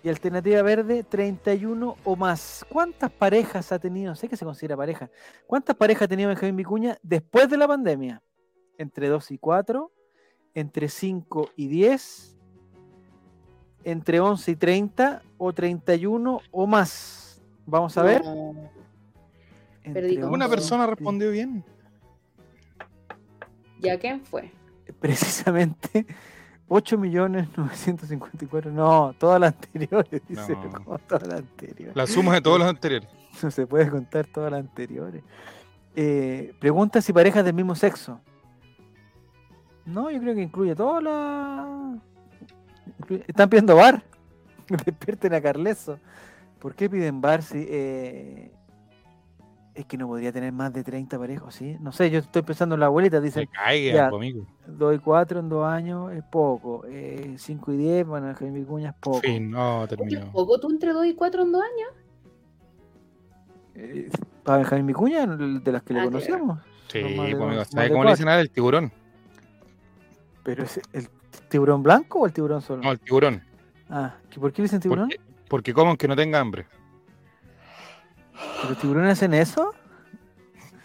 [0.01, 2.65] Y alternativa verde, 31 o más.
[2.69, 4.15] ¿Cuántas parejas ha tenido?
[4.15, 5.09] Sé que se considera pareja.
[5.45, 8.21] ¿Cuántas parejas ha tenido Benjamín Vicuña después de la pandemia?
[8.77, 9.91] ¿Entre 2 y 4?
[10.53, 12.37] ¿Entre 5 y 10?
[13.83, 15.21] ¿Entre 11 y 30?
[15.37, 17.28] ¿O 31 o más?
[17.69, 18.21] Vamos a ver.
[18.23, 18.69] Una
[20.45, 21.63] 11 persona respondió bien.
[23.79, 24.51] ¿Ya quién fue?
[24.99, 26.05] Precisamente
[26.67, 28.71] 8 millones 954.
[28.71, 30.55] No, todas las anteriores, dice.
[30.55, 30.71] No.
[30.71, 31.95] como todas las anteriores.
[31.95, 33.09] La suma de todos los anteriores.
[33.41, 35.23] No se puede contar todas las anteriores.
[35.95, 38.19] Eh, pregunta si parejas del mismo sexo.
[39.85, 41.99] No, yo creo que incluye todas las.
[43.27, 44.03] Están pidiendo bar.
[44.85, 45.99] Despierten a Carleso.
[46.59, 47.65] ¿Por qué piden bar si.?
[47.69, 48.51] eh,
[49.75, 51.77] Es que no podría tener más de 30 parejas, ¿sí?
[51.79, 53.17] No sé, yo estoy pensando en la abuelita.
[53.19, 54.09] Se Dicen caiga, ya.
[54.09, 54.45] po, amigo.
[54.67, 56.83] 2 y 4 en 2 años es poco.
[57.37, 59.21] 5 y 10, bueno, Jaime Vicuña es poco.
[59.21, 60.31] Fin, no, ¿Qué terminó.
[60.33, 61.89] poco tú entre 2 y 4 en 2 años?
[63.75, 64.09] Eh,
[64.43, 66.11] para Benjamín Vicuña, de las que le Ah, claro.
[66.11, 66.59] conocíamos.
[66.89, 67.59] Sí, Son más de po, amigo.
[67.59, 68.11] dos- ¿Sabe más de cómo le cuatro.
[68.11, 68.91] dicen ahora el tiburón?
[70.43, 71.07] Pero es el
[71.49, 72.81] tiburón blanco o el tiburón solo?
[72.83, 73.41] No, el tiburón.
[73.89, 75.07] Ah, ¿que ¿por qué le dicen tiburón?
[75.09, 76.65] Porque, porque comen que no tenga hambre.
[78.57, 79.73] ¿Pero los tiburones hacen eso?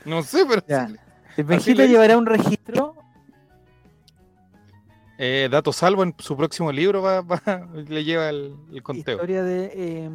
[0.04, 0.88] No sé, pero Ya.
[1.36, 2.94] El Benjita le llevará un registro.
[5.18, 9.14] Eh, Dato Salvo en su próximo libro va, va- le lleva el, el conteo.
[9.16, 9.70] Historia de.
[9.74, 10.10] eh,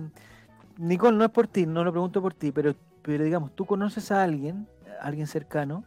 [0.78, 4.12] Nicole, no es por ti, no lo pregunto por ti, pero, pero digamos, tú conoces
[4.12, 4.68] a alguien,
[5.02, 5.84] a alguien cercano,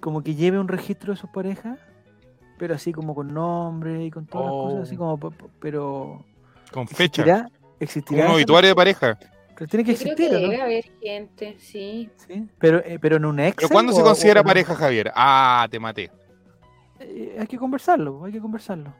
[0.00, 1.78] como que lleve un registro de sus parejas,
[2.58, 5.18] pero así como con nombre y con todas las cosas, así Oh.
[5.18, 5.32] como.
[5.60, 6.24] Pero.
[6.76, 7.22] Con fecha.
[7.22, 7.42] ¿Existirá?
[7.48, 8.26] Como ¿Existirá?
[8.26, 9.18] un obituario de pareja.
[9.56, 10.48] Pero tiene que Yo creo existir, que ¿o ¿no?
[10.50, 12.10] debe haber gente, sí.
[12.26, 13.54] Sí, Pero, eh, pero en un Excel.
[13.56, 15.10] ¿Pero cuándo se o- considera o en un- pareja, Javier?
[15.14, 16.10] Ah, te maté.
[17.00, 18.92] Eh, hay que conversarlo, hay que conversarlo.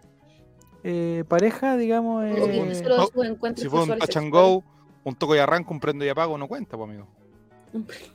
[0.83, 2.25] Eh, pareja, digamos.
[2.25, 4.65] Que eh, no, sus encuentros Si fue un touch and go,
[5.05, 7.07] un toco y arranco, un prendo y apago, no cuenta, pues, amigo.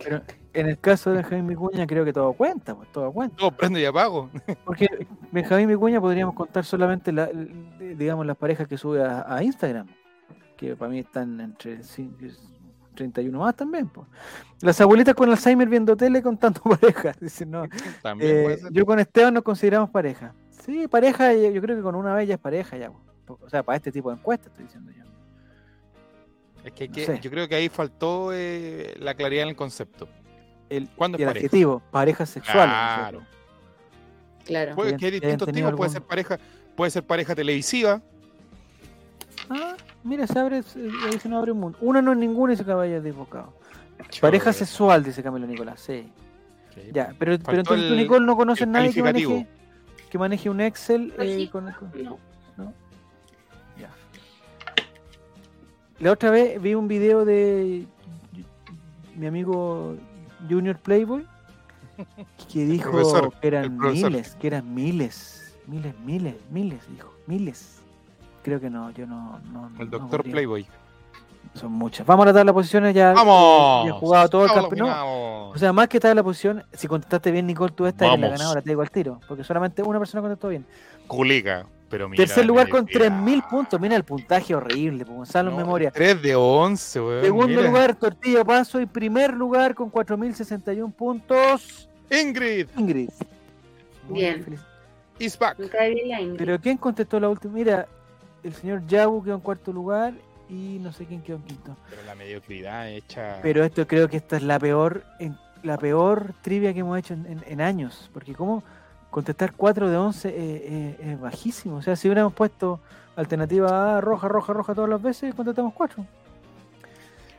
[0.04, 0.22] Pero
[0.54, 3.36] en el caso de Benjamín Vicuña, creo que todo cuenta, pues todo cuenta.
[3.38, 4.30] Todo prendo y apago.
[4.66, 7.30] Porque Benjamín Vicuña podríamos contar solamente, la,
[7.80, 9.88] digamos, las parejas que sube a, a Instagram,
[10.58, 12.12] que para mí están entre cin-
[12.96, 13.88] 31 más también.
[13.88, 14.06] pues.
[14.62, 17.18] Las abuelitas con Alzheimer viendo tele contando parejas.
[17.20, 17.64] Dicen, no.
[18.02, 20.34] También Eh, yo con Esteban nos consideramos pareja.
[20.50, 22.92] Sí, pareja, yo yo creo que con una vez ya es pareja ya.
[22.92, 23.40] pues.
[23.42, 25.01] O sea, para este tipo de encuestas estoy diciendo yo.
[26.64, 27.20] Es que, hay no que- sé.
[27.22, 30.08] yo creo que ahí faltó eh, la claridad en el concepto.
[30.70, 31.46] El, ¿Cuándo y es el pareja?
[31.48, 32.74] adjetivo, parejas sexuales.
[32.76, 33.22] ¿no es Claro.
[34.46, 34.76] Claro.
[34.76, 36.40] Puede, que hay distintos tipos, puede ser pareja,
[36.76, 38.02] puede ser pareja televisiva,
[39.50, 41.78] Ah, mira, se abre, se- ahí se nos abre un mundo.
[41.82, 43.54] Una no es ninguna y se acaba ya desbocado.
[44.22, 46.10] Pareja sexual, dice Camilo Nicolás, sí.
[46.74, 46.82] Sí.
[46.94, 49.48] Ya, pero, pero entonces tú, Nicole, no conoces nadie que maneje,
[50.10, 51.66] que maneje un Excel eh, con-
[52.02, 52.18] No.
[56.02, 57.86] La otra vez vi un video de
[59.16, 59.96] mi amigo
[60.50, 61.28] Junior Playboy
[62.52, 67.84] que dijo profesor, que eran miles, que eran miles, miles, miles, miles, dijo, miles.
[68.42, 69.40] Creo que no, yo no.
[69.52, 70.24] no El doctor.
[70.24, 70.66] Playboy.
[71.54, 72.04] Son muchas.
[72.08, 73.14] Vamos a tratar las posiciones ya.
[73.14, 73.86] ¡Vamos!
[73.86, 75.50] Ya he jugado todo el campeonato.
[75.50, 78.20] O sea, más que estar en la posición, si contestaste bien, Nicole, tú esta eres
[78.20, 79.20] la ganadora, te digo al tiro.
[79.28, 80.66] Porque solamente una persona contestó bien.
[81.06, 82.24] Culica, pero mira.
[82.26, 83.08] Tercer lugar con mira.
[83.10, 83.80] 3.000 puntos.
[83.80, 85.92] Mira el puntaje horrible, Gonzalo en No, memoria.
[85.92, 87.22] 3 de 11, weón.
[87.24, 87.62] Segundo mira.
[87.70, 88.80] lugar, Tortillo Paso.
[88.82, 93.10] Y primer lugar con 4.061 puntos, Ingrid Ingrid.
[94.10, 94.44] Bien.
[94.44, 94.60] feliz.
[95.20, 95.58] is back.
[95.60, 96.38] Ingrid.
[96.38, 97.54] Pero ¿quién contestó la última?
[97.54, 97.88] Mira,
[98.44, 100.14] el señor Yabu quedó en cuarto lugar
[100.50, 101.78] y no sé quién quedó en quinto.
[101.90, 103.40] Pero la mediocridad hecha.
[103.42, 107.14] Pero esto creo que esta es la peor, en- la peor trivia que hemos hecho
[107.14, 108.10] en, en- en años.
[108.14, 108.64] Porque como
[109.12, 111.76] contestar 4 de 11 eh, eh, es bajísimo.
[111.78, 112.80] O sea, si hubiéramos puesto
[113.16, 116.04] alternativa A, roja, roja, roja todas las veces, contestamos 4.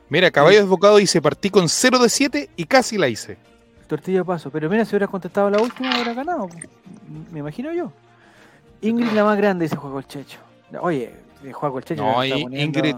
[0.09, 3.37] Mira, Caballo Desbocado dice: partí con 0 de 7 y casi la hice.
[3.87, 4.49] Tortilla de paso.
[4.51, 6.47] Pero mira, si hubieras contestado la última, hubiera ganado.
[7.31, 7.91] Me imagino yo.
[8.81, 10.39] Ingrid la más grande, dice Juego el Checho.
[10.81, 11.13] Oye,
[11.51, 12.03] Juego el Checho.
[12.03, 12.95] No, está poniendo- Ingrid,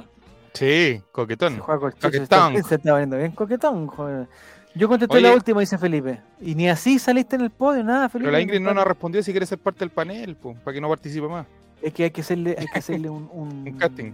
[0.54, 1.60] Sí, coquetón.
[1.60, 2.64] Juego el Checho se está, Coquetón.
[2.70, 3.88] se está poniendo bien coquetón.
[3.88, 4.28] joder.
[4.76, 5.28] Yo contesté Oye.
[5.30, 6.20] la última, dice Felipe.
[6.42, 8.26] Y ni así saliste en el podio, nada, Felipe.
[8.28, 10.82] Pero la Ingrid no nos respondió si quiere ser parte del panel, po, para que
[10.82, 11.46] no participe más.
[11.82, 14.12] Es que hay que hacerle, hay que hacerle un, un, Un casting.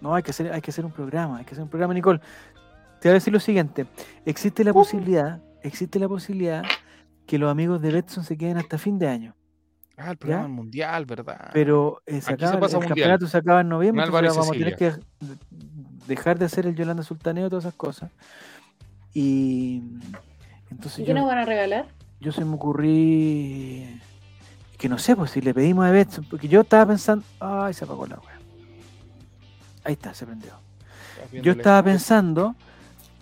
[0.00, 2.20] No, hay que hacer, hay que hacer un programa, hay que hacer un programa, Nicole.
[3.00, 3.86] Te voy a decir lo siguiente.
[4.24, 4.66] Existe Uh.
[4.66, 6.62] la posibilidad, existe la posibilidad
[7.26, 9.34] que los amigos de Betson se queden hasta fin de año.
[9.96, 11.50] Ah, el programa mundial, ¿verdad?
[11.52, 12.88] Pero eh, se acaba- pasa el mundial.
[12.88, 14.92] campeonato se acaba en noviembre, entonces vamos a tener que
[16.06, 18.10] dejar de hacer el Yolanda Sultaneo y todas esas cosas.
[19.14, 19.82] Y
[20.70, 21.86] entonces ¿Y yo, nos van a regalar?
[22.20, 24.00] yo se me ocurrí
[24.78, 27.84] que no sé, pues si le pedimos a Betson, porque yo estaba pensando, ay, se
[27.84, 28.38] apagó la wea.
[29.84, 30.52] Ahí está, se prendió.
[31.42, 32.56] Yo estaba pensando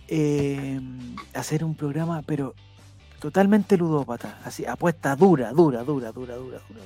[0.08, 0.80] eh,
[1.34, 2.54] hacer un programa, pero
[3.18, 6.80] totalmente ludópata, así, apuesta dura, dura, dura, dura, dura, dura.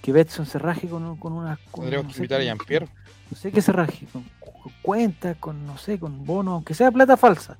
[0.00, 1.58] Que Betson se raje con, un- con una...
[1.70, 2.88] con Tendríamos no que sé invitar a qué- Jean-Pierre.
[3.30, 6.90] No sé qué se raje, con, con cuentas, con, no sé, con bonos, aunque sea
[6.90, 7.58] plata falsa.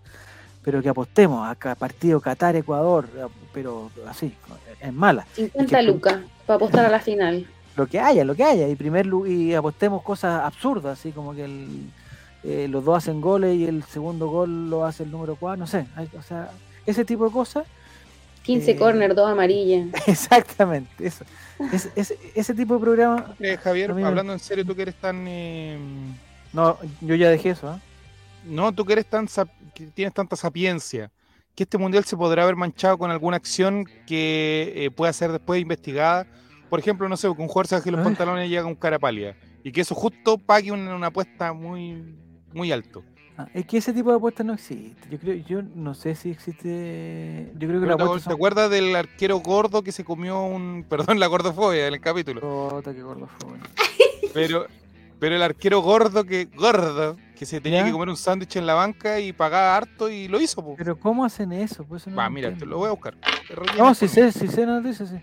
[0.63, 3.09] Pero que apostemos a partido Qatar-Ecuador,
[3.53, 4.33] pero así,
[4.81, 5.27] en mala.
[5.35, 7.47] 50 que- lucas para apostar a la final.
[7.77, 8.69] Lo que haya, lo que haya.
[8.69, 11.69] Y, primer, lu- y apostemos cosas absurdas, así como que el,
[12.45, 15.67] eh, los dos hacen goles y el segundo gol lo hace el número 4, no
[15.67, 15.87] sé.
[15.95, 16.51] hay- o sea,
[16.87, 17.65] ese tipo de cosas
[18.43, 19.89] 15 Eh, corner, 2 amarillas.
[20.07, 21.25] Exactamente, eso.
[21.73, 23.27] Es- es- ese tipo de programa.
[23.41, 25.25] Eh, Javier, hablando en serio, tú que eres tan...
[25.29, 25.79] eh,
[26.53, 27.81] No, yo ya dejé eso, ¿ah?
[28.49, 31.11] No, tú que eres tan sap- que tienes tanta sapiencia,
[31.55, 35.61] que este mundial se podrá haber manchado con alguna acción que eh, pueda ser después
[35.61, 36.27] investigada.
[36.71, 38.99] Por ejemplo, no sé, que un jugador se baje los pantalones y llega un cara
[38.99, 39.35] pálida.
[39.65, 42.15] Y que eso justo pague una, una apuesta muy,
[42.53, 43.03] muy alto.
[43.37, 45.09] Ah, es que ese tipo de apuestas no existe.
[45.11, 47.51] Yo creo, yo no sé si existe.
[47.55, 48.33] Yo creo que Pero las ¿Te, son.
[48.33, 50.85] acuerdas del arquero gordo que se comió un.
[50.89, 52.41] Perdón, la gordofobia del capítulo.
[52.71, 53.65] Puta, qué gordo fue, bueno.
[54.35, 54.67] Pero,
[55.19, 56.47] pero el arquero gordo que.
[56.47, 57.87] Gordo, que se tenía ¿Ya?
[57.87, 60.75] que comer un sándwich en la banca y pagaba harto y lo hizo, po.
[60.77, 61.85] Pero ¿cómo hacen eso?
[61.85, 63.15] Pues eso no Va, lo mira, te lo voy a buscar.
[63.17, 63.95] No, conmigo.
[63.95, 65.17] sé, sí sé, no dice, sí.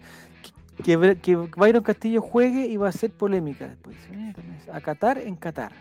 [0.84, 3.96] Que, que Byron Castillo juegue y va a ser polémica después.
[4.72, 5.72] A Qatar en Qatar.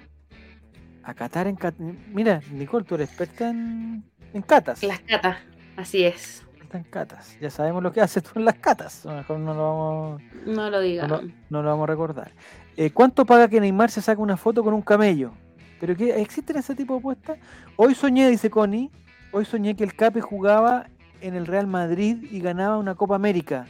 [1.05, 1.87] A Qatar en Qatar.
[2.13, 4.83] Mira, Nicole, tú eres experta en, en catas.
[4.83, 5.39] Las catas.
[5.77, 6.45] Así es.
[6.73, 7.37] En catas.
[7.41, 9.07] Ya sabemos lo que haces tú en las catas.
[9.07, 11.09] A lo mejor no lo vamos, No lo digan.
[11.09, 11.21] no,
[11.51, 12.33] no lo vamos a recordar.
[12.77, 15.33] Eh, ¿Cuánto paga que Neymar se saca una foto con un camello?
[15.81, 16.21] ¿Pero qué?
[16.21, 17.39] ¿Existen ese tipo de apuestas?
[17.77, 18.91] Hoy soñé, dice Connie,
[19.33, 20.87] hoy soñé que el Cape jugaba
[21.21, 23.67] en el Real Madrid y ganaba una Copa América.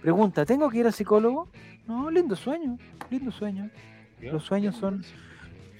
[0.00, 1.48] Pregunta, ¿tengo que ir al psicólogo?
[1.86, 2.78] No, lindo sueño,
[3.10, 3.70] lindo sueño.
[4.20, 5.04] Los sueños son...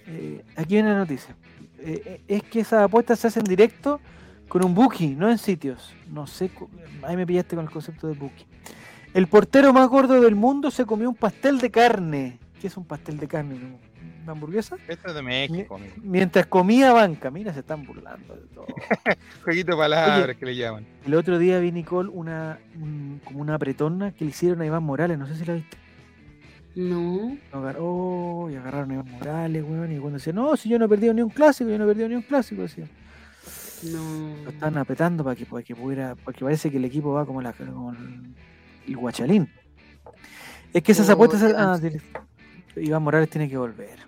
[0.06, 1.34] eh, aquí viene la noticia.
[1.78, 4.00] Eh, eh, es que esas apuestas se hacen directo
[4.48, 5.92] con un bookie, no en sitios.
[6.08, 6.50] No sé,
[7.02, 8.46] ahí me pillaste con el concepto de bookie.
[9.14, 12.38] El portero más gordo del mundo se comió un pastel de carne.
[12.60, 13.78] ¿Qué es un pastel de carne?
[14.22, 14.76] ¿Una hamburguesa?
[14.88, 15.94] Este es de México, amigo.
[16.02, 17.30] Mientras comía banca.
[17.30, 18.66] Mira, se están burlando de todo.
[19.44, 20.86] Jueguito de palabras que le llaman.
[21.04, 24.84] El otro día vi, Nicole, una, un- como una apretona que le hicieron a Iván
[24.84, 25.18] Morales.
[25.18, 25.76] No sé si la viste.
[26.76, 27.36] No.
[27.52, 29.92] Lo agar- oh, y agarraron a Iván Morales, weón.
[29.92, 31.88] Y cuando decía, no, si yo no he perdido ni un clásico, yo no he
[31.88, 32.86] perdido ni un clásico, decía.
[33.92, 34.36] No.
[34.44, 37.42] Lo están apretando para que, para que pudiera, porque parece que el equipo va como,
[37.42, 38.32] la, como el,
[38.86, 39.50] el guachalín.
[40.72, 41.42] Es que esas Oh, apuestas.
[41.56, 41.78] Ah.
[42.76, 43.98] Iván Morales tiene que volver.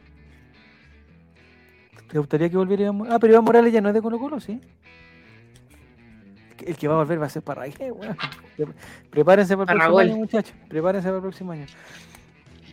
[2.15, 3.17] ¿Te gustaría que volviera Iván Morales?
[3.17, 4.61] Ah, pero Iván Morales ya no es de Colo Colo, ¿sí?
[6.65, 8.17] El que- va a volver va a ser Parragué, weón.
[8.57, 8.67] Pre-
[9.11, 10.55] Prepárense para el próximo año, muchachos.
[10.69, 11.67] Prepárense para el próximo año.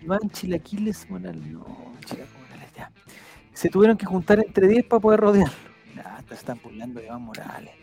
[0.03, 1.41] Iván Chilaquiles Morales.
[1.47, 1.65] No,
[2.05, 2.91] Chilaquiles Morales, ya.
[3.51, 5.55] Se tuvieron que juntar entre 10 para poder rodearlo.
[5.95, 7.73] Nah, te están burlando de Iván Morales.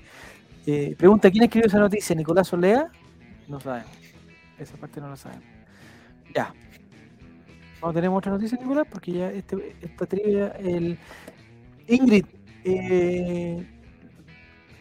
[0.64, 2.14] Eh, pregunta, ¿quién escribió esa noticia?
[2.14, 2.88] ¿Nicolás Olea?
[3.48, 3.90] No sabemos.
[4.60, 5.42] Esa parte no la sabemos.
[6.32, 6.54] Ya.
[7.82, 10.96] No tenemos otra noticia, Nicolás, porque ya este, esta trivia, el
[11.88, 12.24] Ingrid.
[12.64, 13.66] eh,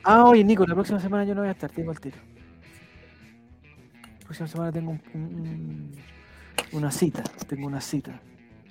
[0.03, 2.15] Ah, oye, Nico, la próxima semana yo no voy a estar, tengo el tiro.
[4.19, 5.91] La próxima semana tengo un- un- un-
[6.71, 8.19] una cita, tengo una cita.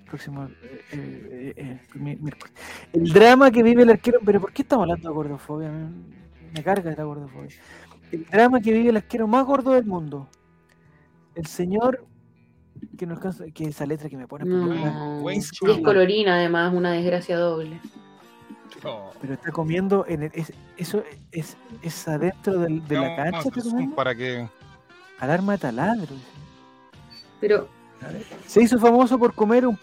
[0.06, 2.54] Próximo eh, eh, eh, mi- miércoles.
[2.92, 5.68] El drama que vive el arquero, pero ¿por qué estamos hablando de gordofobia?
[5.70, 5.88] Me,
[6.54, 7.50] me carga la gordofobia.
[8.12, 10.28] El drama que vive el arquero más gordo del mundo.
[11.34, 12.06] El señor
[12.96, 15.28] que no alcanza, que esa letra que me pone No.
[15.30, 15.50] Es
[15.82, 17.80] colorina, además, una desgracia doble.
[18.84, 19.10] No.
[19.20, 23.94] pero está comiendo en el- es- eso es, es adentro del- de la cancha comiendo?
[23.96, 24.48] para que
[25.18, 26.14] alarma de taladro.
[27.40, 27.68] Pero,
[28.46, 29.78] se hizo famoso por comer un,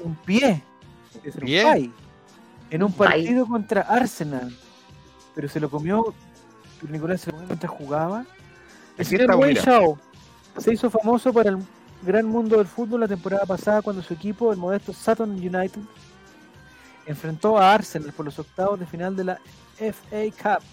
[0.00, 0.62] un pie
[1.24, 1.72] es un ¿Pie?
[1.74, 1.90] pie,
[2.70, 4.54] en un partido contra Arsenal
[5.34, 6.14] pero se lo comió
[6.88, 8.24] Nicolás se lo comió mientras jugaba
[8.96, 9.52] el señor.
[9.54, 9.98] Shaw
[10.58, 11.58] se hizo famoso para el
[12.02, 15.80] gran mundo del fútbol la temporada pasada cuando su equipo, el modesto Sutton United,
[17.10, 19.40] enfrentó a Arsenal por los octavos de final de la
[19.76, 20.64] FA Cup.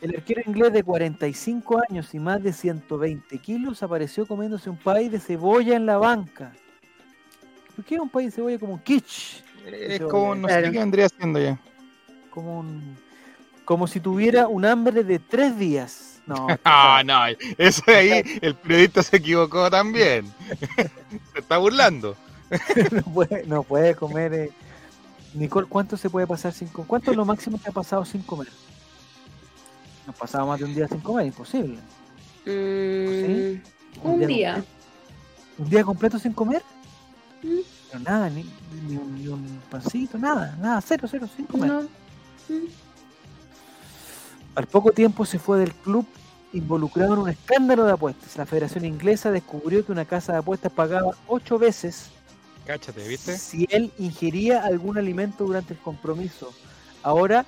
[0.00, 5.08] El arquero inglés de 45 años y más de 120 kilos apareció comiéndose un pay
[5.08, 6.52] de cebolla en la banca.
[7.74, 9.42] ¿Por qué un pay de cebolla como un kitsch?
[9.66, 11.58] es como no sé qué vendría haciendo ya.
[12.30, 12.96] Como un...
[13.64, 16.20] Como si tuviera un hambre de tres días.
[16.26, 17.20] No, Ah, no,
[17.58, 20.32] eso de ahí el periodista se equivocó también.
[21.32, 22.16] se está burlando.
[22.92, 24.34] no, puede, no puede comer.
[24.34, 24.50] eh.
[25.34, 26.88] Nicole, ¿cuánto se puede pasar sin comer?
[26.88, 28.48] ¿Cuánto es lo máximo que ha pasado sin comer?
[30.06, 31.78] No ha pasado más de un día sin comer, imposible.
[32.44, 33.62] mm, ¿Sí?
[34.02, 34.64] un día.
[35.58, 36.62] ¿Un día completo sin comer?
[37.42, 37.58] Mm.
[37.90, 38.44] Pero nada, ni,
[38.88, 41.70] ni un, ni un pancito, nada, nada, cero, cero, sin comer.
[41.70, 41.82] No.
[41.82, 42.66] Mm.
[44.54, 46.06] Al poco tiempo se fue del club
[46.52, 48.36] involucrado en un escándalo de apuestas.
[48.36, 52.10] La Federación Inglesa descubrió que una casa de apuestas pagaba ocho veces
[52.66, 53.36] Cáchate, ¿viste?
[53.38, 56.52] si él ingería algún alimento durante el compromiso.
[57.02, 57.46] Ahora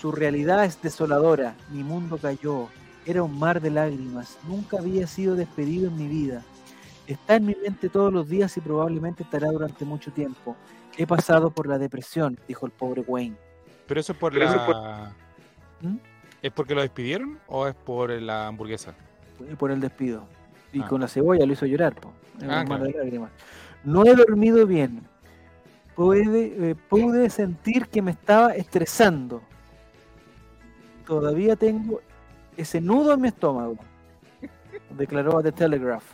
[0.00, 1.54] su realidad es desoladora.
[1.70, 2.68] Mi mundo cayó.
[3.06, 4.38] Era un mar de lágrimas.
[4.46, 6.42] Nunca había sido despedido en mi vida.
[7.06, 10.54] Está en mi mente todos los días y probablemente estará durante mucho tiempo.
[10.96, 13.36] He pasado por la depresión, dijo el pobre Wayne.
[13.88, 15.12] Pero eso es por la...
[15.80, 15.96] ¿Mm?
[16.42, 18.94] ¿Es porque lo despidieron o es por la hamburguesa?
[19.58, 20.24] Por el despido.
[20.72, 20.86] Y Ah.
[20.88, 21.94] con la cebolla lo hizo llorar.
[21.94, 22.12] po.
[22.42, 22.84] Ah, un mar claro.
[22.84, 23.30] de lágrimas.
[23.84, 25.02] No he dormido bien.
[26.14, 29.42] Eh, pude sentir que me estaba estresando.
[31.06, 32.00] Todavía tengo
[32.56, 33.76] ese nudo en mi estómago,
[34.96, 36.04] declaró a The Telegraph.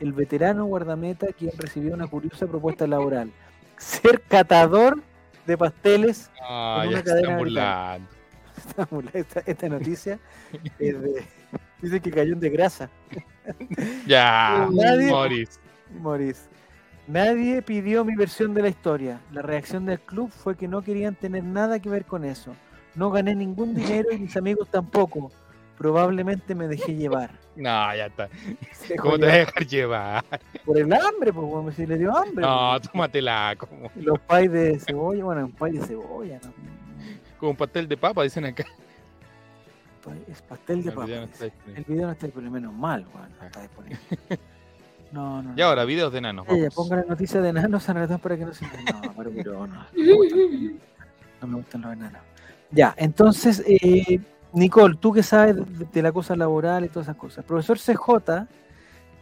[0.00, 3.30] El veterano guardameta quien recibió una curiosa propuesta laboral.
[3.76, 5.00] Ser catador
[5.46, 7.36] de pasteles Ah, ya una cadena
[9.14, 10.18] esta, esta noticia
[10.78, 11.24] es de-
[11.80, 12.90] dice que cayó en desgrasa.
[14.06, 15.60] Ya, Nadie- Morris.
[15.98, 16.48] Morris.
[17.10, 19.20] Nadie pidió mi versión de la historia.
[19.32, 22.54] La reacción del club fue que no querían tener nada que ver con eso.
[22.94, 25.32] No gané ningún dinero y mis amigos tampoco.
[25.76, 27.30] Probablemente me dejé llevar.
[27.56, 28.28] No, ya está.
[28.96, 30.24] ¿Cómo te vas a llevar dejar llevar?
[30.64, 32.42] Por el hambre, pues, como si le dio hambre.
[32.42, 32.90] No, pues.
[32.90, 36.52] tómatela como, Los pais de cebolla, bueno, un pay de cebolla, ¿no?
[37.38, 38.64] como un pastel de papa, dicen acá.
[40.28, 41.06] Es pastel de papa.
[41.08, 41.52] no disponible.
[41.74, 43.98] El video no está disponible, menos mal, weón, no está disponible.
[45.12, 45.54] No, no.
[45.56, 46.46] Y ahora, videos de enanos.
[46.46, 46.74] Ya, ya, vamos.
[46.74, 48.64] ponga la noticia de enanos San Antonio para que no se.
[48.64, 49.84] No, pero, pero no.
[51.40, 52.20] No me gustan los enanos.
[52.70, 54.20] Ya, entonces, eh,
[54.52, 57.38] Nicole, tú que sabes de, de la cosa laboral y todas esas cosas.
[57.38, 58.46] El profesor CJ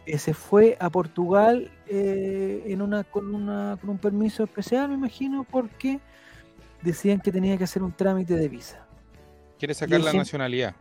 [0.05, 4.95] eh, se fue a Portugal eh, en una, con, una, con un permiso especial, me
[4.95, 5.99] imagino, porque
[6.81, 8.85] decían que tenía que hacer un trámite de visa.
[9.57, 10.75] Quiere sacar la gente- nacionalidad.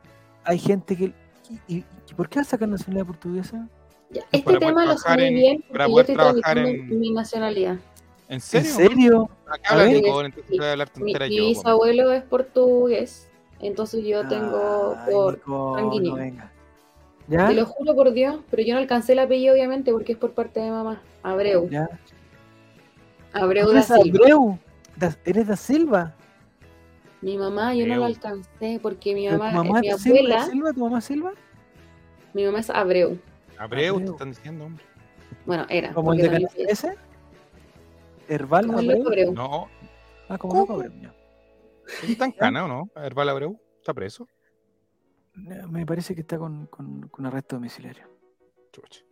[0.45, 1.05] Hay gente que.
[1.49, 3.69] ¿Y, y- y por qué va a sacar nacionalidad portuguesa?
[4.11, 7.73] Ya, Este tema lo sé bien porque yo estoy trabajar en- mi nacionalidad.
[8.29, 9.29] ¿En ¿En serio?
[9.47, 9.87] Acá habla.
[9.87, 10.59] Nicole, entonces Sí.
[10.59, 11.43] voy a hablar Mi, tontera mi yo.
[11.43, 11.49] po.
[11.49, 13.31] bisabuelo es portugués,
[13.61, 15.35] entonces yo tengo Ay, por...
[15.39, 16.11] Nicole, sanguíneo.
[16.13, 16.53] no venga.
[17.29, 17.49] ¿Ya?
[17.49, 20.33] Te lo juro por Dios, pero yo no alcancé el apellido obviamente porque es por
[20.33, 21.03] parte de mamá.
[21.23, 21.69] Abreu.
[21.69, 21.89] ¿Ya?
[23.33, 24.19] Abreu da ¿Eres Silva.
[24.23, 24.59] Abreu?
[24.97, 26.15] Da- ¿Eres da Silva?
[27.21, 30.19] Mi mamá yo no la alcancé porque mi ¿Pero mamá, ¿Tu mamá mi es Silva,
[30.19, 30.73] abuela, Silva?
[30.73, 31.33] ¿Tu mamá es Silva?
[32.33, 33.19] mi mamá es Abreu.
[33.59, 34.85] Abreu, te están diciendo, hombre.
[35.47, 35.93] Bueno, era.
[35.93, 36.67] ¿Como el de Canal falleció.
[36.67, 36.95] 13?
[38.29, 39.33] ¿Herbal Abreu?
[39.33, 39.69] No,
[40.29, 40.63] Ah, como ¿Cómo?
[40.63, 40.93] loco Abreu.
[41.01, 41.15] ya.
[42.07, 42.91] ¿está en cana o no?
[42.97, 44.29] Herbal Abreu, ¿está preso?
[45.35, 48.05] Me parece que está con, con, con arresto domiciliario.
[48.73, 49.03] Chucha.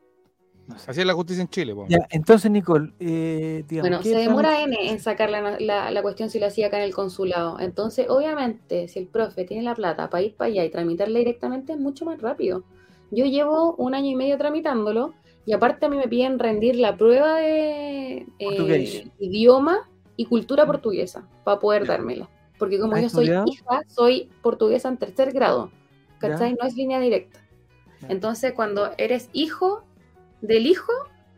[0.66, 0.90] No sé.
[0.90, 1.86] Así es la justicia en Chile, po.
[1.88, 6.02] Ya, entonces, Nicole, eh, digamos, Bueno, ¿qué se demora N en sacar la, la, la
[6.02, 7.60] cuestión si lo hacía acá en el consulado.
[7.60, 11.72] Entonces, obviamente, si el profe tiene la plata para ir para allá y tramitarla directamente,
[11.72, 12.64] es mucho más rápido.
[13.10, 15.14] Yo llevo un año y medio tramitándolo
[15.44, 21.26] y aparte a mí me piden rendir la prueba de eh, idioma y cultura portuguesa
[21.44, 21.88] para poder Ya.
[21.92, 22.28] dármela.
[22.58, 25.70] Porque como ¿Has yo soy hija, soy portuguesa en tercer grado.
[25.70, 26.30] Ya.
[26.30, 26.54] ¿Cachai?
[26.60, 27.40] No es línea directa.
[28.00, 28.08] Ya.
[28.08, 29.84] Entonces, cuando eres hijo
[30.40, 30.92] del hijo,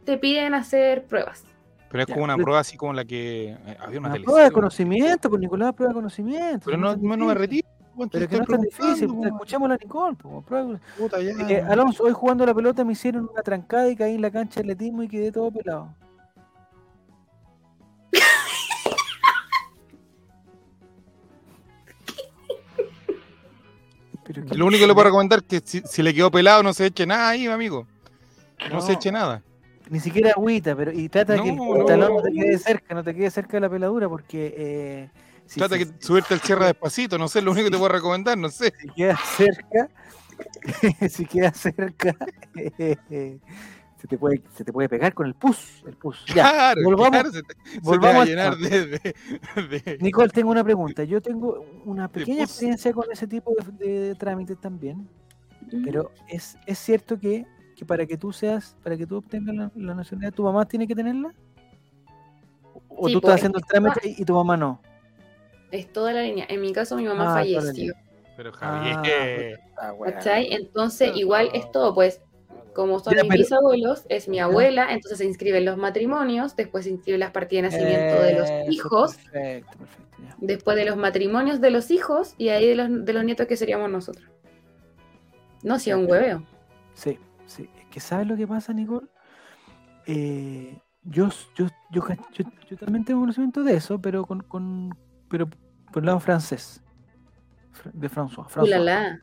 [0.05, 1.45] te piden hacer pruebas.
[1.91, 4.43] Pero es Ya, como una prueba así como la que eh, había una Una prueba
[4.43, 4.55] de ¿no?
[4.55, 6.61] conocimiento, pues Nicolás, prueba de conocimiento.
[6.67, 7.67] Pero no, no, me retiro.
[8.11, 10.17] Pero que no es tan difícil, pues, escuchemos a Nicole.
[10.17, 10.81] pues.
[11.51, 14.61] Eh, Alonso, hoy jugando la pelota me hicieron una trancada y caí en la cancha
[14.61, 15.89] de atletismo y quedé todo pelado.
[24.25, 26.63] Pero que- Lo único que le puedo recomendar es que si, si le quedó pelado
[26.63, 27.87] no se eche nada ahí, amigo.
[28.69, 28.81] No, No.
[28.81, 29.43] se eche nada.
[29.91, 32.23] Ni siquiera agüita, pero y trata de que el No, pantalón no, no.
[32.23, 35.11] te quede cerca, no te quede cerca de la peladura porque eh,
[35.49, 38.37] si, Trata que subirte al cierre despacito, no sé, lo único que te puedo recomendar,
[38.37, 38.73] no sé.
[38.81, 39.89] si queda cerca,
[41.09, 42.15] si queda cerca,
[42.55, 43.39] eh,
[43.97, 46.25] se te puede se te puede pegar con el pus, el pus.
[46.27, 48.99] Ya, Claro, volvamos- claro, se te, se te volvamos va a llenar de, de-
[49.81, 51.03] de- Nicole, tengo una pregunta.
[51.05, 55.09] Yo tengo una pequeña experiencia con ese tipo de, de trámites también,
[55.67, 55.83] Ujú.
[55.85, 59.73] pero es, es cierto que, que para que tú seas, para que tú obtengas la,
[59.75, 61.33] la nacionalidad, ¿tu mamá tiene que tenerla?
[62.91, 64.81] ¿O Sí, tú pues, estás haciendo el trámite y, y tu mamá no?
[65.71, 66.47] Es toda la línea.
[66.49, 67.95] En mi caso, mi mamá Ah, falleció.
[68.37, 69.61] Pero Ah, Javier,
[70.15, 70.53] ¿Cachai?
[70.53, 72.21] Entonces, igual es todo, pues,
[72.75, 76.85] como son Ya, mis pero- bisabuelos, es mi abuela, entonces se inscriben los matrimonios, después
[76.85, 80.17] se inscriben las partidas de nacimiento de los hijos, Perfecto, perfecto.
[80.23, 80.37] ya.
[80.39, 83.57] después de los matrimonios de los hijos y ahí de los, de los nietos que
[83.57, 84.25] seríamos nosotros.
[85.65, 86.45] No, si es un hueveo.
[86.95, 87.69] Sí, sí.
[87.81, 89.09] Es que ¿sabes lo que pasa, Nicole?
[90.07, 94.97] Eh, yo, yo, yo, yo, yo también tengo conocimiento de eso, pero con, con
[95.29, 95.49] pero
[95.93, 96.83] por el lado francés.
[97.73, 98.47] Fr- De François.
[98.49, 98.65] François.
[98.65, 99.21] Ulala.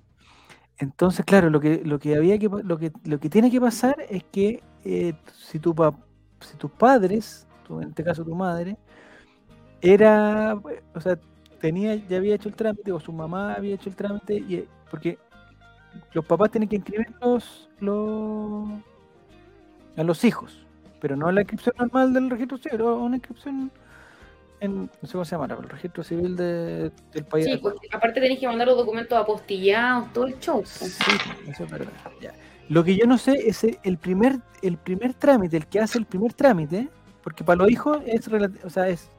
[0.77, 3.95] Entonces, claro, lo que, lo que había que lo que, lo que tiene que pasar
[4.09, 5.97] es que eh, si tu pa-
[6.41, 8.77] si tus padres, tu- en este caso tu madre,
[9.81, 10.55] era,
[10.93, 11.17] o sea,
[11.61, 14.67] tenía, ya había hecho el trámite, o su mamá había hecho el trámite, y, eh,
[14.91, 15.17] porque
[16.13, 18.67] los papás tienen que inscribir los, los
[19.95, 20.65] a los hijos,
[20.99, 23.71] pero no la inscripción normal del registro civil, o una inscripción
[24.59, 27.45] en, no sé cómo se llama, el registro civil de- del país.
[27.45, 30.63] Sí, porque aparte tenés que mandar los documentos apostillados, todo el show.
[30.65, 30.91] Sí,
[31.47, 31.91] eso es verdad.
[32.21, 32.33] ya.
[32.69, 36.05] Lo que yo no sé es el- primer, el primer trámite, el que hace el
[36.05, 36.89] primer trámite,
[37.23, 38.27] porque para los hijos es,
[38.63, 39.09] o sea, es,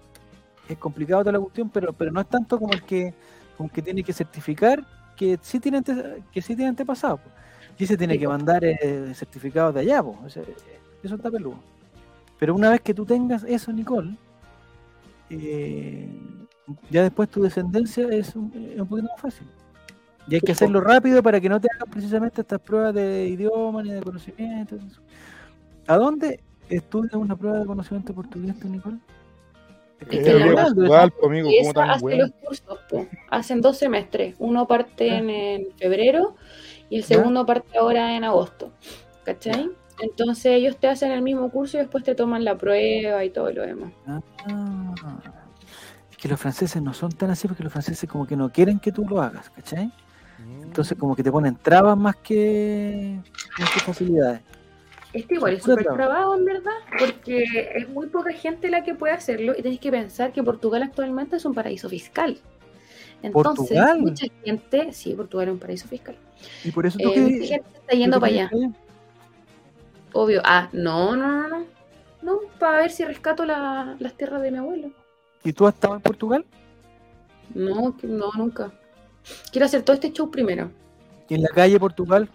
[0.69, 3.15] es complicado toda la cuestión, pero, pero no es tanto como el que,
[3.57, 4.85] como el que tiene que certificar
[5.17, 7.19] que sí tiene, ante- que sí tiene antepasado.
[7.19, 7.31] po.
[7.79, 10.19] Y se tiene Sí, que mandar eh, certificados de allá, po.
[10.25, 10.43] O sea,
[11.03, 11.59] eso está peludo.
[12.39, 14.17] Pero una vez que tú tengas eso, Nicole,
[15.31, 16.09] eh,
[16.91, 19.47] ya después tu descendencia es un, es un poquito más fácil.
[20.29, 23.83] Y hay que hacerlo rápido para que no te hagan precisamente estas pruebas de idioma
[23.83, 24.77] ni de conocimiento.
[25.87, 28.99] ¿A dónde estudias una prueba de conocimiento portugués, tú, Nicole?
[30.01, 32.23] Es que Eh, Portugal, po, amigo, ¿cómo tan hace bueno?
[32.25, 33.07] los cursos, po.
[33.31, 34.35] hacen dos semestres.
[34.41, 35.19] Uno parte Ah.
[35.19, 36.35] en, en febrero
[36.91, 38.73] y el segundo parte ahora en agosto.
[39.25, 39.71] ¿Cachai?
[40.01, 43.51] Entonces ellos te hacen el mismo curso y después te toman la prueba y todo
[43.53, 43.93] lo demás.
[44.07, 45.15] Ah,
[46.11, 48.79] es que los franceses no son tan así porque los franceses como que no quieren
[48.79, 49.91] que tú lo hagas, ¿cachai?
[50.63, 53.19] Entonces como que te ponen trabas más que,
[53.59, 54.41] más que facilidades.
[55.13, 55.97] Este igual es súper traba.
[55.97, 57.45] trabado, en verdad, porque
[57.75, 61.37] es muy poca gente la que puede hacerlo y tienes que pensar que Portugal actualmente
[61.37, 62.39] es un paraíso fiscal.
[63.23, 63.33] Entonces,
[63.79, 64.01] ¿Portugal?
[64.03, 66.17] mucha gente, sí, Portugal es un paraíso fiscal.
[66.65, 68.71] Y por eso tú Eh, que- mucha gente está yendo para allá, vives
[70.17, 70.41] obvio.
[70.45, 71.67] Ah, no, no, no, no.
[72.23, 74.91] No, para ver si rescato la- las tierras de mi abuelo.
[75.45, 76.45] ¿Y tú has estado en Portugal?
[77.55, 78.73] No, no, nunca.
[79.53, 80.71] Quiero hacer todo este show primero.
[81.29, 82.29] ¿Y en la calle Portugal?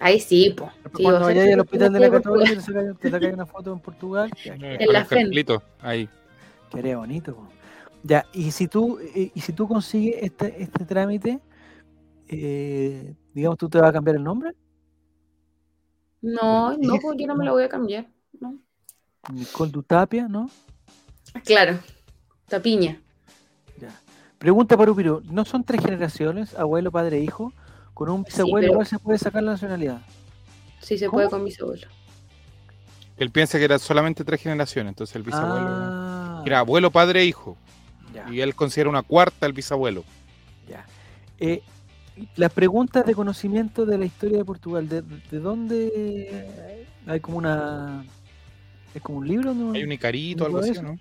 [0.00, 0.70] Ahí sí, po.
[0.96, 2.10] Sí, Cuando vayas al hospital de la.
[2.10, 2.54] Católica
[3.00, 4.30] te sacas una foto en Portugal.
[4.44, 4.60] Con
[4.92, 6.08] la cartelito, ahí.
[6.70, 7.34] Quedaría bonito.
[7.34, 7.48] po.
[8.02, 11.38] Ya, y si tú, eh, y si tú consigues este, este trámite,
[12.28, 14.52] eh, digamos, tú te vas a cambiar el nombre,
[16.22, 18.06] No, no, pues yo no me lo voy a cambiar.
[18.40, 18.58] No.
[19.32, 20.50] Nicole Dutapia, ¿no?
[21.44, 21.78] Claro,
[22.48, 23.00] tapiña.
[23.80, 23.88] Ya.
[24.38, 27.52] Pregunta para Upiro, ¿no son tres generaciones, abuelo, padre, hijo?
[27.94, 30.00] Con un bisabuelo pero- igual se puede sacar la nacionalidad.
[30.80, 31.18] Sí se ¿Cómo?
[31.18, 31.88] puede con mis abuelos.
[33.18, 37.56] Él piensa que era solamente tres generaciones, entonces el bisabuelo Ah, era abuelo, padre, hijo.
[38.14, 40.04] ya, Y él considera una cuarta el bisabuelo.
[40.68, 40.86] ya.
[41.38, 41.62] Eh,
[42.36, 48.04] las preguntas de conocimiento de la historia de Portugal, ¿de, de dónde hay como una...
[48.94, 49.54] ¿Es como un libro?
[49.54, 49.72] ¿no?
[49.72, 50.80] Hay un icarito, ¿No algo así?
[50.82, 50.98] ¿no?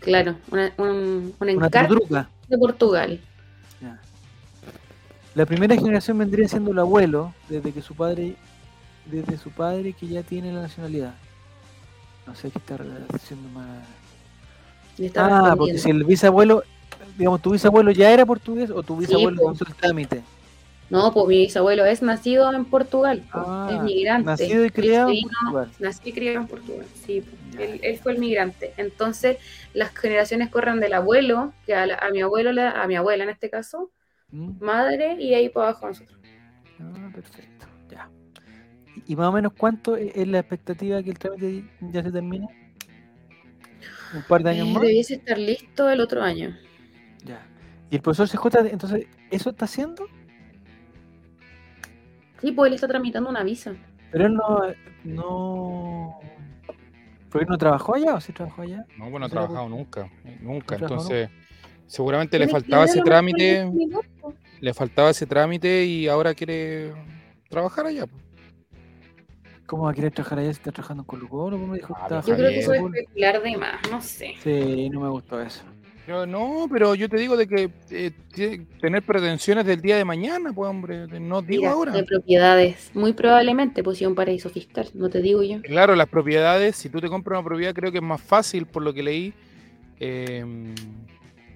[0.00, 1.94] Claro, una- un, un Una encargo
[2.48, 3.20] de Portugal.
[3.80, 4.00] Ya.
[5.34, 8.36] La primera generación vendría siendo el abuelo, desde que su padre,
[9.06, 11.14] desde su padre que ya tiene la nacionalidad.
[12.26, 12.76] No sé qué está
[13.12, 13.66] haciendo más.
[15.16, 16.62] Ah, porque si el bisabuelo,
[17.18, 19.52] digamos, tu bisabuelo ya era portugués o tu bisabuelo po.
[19.52, 20.22] hizo el trámite.
[20.90, 24.30] No, pues mi bisabuelo es nacido en Portugal, po, Ah, es migrante.
[24.30, 25.70] nacido y criado en Portugal.
[25.80, 27.24] Nací y criado en Portugal, sí.
[27.58, 28.72] Él, él fue el migrante.
[28.76, 29.38] Entonces,
[29.74, 33.24] las generaciones corren del abuelo, que a, la- a mi abuelo, la- a mi abuela
[33.24, 33.90] en este caso,
[34.32, 36.18] Mm, madre, y ahí para abajo nosotros.
[36.80, 37.66] Ah, perfecto.
[37.90, 38.08] Ya.
[39.06, 42.48] ¿Y más o menos cuánto es la expectativa que el trámite ya se termine?
[44.12, 44.82] ¿Un par de años Eh, más?
[44.82, 46.56] debiese estar listo el otro año.
[47.24, 47.46] Ya.
[47.90, 50.06] ¿Y el profesor CJ, entonces, eso está haciendo?
[52.46, 53.74] Sí, pues él está tramitando una visa.
[54.12, 54.62] Pero él no,
[55.02, 56.20] no.
[57.28, 58.86] ¿Por qué no trabajó allá o sí trabajó allá?
[58.96, 60.08] No, bueno, no ha trabajado nunca,
[60.40, 60.78] nunca.
[60.78, 61.28] No Entonces,
[61.88, 63.68] seguramente le faltaba ese trámite,
[64.60, 66.92] le faltaba ese trámite y ahora quiere
[67.48, 68.04] trabajar allá.
[69.66, 72.36] ¿Cómo va a querer trabajar allá si está trabajando en Colo que Ah, pero Yo
[72.36, 74.34] creo que eso es especular de más, no sé.
[74.38, 75.64] Sí, no me gustó eso.
[76.06, 78.12] Pero no, pero yo te digo de que eh,
[78.80, 81.92] tener pretensiones del día de mañana, pues hombre, no digo Mira, ahora.
[81.92, 85.60] De propiedades, muy probablemente, pues un paraíso fiscal, no te digo yo.
[85.62, 88.84] Claro, las propiedades, si tú te compras una propiedad, creo que es más fácil, por
[88.84, 89.34] lo que leí,
[89.98, 90.44] eh,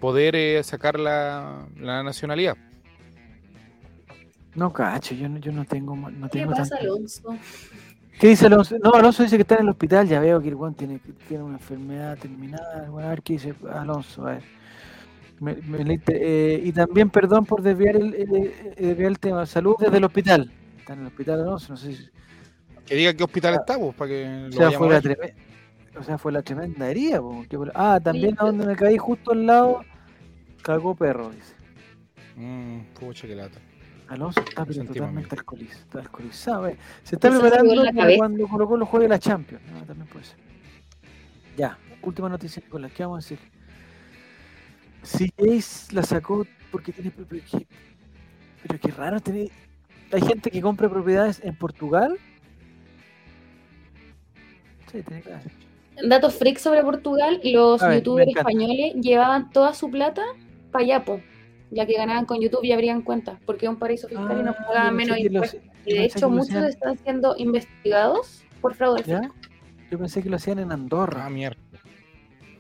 [0.01, 2.57] poder eh, sacar la, la nacionalidad.
[4.57, 7.37] No, cacho, yo no, yo no tengo, no ¿Qué tengo pasa, tanto- Alonso?
[8.21, 8.77] ¿Qué dice Alonso?
[8.83, 11.13] No, Alonso dice que está en el hospital, ya veo que el Juan tiene, que
[11.27, 12.61] tiene una enfermedad terminal.
[12.91, 14.43] Bueno, a ver qué dice Alonso, a ver.
[15.41, 19.47] Me- me leíste, eh, y también perdón por desviar el, el- el- desviar el tema.
[19.47, 20.53] Salud desde el hospital.
[20.79, 22.09] Está en el hospital Alonso, no sé si
[22.85, 25.35] Que diga qué hospital está, pues, para que lo sea, fue la treme-
[25.99, 27.21] O sea, fue la tremenda herida.
[27.21, 29.81] po, que por- Ah, también a donde me caí justo al lado,
[30.63, 31.55] cagó perro, dice.
[32.37, 33.59] Mm, pucha, qué lata.
[34.11, 35.37] Alonso está pero totalmente
[35.95, 36.67] alcoholizado.
[36.67, 36.77] eh.
[37.05, 39.63] Se está preparando la para cuando Colo Colo juegue la Champions.
[39.71, 40.37] No, también puede ser.
[41.57, 42.91] Ya, última noticia, Nicolás.
[42.93, 43.39] ¿Qué vamos a decir?
[45.05, 47.13] Si Jace la sacó porque tiene.
[47.13, 47.67] Pero, pero qué,
[48.67, 49.49] pero qué raro tener.
[50.13, 52.19] Hay gente que compra propiedades en Portugal.
[54.91, 55.53] Sí, tiene que haber.
[56.09, 60.23] Datos freak sobre Portugal, los ver, youtubers españoles llevaban toda su plata
[60.73, 61.21] para allá, po,
[61.71, 64.51] ya que ganaban con YouTube y abrían cuentas, porque es un paraíso fiscal y no
[64.51, 65.61] Ah, pagaban menos impuestos.
[65.87, 69.33] Y de hecho, muchos hacían- están siendo investigados por fraude fiscal.
[69.91, 71.27] Yo pensé que lo hacían en Andorra.
[71.27, 71.59] Ah, mierda.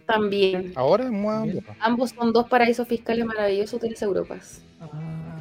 [0.07, 0.73] También.
[0.74, 1.65] Ahora es muy Bien.
[1.78, 4.62] Ambos son dos paraísos fiscales maravillosos de las Europas.
[4.81, 5.37] Ah.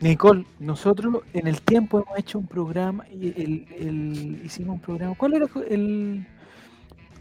[0.00, 5.14] Nicole, nosotros en el tiempo hemos hecho un programa, y el, el- hicimos un programa,
[5.16, 6.26] ¿cuál era el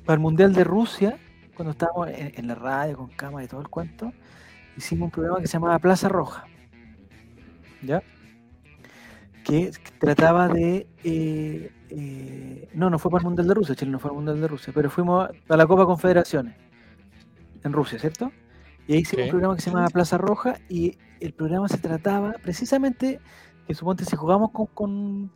[0.05, 1.17] para el Mundial de Rusia?
[1.55, 4.13] Cuando estábamos en, en la radio con cámara y todo el cuento,
[4.79, 6.45] hicimos un programa que se llamaba Plaza Roja,
[7.81, 8.01] ¿ya?
[9.43, 13.99] Que trataba de, eh, eh, no, no fue para el Mundial de Rusia, Chile no
[13.99, 16.55] fue al Mundial de Rusia, pero fuimos a la Copa Confederaciones
[17.63, 18.31] en Rusia, ¿cierto?
[18.87, 22.33] Y ahí hicimos un programa que se llamaba Plaza Roja y el programa se trataba
[22.41, 23.19] precisamente
[23.67, 25.31] que suponte si jugamos con, con-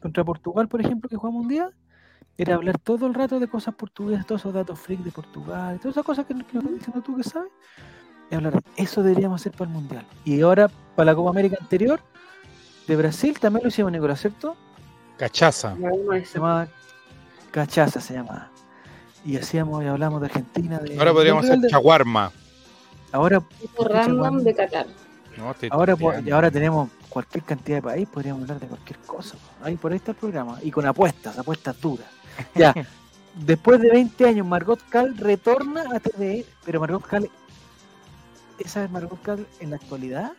[0.00, 1.70] contra Portugal, por ejemplo, que jugamos un día,
[2.38, 5.94] era hablar todo el rato de cosas portuguesas, todos esos datos freak de Portugal, todas
[5.96, 7.52] esas cosas que, que nos diciendo tú que sabes.
[8.76, 10.06] Eso deberíamos hacer para el Mundial.
[10.24, 12.00] Y ahora, para la Copa América anterior,
[12.86, 14.56] de Brasil también lo hicimos, Nicolás, ¿cierto?
[15.16, 15.76] Cachaza.
[16.24, 16.68] Se llamaba
[17.50, 18.48] Cachaza, se llamaba.
[19.24, 20.78] Y hacíamos y hablamos de Argentina.
[20.78, 22.32] De, Ahora podríamos hacer de- chaguarma.
[23.12, 24.86] Ahora Tipo random de Qatar.
[25.36, 29.36] No, Ahora, y ahora tenemos cualquier cantidad de país, podríamos hablar de cualquier cosa.
[29.62, 30.58] Ahí por ahí está el programa.
[30.62, 32.06] Y con apuestas, apuestas duras.
[32.54, 32.74] Ya.
[33.34, 37.30] Después de 20 años, Margot Cal retorna a TV, pero Margot Cal.
[38.58, 40.32] ¿Esa es Margot Cal en la actualidad?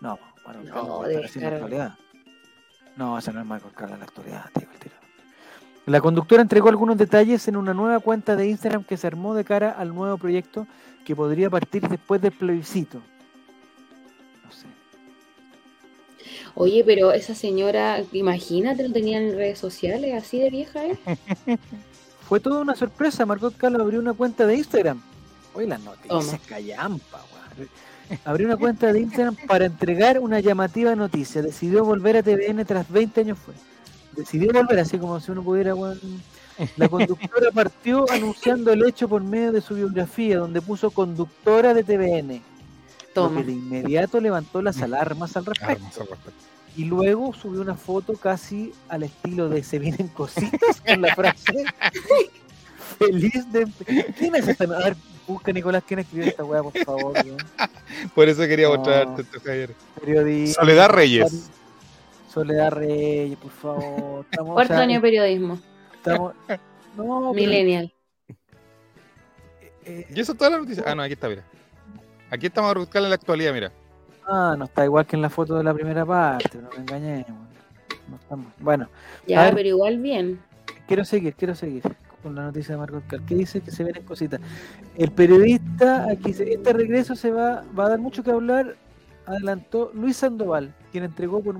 [0.00, 1.94] No, Margot No, en la actualidad.
[2.96, 4.94] No, esa no es Margot Cal en la actualidad, el tiro.
[5.86, 9.44] La conductora entregó algunos detalles en una nueva cuenta de Instagram que se armó de
[9.44, 10.66] cara al nuevo proyecto
[11.04, 12.98] que podría partir después del plebiscito.
[14.44, 14.66] No sé.
[16.56, 20.98] Oye, pero esa señora, imagínate, no tenía en redes sociales, así de vieja, ¿eh?
[22.28, 23.24] Fue toda una sorpresa.
[23.24, 25.00] Margot Calo abrió una cuenta de Instagram.
[25.56, 27.68] Oye, las noticias callampa, weón.
[28.26, 31.40] Abrió una cuenta de Instagram para entregar una llamativa noticia.
[31.40, 33.54] Decidió volver a TVN tras 20 años fue.
[34.12, 35.98] Decidió volver así como si uno pudiera, weón.
[36.76, 41.84] La conductora partió anunciando el hecho por medio de su biografía, donde puso conductora de
[41.84, 42.32] TVN.
[42.32, 42.42] Lo
[43.14, 43.40] Toma.
[43.40, 45.72] que de inmediato levantó las alarmas al respecto.
[45.72, 46.40] Armas al respecto.
[46.76, 51.64] Y luego subió una foto casi al estilo de Se vienen cositas con la frase
[52.98, 53.66] Feliz de...
[54.18, 54.64] ¿Quién es esta?
[54.64, 54.96] A ver,
[55.26, 57.14] busca Nicolás, ¿quién escribió esta weá, por favor?
[58.14, 58.74] Por eso quería No.
[58.76, 59.74] mostrarte esto, Javier.
[60.00, 60.60] Periodista.
[60.60, 61.50] Soledad Reyes.
[62.32, 64.24] Soledad Reyes, por favor.
[64.30, 65.58] Estamos, o Cuarto sea, año de periodismo.
[65.94, 66.58] estamos- No,
[66.96, 67.92] pero, Millennial.
[69.84, 70.84] eh, ¿Y eso es toda la noticia?
[70.86, 71.42] Ah, no, aquí está, mira.
[72.30, 73.72] Aquí está Margot Cal en la actualidad, mira.
[74.28, 77.46] ah, no está igual que en la foto de la primera parte, no me engañemos.
[78.08, 78.46] No estamos.
[78.58, 79.54] Bueno, A Ya, ver.
[79.54, 80.40] pero igual bien.
[80.86, 81.82] quiero seguir, quiero seguir
[82.26, 84.40] con la noticia de Margot Cal, que dice que se vienen cositas.
[84.96, 88.74] El periodista, aquí dice, este regreso se va, va a dar mucho que hablar,
[89.26, 91.54] adelantó Luis Sandoval, quien entregó por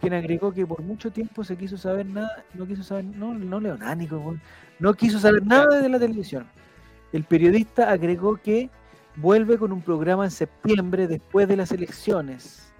[0.00, 3.58] quien agregó que por mucho tiempo se quiso saber nada, no quiso saber, no, no
[3.58, 4.40] leo nada, Nico, weón.
[4.78, 6.46] no quiso saber nada de la televisión.
[7.12, 8.70] El periodista agregó que
[9.16, 12.72] vuelve con un programa en septiembre después de las elecciones.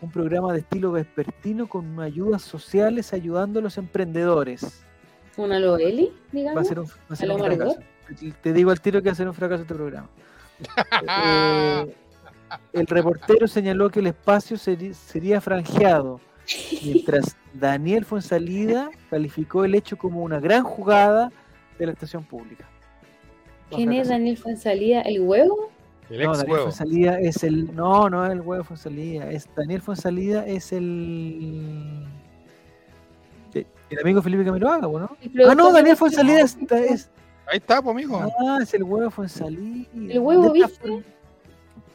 [0.00, 4.86] Un programa de estilo vespertino con ayudas sociales ayudando a los emprendedores.
[5.36, 6.68] Una Loeli, Va a digamos.
[6.68, 7.76] ser un, va a ser ¿A un fracaso.
[8.42, 10.08] Te digo al tiro que va a ser un fracaso este programa.
[11.24, 11.94] Eh,
[12.74, 16.20] el reportero señaló que el espacio sería franjeado,
[16.84, 21.32] mientras Daniel Fuensalida calificó el hecho como una gran jugada
[21.78, 22.68] de la estación pública.
[23.72, 24.08] Va ¿Quién es.
[24.08, 25.00] Daniel Fuensalida?
[25.00, 25.70] ¿El huevo?
[26.10, 26.64] El No, ex Daniel huevo.
[26.66, 27.74] Fuensalida es el.
[27.74, 29.30] No, no es el huevo Fuensalida.
[29.30, 32.04] Es Daniel Fuensalida es el.
[33.92, 35.16] El amigo Felipe Camiloaga, ¿no?
[35.48, 37.10] Ah, no, Daniel Fuensalida es, es,
[37.46, 38.18] Ahí está, pues, mijo.
[38.20, 39.86] Ah, es el huevo Fuensalida.
[39.94, 40.78] ¿El huevo, viste?
[40.80, 41.02] forma-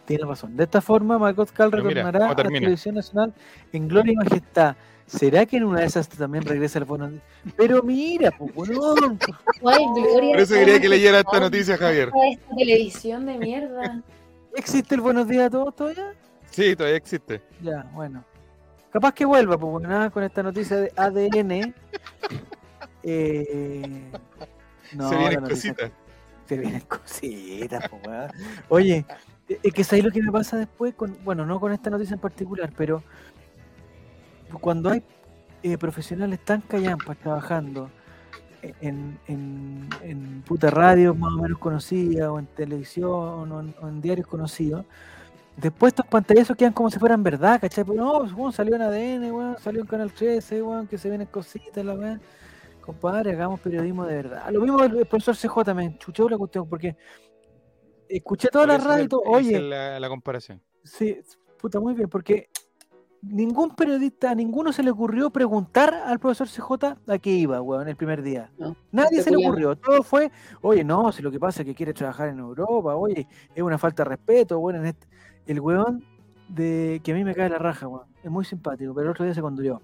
[0.05, 0.55] Tiene razón.
[0.55, 3.33] De esta forma, Margot Cal retornará ¿cómo a la televisión nacional
[3.73, 4.75] en gloria y majestad.
[5.05, 7.23] ¿Será que en una de esas también regresa el buenos días?
[7.55, 9.17] Pero mira, pues, weón.
[9.61, 12.11] Por eso quería que leyera esta noticia, Javier.
[12.31, 14.01] Esta televisión de mierda.
[14.55, 16.13] ¿existe el buenos días a todos todavía?
[16.51, 17.41] Sí, todavía existe.
[17.61, 18.23] Ya, bueno.
[18.91, 21.73] Capaz que vuelva, pues nada, con esta noticia de ADN.
[23.03, 24.11] Eh,
[24.93, 25.91] no, Se vienen cositas.
[26.45, 28.31] Se vienen cositas, po, weón.
[28.69, 29.05] Oye,
[29.47, 32.19] es que sabéis lo que me pasa después con, bueno, no con esta noticia en
[32.19, 33.03] particular, pero
[34.61, 35.03] cuando hay
[35.63, 37.89] eh, profesionales tan callampas trabajando
[38.81, 43.87] en, en, en puta radio más o menos conocida, o en televisión, o en, o
[43.87, 44.85] en diarios conocidos,
[45.57, 47.83] después estos pantallazos quedan como si fueran verdad, ¿cachai?
[47.83, 51.27] Pues no, weón, salió en ADN, weón, salió en Canal 13, weón, que se vienen
[51.27, 52.21] cositas, la weón.
[52.81, 54.49] Compadre, hagamos periodismo de verdad.
[54.49, 56.95] Lo mismo el, el profesor CJ me enchuchó la cuestión, porque
[58.07, 60.61] escuché toda la radio el- todo, oye, la, la comparación.
[60.83, 61.17] Sí,
[61.59, 62.49] puta, muy bien, porque
[63.21, 67.89] ningún periodista, a ninguno se le ocurrió preguntar al profesor CJ a qué iba, weón,
[67.89, 68.51] el primer día.
[68.57, 69.75] No, Nadie se le ocurrió.
[69.75, 70.31] Todo fue,
[70.61, 73.77] oye, no, si lo que pasa es que quiere trabajar en Europa, oye, es una
[73.77, 75.07] falta de respeto, bueno, en este-
[75.47, 76.03] el weón
[76.49, 78.07] de que a mí me cae la raja, weón.
[78.23, 79.81] Es muy simpático, pero el otro día se condució.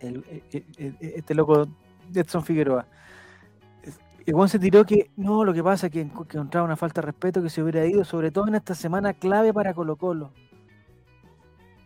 [0.00, 1.66] El, el- el- el- este loco
[2.14, 2.86] Edson Figueroa.
[4.26, 7.06] El weón se tiró que no, lo que pasa es que encontraba una falta de
[7.06, 10.32] respeto que se hubiera ido, sobre todo en esta semana clave para Colo Colo.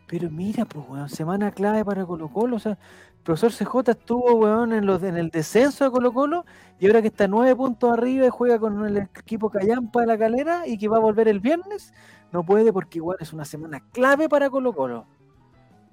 [0.06, 2.56] Pero mira, pues, weón, semana clave para Colo Colo.
[2.56, 6.44] O sea, el profesor CJ estuvo, weón, en, los, en el descenso de Colo Colo
[6.80, 10.16] y ahora que está nueve puntos arriba y juega con el equipo Callampa de la
[10.18, 11.92] calera y que va a volver el viernes,
[12.32, 15.06] no puede porque igual es una semana clave para Colo Colo.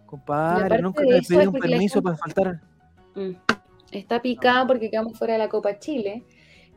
[0.06, 2.62] Compadre, nunca le pedí un porque permiso para faltar.
[3.16, 3.32] Mm.
[3.92, 6.26] Está picado porque quedamos fuera de la Copa Chile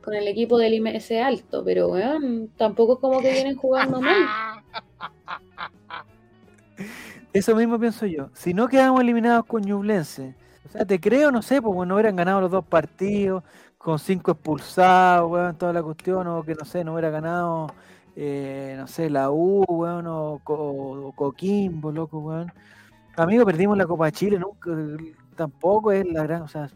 [0.03, 4.63] con el equipo del IMS Alto, pero weón, tampoco es como que vienen jugando mal.
[7.33, 8.31] Eso mismo pienso yo.
[8.35, 10.35] Si no quedamos eliminados con Ñublense,
[10.67, 13.43] o sea, te creo, no sé, pues bueno, hubieran ganado los dos partidos,
[13.77, 17.69] con cinco expulsados, weón, toda la cuestión, o que no sé, no hubiera ganado,
[18.21, 20.55] eh, no sé, la U, weón, o, Co-
[21.09, 22.53] o Coquimbo, loco, weón.
[23.17, 24.71] Amigo, perdimos la Copa de Chile, nunca,
[25.37, 26.69] tampoco es la gran, o sea,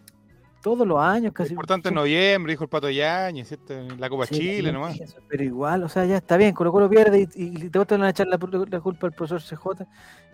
[0.62, 1.50] todos los años Lo casi.
[1.50, 3.74] importante en noviembre, dijo el Pato Yañez, ¿cierto?
[3.98, 5.00] la Copa Sí, Chile sí, nomás.
[5.00, 8.02] eso, Pero igual, o sea, ya está bien, Colo Colo pierde y, y te van
[8.04, 8.38] a echar la,
[8.70, 9.84] la culpa al profesor CJ.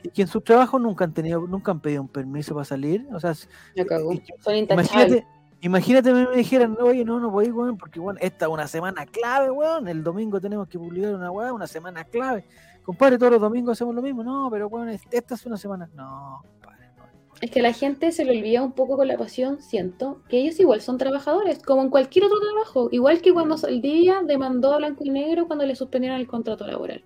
[0.03, 3.07] Y que en sus trabajos nunca han tenido, nunca han pedido un permiso para salir.
[3.15, 4.13] O sea, s- Ya cagó.
[4.13, 4.91] y- Son intachables.
[4.93, 5.27] imagínate,
[5.61, 9.51] imagínate me, dijeran, oye, no, no voy, weón, porque weón, esta es una semana clave,
[9.51, 9.89] weón.
[9.89, 12.45] El domingo tenemos que publicar una weá, una semana clave.
[12.85, 14.23] Compadre, todos los domingos hacemos lo mismo.
[14.25, 15.89] No, pero weón, es- esta es una semana.
[15.95, 17.05] No, compadre, no.
[17.41, 20.59] Es que la gente se le olvida un poco con la pasión, siento, que ellos
[20.61, 22.89] igual son trabajadores, como en cualquier otro trabajo.
[22.91, 26.67] Igual que cuando el día demandó a Blanco y Negro cuando le suspendieron el contrato
[26.67, 27.05] laboral.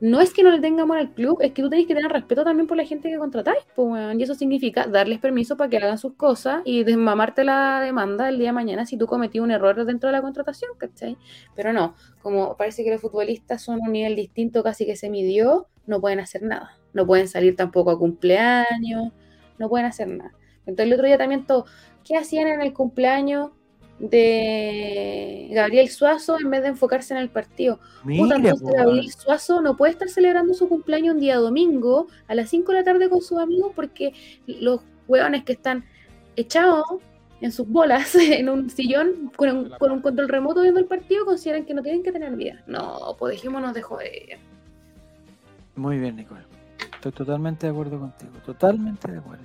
[0.00, 2.44] No es que no le tengamos al club, es que tú tenés que tener respeto
[2.44, 3.58] también por la gente que contratáis.
[4.16, 8.38] Y eso significa darles permiso para que hagan sus cosas y desmamarte la demanda el
[8.38, 11.16] día de mañana si tú cometí un error dentro de la contratación, ¿cachai?
[11.56, 15.66] Pero no, como parece que los futbolistas son un nivel distinto, casi que se midió,
[15.86, 16.76] no pueden hacer nada.
[16.92, 19.12] No pueden salir tampoco a cumpleaños,
[19.58, 20.32] no pueden hacer nada.
[20.60, 21.64] Entonces el otro día también todo,
[22.04, 23.50] ¿qué hacían en el cumpleaños
[23.98, 27.78] de Gabriel Suazo en vez de enfocarse en el partido?
[28.02, 28.72] Puta, Mira, weón.
[28.76, 32.78] Gabriel Suazo no puede estar celebrando su cumpleaños un día domingo a las 5 de
[32.78, 34.12] la tarde con sus amigos porque
[34.46, 35.84] los hueones que están
[36.36, 36.84] echados
[37.40, 41.24] en sus bolas en un sillón con un, con un control remoto viendo el partido
[41.24, 42.62] consideran que no tienen que tener vida.
[42.66, 44.38] No, pues dejémonos de joder.
[45.76, 46.42] Muy bien, Nicole.
[46.94, 48.32] Estoy totalmente de acuerdo contigo.
[48.44, 49.44] Totalmente de acuerdo.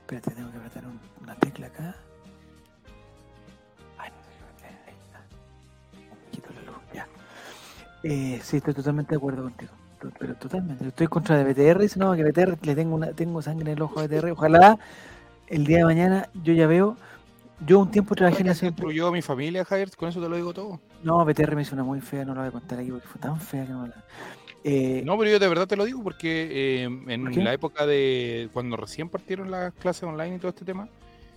[0.00, 1.96] Espérate, tengo que apretar un- una tecla acá.
[8.02, 9.72] Eh, sí, estoy totalmente de acuerdo contigo.
[10.18, 10.88] Pero totalmente.
[10.88, 11.80] Estoy contra de BTR.
[11.80, 14.32] Dice, no, que BTR le tengo, una, tengo sangre en el ojo a BTR.
[14.32, 14.78] Ojalá
[15.46, 16.96] el día de mañana yo ya veo.
[17.64, 19.90] Yo un tiempo trabajé en ¿Qué la destruyó mi familia, Javier?
[19.96, 20.80] Con eso te lo digo todo.
[21.04, 23.20] No, BTR me hizo una muy fea, no la voy a contar aquí porque fue
[23.20, 23.94] tan fea que no la.
[24.64, 28.48] Eh, No, pero yo de verdad te lo digo porque eh, en la época de
[28.52, 30.88] cuando recién partieron las clases online y todo este tema,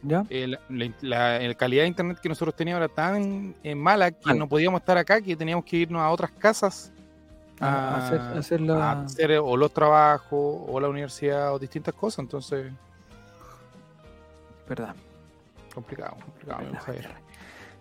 [0.07, 0.23] ¿Ya?
[0.29, 0.59] eh, la,
[1.01, 4.81] la- la calidad de internet que nosotros teníamos era tan eh, mala que no podíamos
[4.81, 6.91] estar acá, que teníamos que irnos a otras casas
[7.59, 11.53] A, a hacer, a hacer la- a hacer eh, o los trabajos o la universidad
[11.53, 12.19] o distintas cosas.
[12.19, 12.71] Entonces,
[14.67, 14.95] Verdad.
[15.73, 16.63] complicado, complicado.
[16.63, 17.03] verdad, Javier.
[17.03, 17.19] verdad.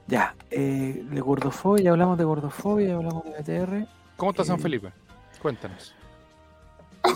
[0.06, 3.86] Ya, eh, de gordofobia, hablamos de gordofobia, ya hablamos de BTR.
[4.16, 4.92] ¿Cómo está San Eh, Felipe?
[5.40, 5.94] Cuéntanos.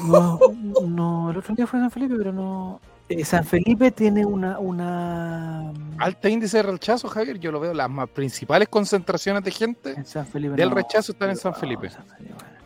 [0.07, 0.39] No,
[0.87, 2.81] no, el otro día fue San Felipe, pero no.
[3.09, 4.59] Eh, San Felipe tiene una.
[4.59, 7.39] una Alta índice de rechazo, Javier.
[7.39, 10.55] Yo lo veo, las más principales concentraciones de gente en San Felipe.
[10.57, 11.91] del no, rechazo están en San no, Felipe.
[11.91, 12.59] San Felipe, bueno.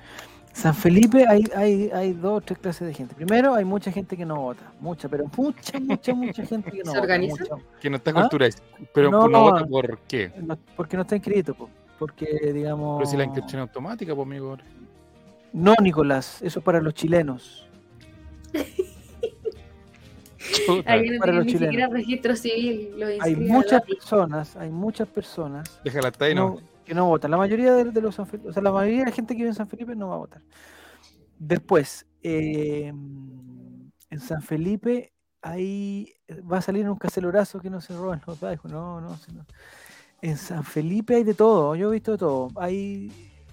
[0.53, 3.15] San Felipe hay, hay, hay dos o tres clases de gente.
[3.15, 4.71] Primero, hay mucha gente que no vota.
[4.81, 7.19] Mucha, pero mucha, mucha, mucha gente que no ¿Se vota.
[7.19, 7.45] mucha.
[7.81, 8.15] Que no está ¿Ah?
[8.15, 8.53] cultural.
[8.93, 10.31] Pero No, no, vota por qué?
[10.37, 11.71] No, porque no está inscrito, po.
[11.99, 12.99] porque digamos...
[12.99, 14.59] Pero si la inscripción es automática, pues amigo.
[15.55, 17.67] No, Nicolás, eso es para los chilenos.
[20.51, 21.93] Chuta, Ahí no Para tienen los ni siquiera chilenos.
[21.93, 22.91] registro civil.
[22.97, 26.61] Los Hay muchas personas, hay muchas personas déjala que ahí, no, no.
[26.85, 27.31] que no votan.
[27.31, 29.39] La mayoría de, de los San Felipe, o sea, la mayoría de la gente que
[29.39, 30.43] vive en San Felipe no va a votar.
[31.39, 32.89] Después, eh,
[34.11, 35.13] en San Felipe
[35.43, 36.13] ahí
[36.51, 38.71] va a salir un cacelorazo que no se roban los datos.
[38.71, 39.47] No, no, no.
[40.21, 42.49] En San Felipe hay de todo, yo he visto de todo.
[42.57, 43.11] Hay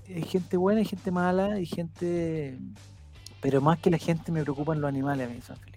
[0.07, 2.59] eh, gente buena y gente mala y gente...
[3.41, 5.68] Pero más que la gente me preocupan los animales a mí en San Felipe.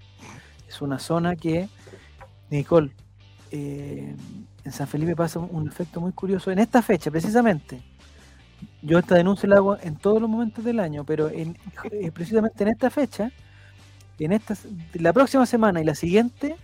[0.72, 1.68] Es una zona que,
[2.48, 2.90] Nicole,
[3.50, 4.16] eh,
[4.64, 6.50] en San Felipe pasa un, efecto muy curioso.
[6.50, 7.82] En esta fecha, precisamente,
[8.80, 11.58] yo esta denuncia la hago en todos los momentos del año, pero en,
[11.90, 13.30] eh, precisamente en esta fecha,
[14.18, 14.56] en esta,
[14.94, 16.56] la próxima semana y la siguiente,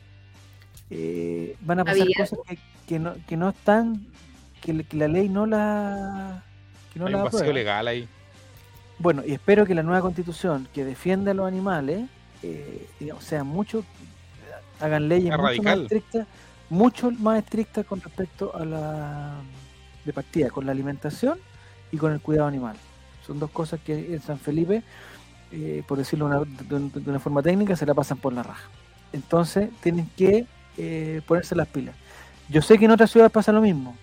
[0.89, 4.06] eh, van a pasar cosas que, que no, que no están,
[4.62, 6.44] que, la ley no la,
[6.94, 7.55] que no Hay la un vacío aprueba.
[7.55, 8.09] legal ahí.
[8.98, 12.09] Bueno, y espero que la nueva constitución que defienda a los animales,
[12.43, 13.85] eh, digamos, sea mucho,
[14.81, 15.65] hagan leyes mucho radical.
[15.65, 16.27] más estrictas,
[16.70, 19.35] mucho más estrictas con respecto a la
[20.05, 21.39] de partida, con la alimentación
[21.93, 22.77] y con el cuidado animal.
[23.27, 24.82] Son dos cosas que en San Felipe,
[25.52, 28.69] eh, por decirlo una- de, de una forma técnica, se la pasan por la raja.
[29.12, 30.47] Entonces tienen que
[30.77, 31.94] eh, ponerse las pilas.
[32.48, 33.97] Yo sé que en otras ciudades pasa lo mismo,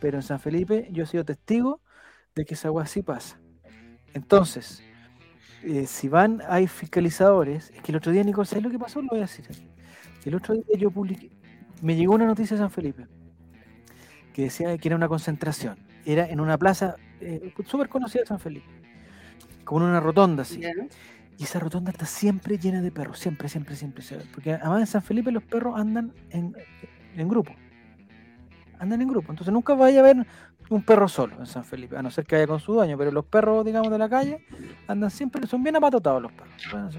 [0.00, 1.80] pero en San Felipe yo he sido testigo
[2.34, 3.38] de que esa agua sí pasa.
[4.14, 4.82] Entonces,
[5.64, 7.70] eh, si van, hay fiscalizadores.
[7.74, 9.00] Es que el otro día, Nicole, ¿sabes lo que pasó?
[9.00, 9.68] Lo voy a decir aquí.
[10.24, 11.30] El otro día yo publiqué,
[11.82, 13.06] me llegó una noticia de San Felipe
[14.32, 15.78] que decía que era una concentración.
[16.04, 18.66] Era en una plaza eh, súper conocida de San Felipe,
[19.64, 20.60] como en una rotonda así.
[21.38, 24.02] Y esa rotonda está siempre llena de perros, siempre, siempre, siempre.
[24.02, 24.28] siempre.
[24.32, 26.54] Porque además en San Felipe los perros andan en,
[27.16, 27.52] en grupo.
[28.78, 29.32] Andan en grupo.
[29.32, 30.26] Entonces nunca vaya a ver
[30.74, 32.96] un perro solo en San Felipe, a no ser que vaya con su dueño.
[32.98, 34.44] Pero los perros, digamos, de la calle
[34.86, 36.96] andan siempre, son bien apatotados los perros.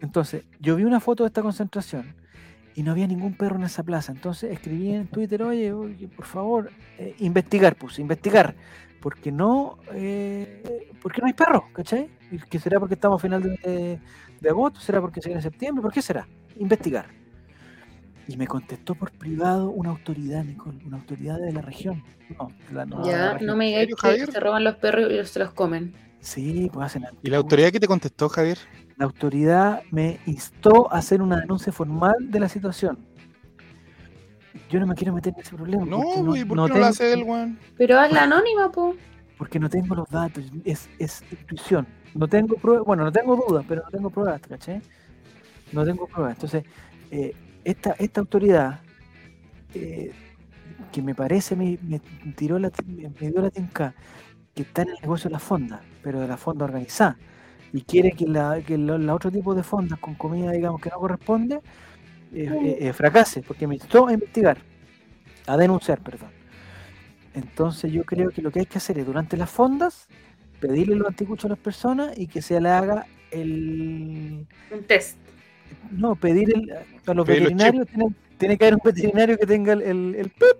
[0.00, 2.14] Entonces, yo vi una foto de esta concentración
[2.74, 4.12] y no había ningún perro en esa plaza.
[4.12, 8.54] Entonces escribí en Twitter, oye, oye, por favor, eh, investigar, puse, investigar.
[9.00, 12.10] Porque no, eh, porque no hay perros, ¿cachai?
[12.30, 13.98] ¿Y ¿Qué será porque estamos a final de,
[14.40, 14.78] de agosto?
[14.80, 15.82] ¿Será porque se viene septiembre?
[15.82, 16.28] ¿Por qué será?
[16.58, 17.19] Investigar.
[18.30, 22.04] Y me contestó por privado una autoridad, Nicole, una autoridad de la región.
[22.38, 23.46] No, la, no, de la Ya, región.
[23.48, 24.30] no me digáis serio, que Javier?
[24.32, 25.92] se roban los perros y se los comen.
[26.20, 28.58] Sí, pues hacen ¿Y la autoridad que te contestó, Javier?
[28.96, 33.00] La autoridad me instó a hacer una denuncia formal de la situación.
[34.68, 35.84] Yo no me quiero meter en ese problema.
[35.84, 37.58] No, porque güey, ¿por no qué no tengo, lo hace él, weón?
[37.76, 38.94] Pero hazla anónima, po.
[39.38, 41.84] Porque no tengo los datos, es, es intuición.
[42.14, 44.80] No tengo pruebas, bueno, no tengo dudas, pero no tengo pruebas, ¿cachai?
[45.72, 46.34] No tengo pruebas.
[46.34, 46.62] Entonces,
[47.10, 47.34] eh,
[47.64, 48.80] esta, esta autoridad,
[49.74, 50.12] eh,
[50.92, 52.00] que me parece, me, me
[52.36, 53.94] tiró la, me, dio la tinca,
[54.54, 57.16] que está en el negocio de la fonda, pero de la fonda organizada,
[57.72, 60.98] y quiere que la, que la otro tipo de fondas con comida, digamos, que no
[60.98, 61.60] corresponde,
[62.32, 64.58] eh, eh, eh, fracase, porque me instó a investigar,
[65.46, 66.30] a denunciar, perdón.
[67.34, 70.08] Entonces yo creo que lo que hay que hacer es durante las fondas
[70.60, 75.16] pedirle los anticuchos a las personas y que se le haga el Un test.
[75.90, 79.46] No pedir el, a los Pedir los veterinarios tiene, tiene que haber un veterinario que
[79.46, 80.56] tenga el, el, el pip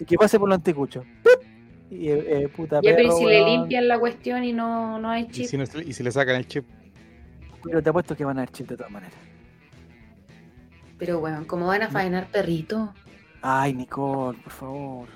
[0.00, 1.04] y que pase por los anticuchos.
[1.90, 4.98] Y eh, eh, puta Ya, pero perro, ¿y si le limpian la cuestión y no,
[4.98, 5.46] no hay ¿Y chip.
[5.46, 6.64] si, no- y si le sacan el chip?
[7.64, 9.14] pero te apuesto que van a haber chip de todas maneras.
[10.98, 12.90] Pero, weón, ¿cómo van a faenar perritos?
[13.42, 15.08] ay Nicole por favor.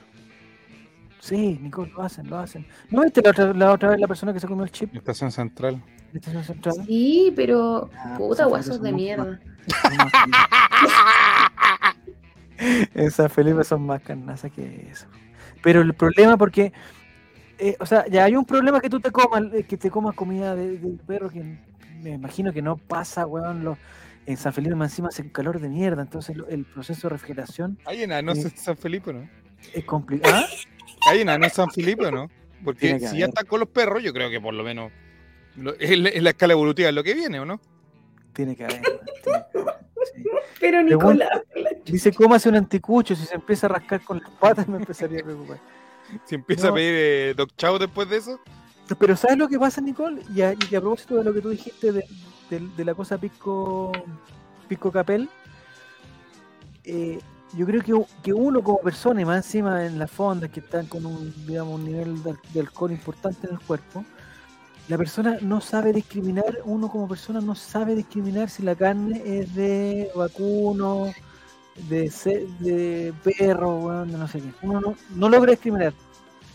[1.20, 2.66] Sí Nicole lo hacen lo hacen.
[2.90, 5.30] ¿no viste la otra, la otra vez la persona que se comió el chip Estación
[5.32, 5.82] Central.
[6.18, 6.74] Estación central?
[6.86, 7.88] Sí, pero.
[7.96, 9.40] Ah, Puta, San guasos de mierda.
[12.94, 15.06] En San Felipe son más carnazas que eso.
[15.62, 16.72] Pero el problema porque,
[17.58, 20.14] eh, o sea, ya hay un problema que tú te comas, eh, que te comas
[20.14, 21.58] comida de, de perro que
[22.00, 23.62] me imagino que no pasa, weón.
[23.64, 23.76] Lo,
[24.24, 27.12] en San Felipe más encima hace un calor de mierda, entonces lo- el proceso de
[27.12, 28.44] refrigeración Hay enanos Sí.
[28.44, 29.28] en San Felipe, ¿no?
[29.74, 30.44] es complicado.
[31.10, 32.30] Hay enanos en San Felipe, ¿no?
[32.64, 34.90] Porque si ya están con los perros, yo creo que por lo menos
[35.78, 37.60] es la, es la escala evolutiva lo que viene, ¿o no?
[38.32, 38.82] Tiene que haber.
[38.82, 39.76] weón, tiene que haber,
[40.14, 40.22] sí.
[40.60, 41.82] Pero Pregunta- Nicolás.
[41.84, 45.24] Dice, cómase un anticucho, si se empieza a rascar con las patas me empezaría a
[45.24, 45.58] preocupar.
[46.24, 46.72] Si empieza No.
[46.72, 48.40] a pedir eh, Doc Chow después de eso,
[48.98, 50.22] Pero ¿sabes lo que pasa, Nicole?
[50.34, 52.04] Y a, y a propósito de lo que tú dijiste de,
[52.50, 53.92] de- de la cosa Pisco,
[54.68, 55.28] Pisco Capel,
[56.84, 57.18] eh,
[57.56, 60.86] yo creo que, que uno como persona, y más encima en las fondas que están
[60.86, 64.04] con un, digamos, un nivel de, de alcohol importante en el cuerpo,
[64.88, 69.54] la persona no sabe discriminar, uno como persona no sabe discriminar si la carne es
[69.54, 71.12] de vacuno,
[71.88, 72.10] de,
[72.60, 74.50] de perro, de no sé qué.
[74.62, 75.92] Uno no, no logra discriminar.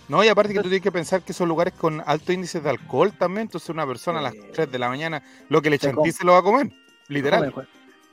[0.08, 2.70] No, y aparte que tú tienes que pensar que son lugares con alto índice de
[2.70, 5.80] alcohol también, entonces una persona a las Eh, 3 de la mañana lo que le
[5.80, 6.12] come.
[6.12, 6.72] se lo va a comer,
[7.08, 7.53] literal.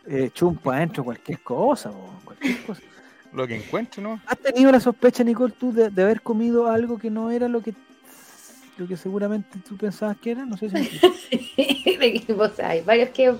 [0.07, 2.83] Eh, chumpa adentro, cualquier cosa, po, cualquier cosa.
[3.33, 4.21] Lo que encuentro, ¿no?
[4.27, 7.61] ¿Has tenido la sospecha, Nicole, tú de, de haber comido algo que no era lo
[7.61, 7.75] que
[8.79, 10.47] lo que seguramente tú pensabas que era?
[10.47, 12.33] No sé si.
[12.33, 13.35] o sea, hay varios que.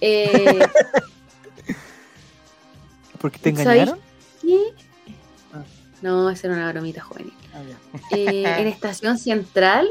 [0.00, 0.66] Eh,
[3.20, 3.98] ¿Porque te engañaron?
[5.52, 5.62] Ah.
[6.02, 7.32] No, esa era una bromita juvenil.
[7.54, 7.62] Ah.
[8.10, 9.88] Eh, en Estación Central,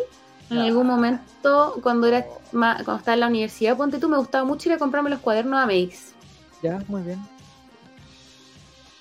[0.50, 4.44] en algún momento, cuando era ma- cuando estaba en la universidad, ponte tú, me gustaba
[4.46, 6.12] mucho ir a comprarme los cuadernos a Meix.
[6.62, 7.20] Ya, muy bien.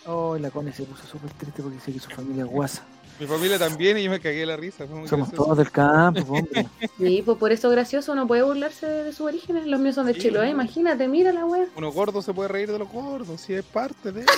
[0.06, 2.82] Oh, la Connie se puso súper triste porque dice que su familia es guasa.
[3.20, 4.86] Mi familia también y yo me cagué de la risa.
[4.86, 5.44] Fue muy Somos gracioso.
[5.44, 6.66] todos del campo, hombre.
[6.98, 9.66] Sí, pues por eso gracioso no puede burlarse de, de sus orígenes.
[9.66, 10.52] Los míos son de Sí, Chiloé, ¿no?
[10.52, 11.66] imagínate, mira la wea.
[11.76, 14.24] Uno gordo se puede reír de los gordos, si es parte de.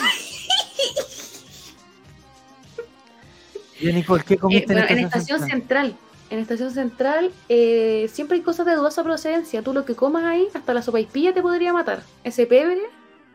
[3.81, 5.87] Y Nicole, ¿qué Eh, comiste bueno, en en Estación Central?
[5.89, 5.97] Central.
[6.31, 9.63] En Estación Central eh, siempre hay cosas de dudosa procedencia.
[9.63, 12.03] Tú lo que comas ahí, hasta la sopaipilla te podría matar.
[12.23, 12.81] Ese pebre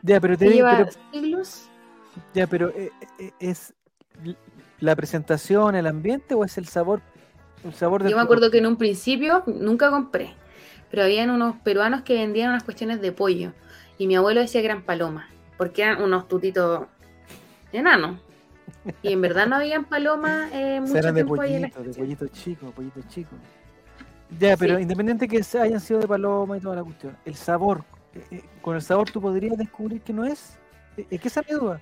[0.01, 1.63] Ya, pero te lleva pero, siglos.
[2.33, 2.89] ya, pero eh,
[3.19, 3.73] eh, es
[4.79, 7.01] la presentación, el ambiente o es el sabor,
[7.63, 10.33] el sabor del Yo me acuerdo que en un principio nunca compré,
[10.89, 13.53] pero habían unos peruanos que vendían unas cuestiones de pollo
[13.97, 15.27] y mi abuelo decía que eran palomas,
[15.57, 16.87] porque eran unos tutitos
[17.73, 18.19] enanos.
[19.01, 21.83] Y en verdad no habían palomas eh, mucho Serán de tiempo ahí en la pollito,
[21.83, 22.05] de estación.
[22.17, 23.35] pollito chico, pollito chico.
[24.39, 24.83] Ya, pero Sí.
[24.83, 27.83] independiente que se- hayan sido de paloma y toda la cuestión, el sabor,
[28.13, 30.57] eh, eh, con el sabor tú podrías descubrir que no es.
[30.97, 31.81] Eh, Es que esa es mi duda.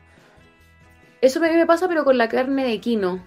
[1.22, 3.20] Eso a mí me pasa, pero con la carne de quino.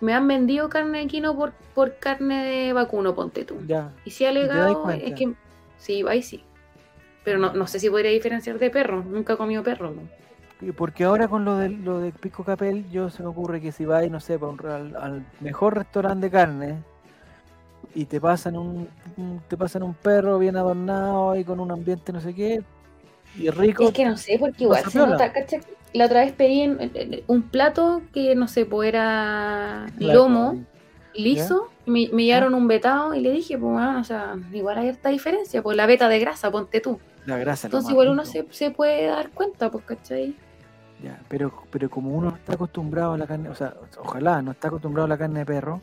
[0.00, 3.56] Me han vendido carne de quino por, por carne de vacuno, ponte tú.
[3.66, 3.92] Ya.
[4.04, 5.34] Y si ha alegado, es que
[5.78, 6.42] sí, ahí sí.
[7.24, 9.02] Pero no, no sé si podría diferenciar de perro.
[9.02, 9.94] Nunca he comido perro.
[10.76, 13.84] Porque ahora con lo de, lo de Pisco Capel, yo se me ocurre que si
[13.84, 16.78] vais, no sé, pa un- al, al mejor restaurante de carne
[17.94, 22.12] y te pasan un, un- te pasan un perro bien adornado y con un ambiente
[22.12, 22.62] no sé qué,
[23.36, 25.60] y rico, Es que no sé, porque igual se nota, ¿cachai?
[25.92, 30.64] La otra vez pedí en- un plato que, no sé, pues era claro, lomo
[31.14, 34.78] liso, y me, me llevaron un vetado y le dije, pues bueno, o sea, igual
[34.78, 36.98] hay harta diferencia, pues la veta de grasa, ponte tú.
[37.26, 37.68] la grasa.
[37.68, 40.34] Entonces igual uno se, se puede dar cuenta, pues, ¿cachai?
[41.02, 44.52] Ya, pero, pero como uno no está acostumbrado a la carne, o sea, ojalá no
[44.52, 45.80] está acostumbrado a la carne de perro,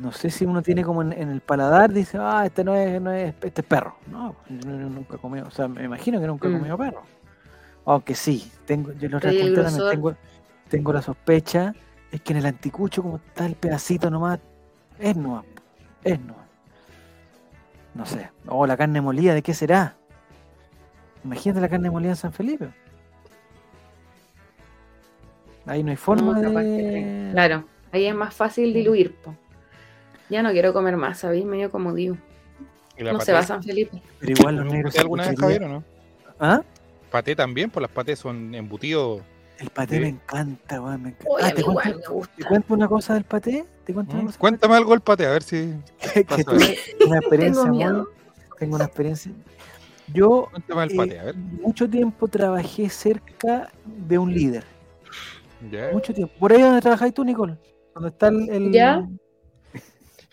[0.00, 3.00] no sé si uno tiene como en, en el paladar, dice, ah, este no es,
[3.00, 3.96] no es, este es perro.
[4.06, 6.54] No, yo no- nunca he comido, o sea, me imagino que nunca he Mm.
[6.58, 7.02] comido perro.
[7.86, 10.14] Aunque sí, tengo, yo lo Pero ¿y el conté también, tengo,
[10.68, 11.74] tengo la sospecha,
[12.12, 14.38] es que en el anticucho, como está el pedacito nomás,
[14.98, 15.44] es nomás,
[16.04, 16.46] es nomás.
[17.94, 19.94] No sé, o la carne molida, ¿de qué será?
[21.24, 22.68] Imagínate la carne molida en San Felipe.
[25.66, 27.28] Ahí no hay forma No, capaz que de.
[27.32, 29.36] Claro, ahí es más fácil diluir, pues.
[30.30, 31.44] Ya no quiero comer más, ¿sabéis?
[31.44, 32.16] Medio como digo.
[32.98, 33.24] No paté.
[33.26, 34.02] se va a San Felipe.
[34.18, 34.92] Pero igual los negros.
[34.92, 35.84] ¿Paté alguna vez, o no?
[36.40, 36.62] ¿Ah?
[37.10, 39.22] Paté también, pues las patés son embutidos.
[39.58, 40.00] El paté Sí.
[40.02, 41.02] me encanta, weón.
[41.02, 41.30] Me encanta.
[41.30, 42.48] Oye, Ah, ¿te, igual cuento, me te gusta.
[42.48, 43.64] cuento una cosa del paté?
[43.84, 44.26] ¿Te cuento una ¿Mm?
[44.26, 44.38] cosa?
[44.38, 45.74] Cuéntame algo del paté, a ver si.
[46.14, 48.08] Que, una experiencia Tengo miedo.
[48.58, 49.32] Tengo una experiencia.
[50.12, 51.36] Yo Cuéntame el eh, paté, a ver.
[51.36, 54.64] mucho tiempo trabajé cerca de un líder.
[55.70, 55.90] Ya.
[55.92, 56.32] Mucho tiempo.
[56.38, 57.56] Por ahí donde trabajáis tú, Nicole.
[57.94, 58.48] Donde está el.
[58.50, 59.06] el- ¿Ya?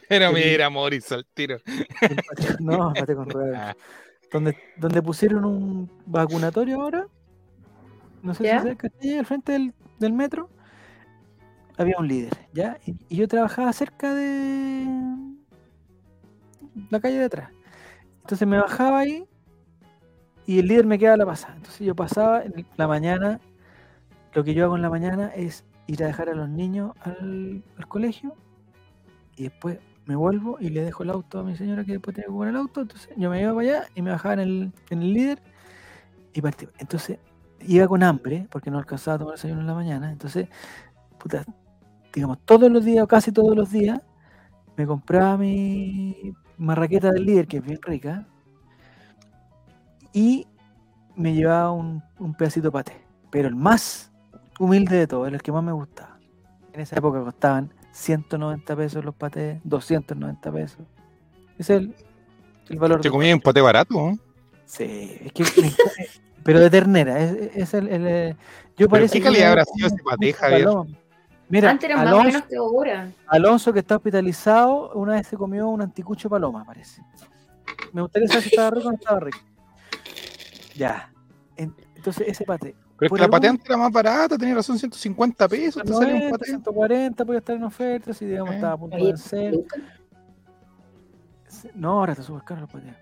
[0.07, 1.57] Pero mira, Moris al tiro.
[2.59, 3.75] no, paté con ruedas.
[3.75, 3.75] Ah,
[4.31, 7.07] donde, donde pusieron un vacunatorio ahora,
[8.21, 8.61] no sé ¿Ya?
[8.61, 10.49] si cerca de ahí, al frente del, del metro,
[11.77, 12.77] había un líder, ¿ya?
[12.85, 14.85] Y, y yo trabajaba cerca de
[16.89, 17.51] la calle de atrás.
[18.21, 19.25] Entonces me bajaba ahí
[20.45, 21.55] y el líder me quedaba a la pasada.
[21.55, 23.39] Entonces yo pasaba en la mañana,
[24.33, 27.63] lo que yo hago en la mañana es ir a dejar a los niños al,
[27.77, 28.35] al colegio
[29.35, 32.25] y después me vuelvo y le dejo el auto a mi señora que después tiene
[32.25, 32.81] que ocupar el auto.
[32.81, 35.41] Entonces yo me iba para allá y me bajaba en el, en el líder
[36.33, 36.67] y partí.
[36.77, 37.19] Entonces
[37.61, 40.11] iba con hambre porque no alcanzaba a tomar desayuno en la mañana.
[40.11, 40.47] Entonces,
[41.17, 41.43] puta,
[42.13, 43.99] digamos, todos los días o casi todos los días
[44.77, 48.27] me compraba mi marraqueta del líder, que es bien rica,
[50.13, 50.47] y
[51.15, 53.05] me llevaba un, un pedacito de paté.
[53.31, 54.11] Pero el más
[54.59, 56.19] humilde de todos, el que más me gustaba.
[56.73, 60.79] En esa época costaban 190 pesos los patés, 290 pesos.
[61.57, 61.95] Ese es el,
[62.69, 62.99] el valor.
[62.99, 64.19] Te comí un paté barato, ¿no?
[64.65, 65.45] Sí, es que
[66.43, 68.35] pero de ternera, es, es el, el, eh,
[68.71, 70.63] yo ¿Pero parece qué que calidad habrá sido ese paté, Javier?
[70.65, 70.89] Paloma.
[71.47, 73.11] Mira, Antes eran más Alonso, buenos que ahora.
[73.27, 77.01] Alonso que está hospitalizado, una vez se comió un anticucho paloma, parece.
[77.93, 79.37] Me gustaría saber si estaba rico o no estaba rico.
[80.75, 81.09] Ya.
[81.55, 82.75] En- entonces ese paté.
[82.97, 85.83] Pero es que la antes era más barata, tenía razón, 150 pesos.
[85.83, 86.45] Te sale un 90, paté.
[86.45, 88.55] 140 podía estar en oferta, si digamos Eh.
[88.55, 89.53] estaba a punto de vencer.
[91.73, 92.93] No, ahora está súper caro el paté.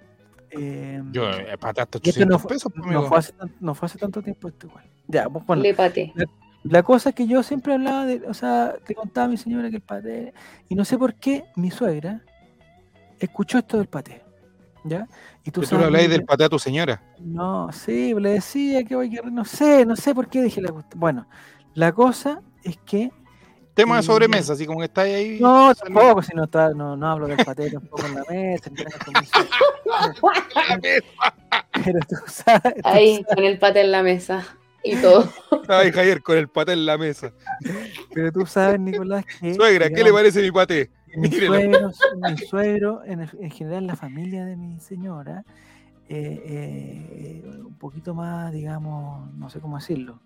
[0.51, 1.67] Eh, Yo, eh, no
[1.97, 4.83] 800 fue, pesos, pues, no, fue hace, no fue hace tanto tiempo esto igual.
[5.07, 6.13] Ya, pues, bueno, Le paté.
[6.63, 9.69] la cosa es que yo siempre hablaba de, o sea, te contaba a mi señora
[9.69, 10.33] que el paté,
[10.69, 12.21] y no sé por qué mi suegra
[13.19, 14.22] escuchó esto del paté,
[14.83, 15.07] ¿ya?
[15.41, 17.01] Y Que tú le habláis del paté a tu señora.
[17.19, 20.71] No, sí, le decía que voy que no sé, no sé por qué dije la
[20.71, 20.99] cuestión.
[20.99, 21.27] Bueno,
[21.73, 23.11] la cosa es que
[23.75, 25.37] Tema de Y- sobremesa, así como que estáis ahí.
[25.41, 28.69] no, tampoco, si no, está, no, no hablo del paté tampoco en la mesa,
[30.19, 30.89] suegra.
[31.83, 34.45] pero tú sabes, tú Ahí, sabes- con el paté en la mesa.
[34.83, 35.27] Y todo.
[35.69, 37.31] Ahí Javier con el paté en la mesa.
[38.13, 40.91] pero tú sabes, Nicolás, que Suegra, ¿qué le parece mi paté?
[41.15, 41.53] Mi Mírelo.
[41.53, 45.43] suegro, mi suegro, en, el- en general la familia de mi señora,
[46.09, 50.19] eh, eh, un poquito más, digamos, no sé cómo decirlo.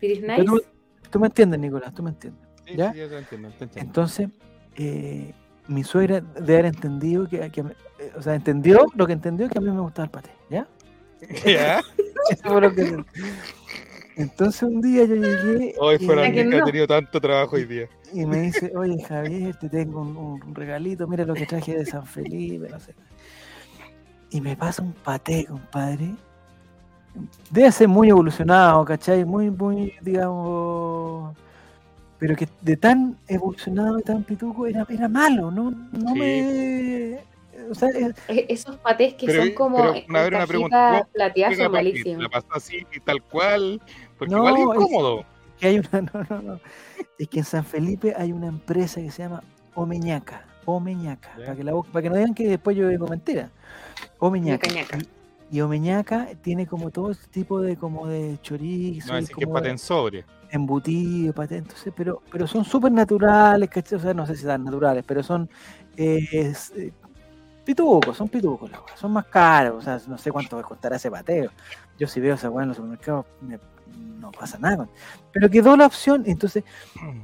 [0.00, 0.44] Pero nice.
[0.44, 0.60] tú,
[1.10, 2.42] tú me entiendes, Nicolás, tú me entiendes.
[2.66, 2.92] Sí, ¿Ya?
[2.92, 3.80] sí, te entiendo, te entiendo.
[3.88, 4.28] Entonces,
[4.76, 5.34] eh,
[5.68, 9.58] mi suegra debe haber entendido que, que eh, o sea, entendió lo que entendió que
[9.58, 10.66] a mí me gustaba el paté, ¿ya?
[11.46, 11.80] ¿Ya?
[12.30, 13.04] Eso fue lo que-
[14.20, 17.64] Entonces un día yo llegué Hoy y, fuera ¿A que ha tenido tanto trabajo hoy
[17.64, 17.88] día.
[18.12, 21.86] y me dice, oye Javier, te tengo un, un regalito, mira lo que traje de
[21.86, 22.94] San Felipe, no sé.
[24.30, 26.10] Y me pasa un paté, compadre.
[27.50, 29.24] Debe ser muy evolucionado, ¿cachai?
[29.24, 31.36] Muy, muy, digamos...
[32.18, 36.18] Pero que de tan evolucionado y tan pituco era, era malo, no, no Sí.
[36.18, 37.18] me...
[37.70, 39.92] O sea, es- E- Esos patés que Pero- son como una
[40.30, 42.22] cajita pregunta, ¿cómo plateadas malísimos.
[42.22, 43.80] La pasó así, tal cual.
[44.20, 44.88] Porque No, igual es
[45.58, 46.60] que hay una, no, no, no.
[47.18, 49.42] Es que en San Felipe hay una empresa que se llama
[49.74, 50.44] Omeñaca.
[50.66, 51.30] Omeñaca.
[51.36, 53.50] Para que, la, para que no digan que después yo digo mentira.
[54.18, 54.68] Omeñaca.
[54.68, 55.08] Ñaca, ñaca.
[55.50, 59.30] Y, y Omeñaca tiene como todo este tipo de como de chorizo, No que es
[59.30, 60.24] como de paté en sobre.
[60.50, 63.98] embutido, paté, entonces, pero, pero son súper naturales, ¿cachai?
[63.98, 65.48] O sea, no sé si están naturales, pero son
[65.96, 66.92] eh, es, eh,
[67.64, 71.10] pitucos, son pitucos, son más caros, o sea, no sé cuánto va a costar ese
[71.10, 71.50] pateo.
[71.98, 73.58] Yo si veo esa weá en los supermercados, me-
[74.20, 74.76] no pasa nada.
[74.78, 74.90] con-
[75.32, 76.64] Pero quedó la opción, entonces,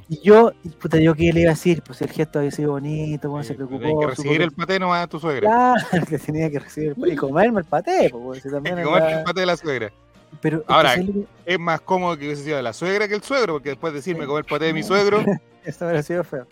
[0.08, 3.28] y yo, puta, yo qué le iba a decir, pues el gesto había sido bonito,
[3.30, 3.80] bueno, se Sí, preocupó.
[3.80, 5.48] Tienes que recibir el paté nomás a tu suegra.
[5.48, 9.40] Claro, que tenía que recibir el- y comerme el paté, pues, también era- el paté
[9.40, 9.90] de la suegra.
[10.40, 13.14] pero Ahora, ¿sabes lo que- Es más cómodo que hubiese sido de la suegra que
[13.14, 15.18] el suegro, porque después de decirme comer paté de mi suegro,
[15.64, 16.46] Eso hubiera sido feo.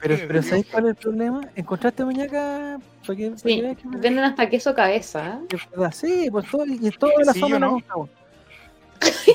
[0.00, 1.42] Pero, pero ¿sabes cuál es el problema?
[1.56, 2.78] ¿Encontraste muñeca?
[3.06, 5.40] Para Sí, que- venden hasta queso cabeza.
[5.50, 5.56] ¿eh?
[5.92, 7.78] Sí, pues todo, y toda la Sí, zona no.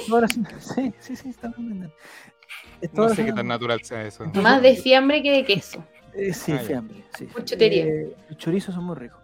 [0.07, 1.91] Toda la zona- Sí, sí, sí, está muy bien.
[2.81, 4.25] Es toda no sé qué tan natural sea eso.
[4.41, 5.83] Más de fiambre que de queso.
[6.13, 6.67] Eh, sí, Ah, ya.
[6.67, 7.03] fiambre.
[7.17, 7.27] Sí.
[7.45, 7.85] Chuchería.
[7.85, 9.19] Eh, los chorizos son muy ricos.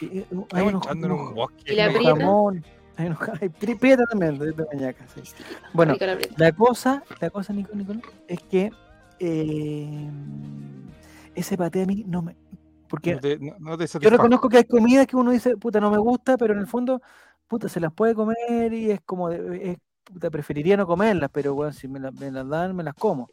[0.00, 1.72] Y, eh, hay unos, echando en un unos- bosque.
[1.72, 2.16] ¿Y la unos prieta?
[2.20, 2.64] jamón,
[2.96, 5.22] hay unos hay pri- prieta también de, de mañaca, sí.
[5.72, 6.18] Bueno, la.
[6.36, 8.70] La cosa, la cosa, Nico, Nicolás, es que
[9.20, 10.10] eh,
[11.34, 12.36] ese paté a mí no me.
[12.88, 15.78] Porque No te, no, no te yo reconozco que hay comidas que uno dice, puta,
[15.80, 17.02] no me gusta, pero en el fondo,
[17.48, 21.54] puta, se las puede comer y es como, de, es, puta, preferiría no comerlas, pero
[21.54, 23.30] bueno, si me, la- me las dan, me las como.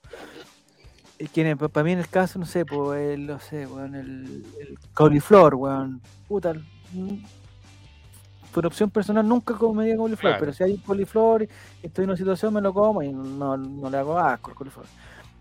[1.71, 5.55] para mí en el caso, no sé, pues, el, no sé, weón, el, el cauliflor,
[5.55, 6.53] weón, puta,
[8.53, 10.39] por opción personal nunca comería cauliflor, Claro.
[10.39, 11.49] pero si hay un cauliflor y
[11.83, 14.85] estoy en una situación, me lo como y no, no le hago asco al cauliflor.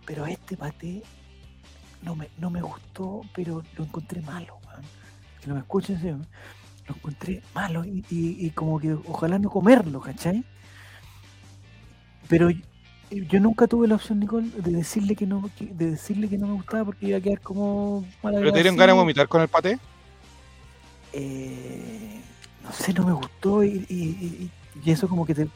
[0.04, 1.02] Pero este paté
[2.02, 4.82] no me, no me gustó, pero lo encontré malo, weón.
[5.40, 6.26] Que no me escuchen, sí, weón.
[6.88, 10.44] Lo encontré malo y, y- y como que ojalá no comerlo, ¿cachai?
[12.28, 12.60] Pero yo,
[13.10, 16.54] yo nunca tuve la opción, Nicole, de decirle que no, de decirle que no me
[16.54, 19.48] gustaba porque iba a quedar como mal ¿Pero te dieron ganas de vomitar con el
[19.48, 19.78] paté?
[21.12, 22.20] eh,
[22.62, 24.50] no sé, no me gustó y, y- y-
[24.84, 25.48] y eso como que te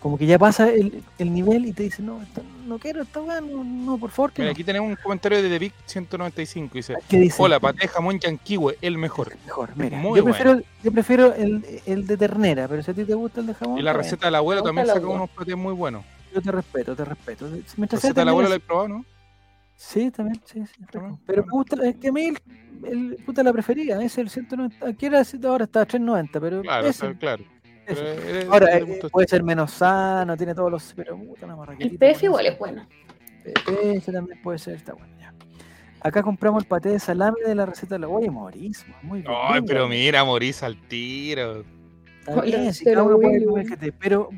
[0.00, 3.20] como que ya pasa el, el nivel y te dice, no, esto- no quiero esta
[3.20, 4.52] weá, no, no, por favor, que Mira, no.
[4.52, 6.74] aquí tenemos un comentario de The Big 195.
[6.74, 7.36] Dice: ¿Qué dice?
[7.42, 9.36] Hola, paté de jamón yanquiwe, el mejor.
[9.44, 9.98] Mejor, mira.
[9.98, 13.40] Muy yo prefiero, yo prefiero el, el de ternera, pero si a ti te gusta
[13.40, 16.04] el de jamón, Y la receta del abuelo también saca unos patés muy buenos.
[16.34, 17.48] yo te respeto, te respeto.
[17.48, 19.04] Si ¿La Mientras sea receta del abuelo la he probado, no?
[19.76, 20.84] Sí, también, sí, sí.
[20.92, 22.36] También, Pero me gusta, es que a mí el,
[22.84, 26.86] el puta la preferida, es el 190, aquí era, ahora está a 390, pero Claro,
[26.86, 27.44] ese, claro.
[27.94, 27.94] Pero
[28.52, 32.46] Ahora, eh, puede ser menos sano, tiene todos los, pero puta una El PF igual
[32.46, 32.86] es bueno.
[33.44, 35.12] Eh, Ese también puede ser, está bueno.
[35.18, 35.34] ya.
[36.02, 38.52] Acá compramos el paté de salame de la receta de la Oye, muy
[39.20, 39.24] bien.
[39.28, 41.64] Ay, pero mira, morís al tiro.
[42.20, 43.50] Está Hola, bien, si pero cada uno puede bueno.
[43.50, 44.30] comer que te- pero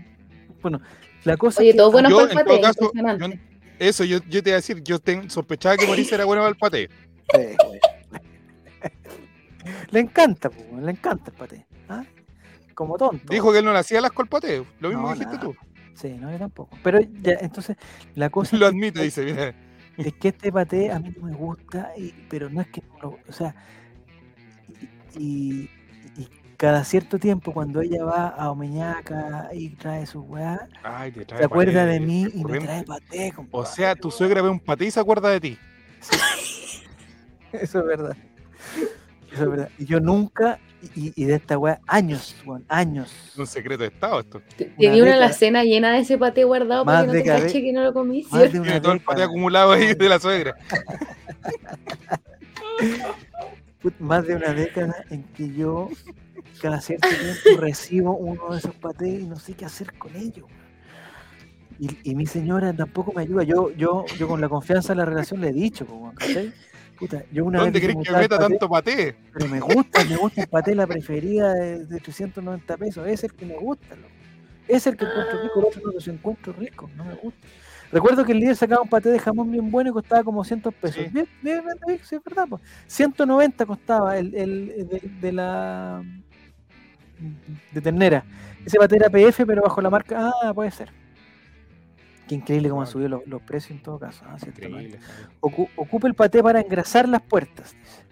[0.61, 0.81] bueno,
[1.24, 2.61] la cosa Oye, es que- todo bueno para el paté.
[2.61, 3.29] caso, yo-
[3.79, 6.51] Eso, yo, yo te iba a decir, yo ten- sospechaba que Morís era bueno para
[6.51, 6.89] el paté.
[7.33, 7.57] Sí,
[9.91, 10.51] le encanta,
[10.81, 11.66] le encanta el paté.
[11.89, 12.05] ¿ah?
[12.74, 13.32] Como tonto.
[13.32, 14.65] Dijo que él no le hacía las paté.
[14.81, 15.40] Lo mismo No, dijiste nada.
[15.40, 15.55] tú.
[15.94, 16.77] Sí, no, yo tampoco.
[16.82, 17.77] Pero ya, entonces,
[18.15, 19.55] la cosa Lo que- admite, dice, mira.
[19.99, 22.99] es que este paté a mí no me gusta, y, pero no es que no
[23.11, 23.55] lo- o sea,
[25.19, 25.69] y,
[26.57, 30.69] cada cierto tiempo, cuando ella va a Omeñaca y trae su weá,
[31.36, 34.61] se acuerda paté de mí y me trae paté, O sea, tu suegra ve un
[34.61, 35.59] paté y se acuerda de ti.
[37.53, 38.16] Eso es verdad.
[39.32, 39.69] Eso es verdad.
[39.77, 40.61] Y yo nunca,
[40.96, 43.12] y, y de esta weá, años, weón, años.
[43.32, 44.42] Es un secreto de Estado esto.
[44.56, 47.28] Te- Tenía una alacena llena de ese paté guardado Más para que no de te
[47.28, 48.26] cache que no lo comí.
[48.30, 49.24] Más de una todo el paté década.
[49.26, 50.54] acumulado ahí de la suegra.
[53.98, 55.88] Más de una década en que yo
[56.60, 60.46] cada cierto tiempo recibo uno de esos patés y no sé qué hacer con ellos.
[61.80, 63.42] Y, y mi señora tampoco me ayuda.
[63.42, 66.52] Yo, yo, yo con la confianza en la relación le he dicho, po, weón, ¿cachai?
[66.98, 69.16] Puta, yo una ¿Dónde crees que meta paté, tanto paté?
[69.32, 73.06] Pero me gusta, me gusta el paté, la preferida de, de 390 pesos.
[73.09, 73.97] Es el que me gusta.
[73.97, 74.09] loco.
[74.69, 77.48] Es el que encuentro rico, el otro no los encuentro rico, no me gusta.
[77.90, 80.60] Recuerdo que el líder sacaba un paté de jamón bien bueno y costaba como 100
[80.81, 81.05] pesos.
[81.05, 81.10] Sí.
[81.12, 82.48] Bien, bien, bien, sí, es verdad.
[82.48, 82.60] po.
[82.86, 86.02] 190 costaba el, el, el de, de la
[87.73, 88.24] de ternera.
[88.64, 90.31] Ese paté era PF, pero bajo la marca.
[90.43, 90.90] Ah, puede ser.
[92.32, 94.24] Qué increíble cómo han subido los, los precios en todo caso.
[94.26, 94.78] ah, 190.
[94.78, 94.98] Increíble.
[95.06, 95.28] Javier.
[95.42, 97.74] Ocu- ocupa el paté para engrasar las puertas.
[97.74, 98.02] dice.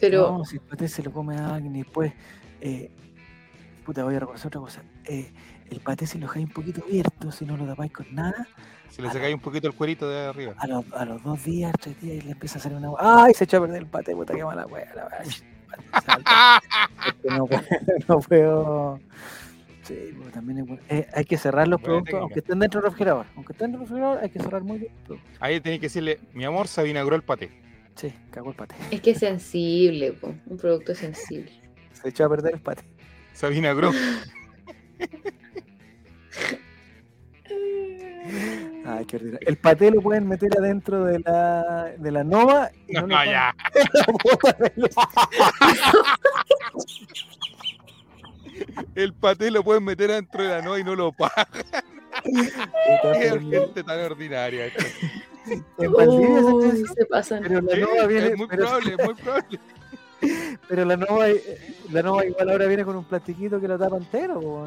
[0.00, 2.12] Pero No, si el paté se lo come a alguien y después.
[2.60, 2.90] Eh,
[3.84, 4.82] puta, voy a recordar otra cosa.
[5.04, 5.32] Eh,
[5.70, 8.46] el paté, si lo dejáis un poquito abierto, si no lo tapáis con nada,
[8.88, 10.54] Si le sacáis un poquito el cuerito de arriba.
[10.58, 12.90] a los, a los dos días, tres días, y le empieza a salir una.
[13.00, 13.34] ¡Ay!
[13.34, 14.92] Se echó a perder el paté, puta, qué mala wea.
[14.94, 15.22] La wea.
[17.04, 17.62] Porque no, puedo,
[18.08, 19.00] no puedo.
[19.84, 20.82] Sí, pues, también es bueno.
[20.88, 22.22] Eh, hay que cerrar los Buena productos, técnica.
[22.22, 23.26] aunque estén dentro del refrigerador.
[23.36, 25.30] Aunque estén dentro del refrigerador, hay que cerrar muy bien los productos.
[25.40, 27.50] Ahí tenéis que decirle, mi amor, se vinagró el paté.
[27.94, 28.74] Sí, cagó el paté.
[28.90, 31.52] es que es sensible, po, un producto sensible.
[31.92, 32.82] Se echó a perder el paté.
[33.32, 33.92] Se vinagró.
[38.86, 39.48] Ay, qué ordinario.
[39.48, 43.24] El paté lo pueden meter adentro de la, de la nova y no, No, lo
[43.24, 43.54] ya.
[48.94, 51.46] El paté lo pueden meter dentro de la no y no lo pagan.
[52.22, 54.72] Qué gente tan ordinaria.
[55.78, 57.42] En Valdivia se Uy, pasan.
[57.42, 59.60] pero la nova viene, es muy pero, probable, es muy probable.
[60.68, 63.96] pero la nova, eh, la nova igual ahora viene con un plastiquito que lo tapa
[63.96, 64.64] entero.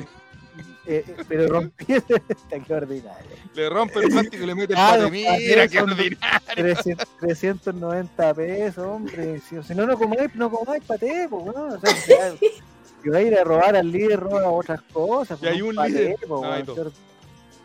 [0.86, 3.36] Eh, eh, pero rompí esta qué ordinario.
[3.54, 6.18] Le rompe el plástico y le mete el Ah, Mira, qué ordinario.
[6.56, 9.40] 300 390 pesos, hombre.
[9.42, 11.74] Si, si no, no comáis, no comáis paté, pues, weón.
[11.74, 12.34] O sea,
[13.04, 15.38] si va a ir a robar al líder, roba otras cosas.
[15.40, 16.16] Y pues, hay no un líder.
[16.20, 16.76] pues, No, hay weón, dos.
[16.76, 16.92] qué, or-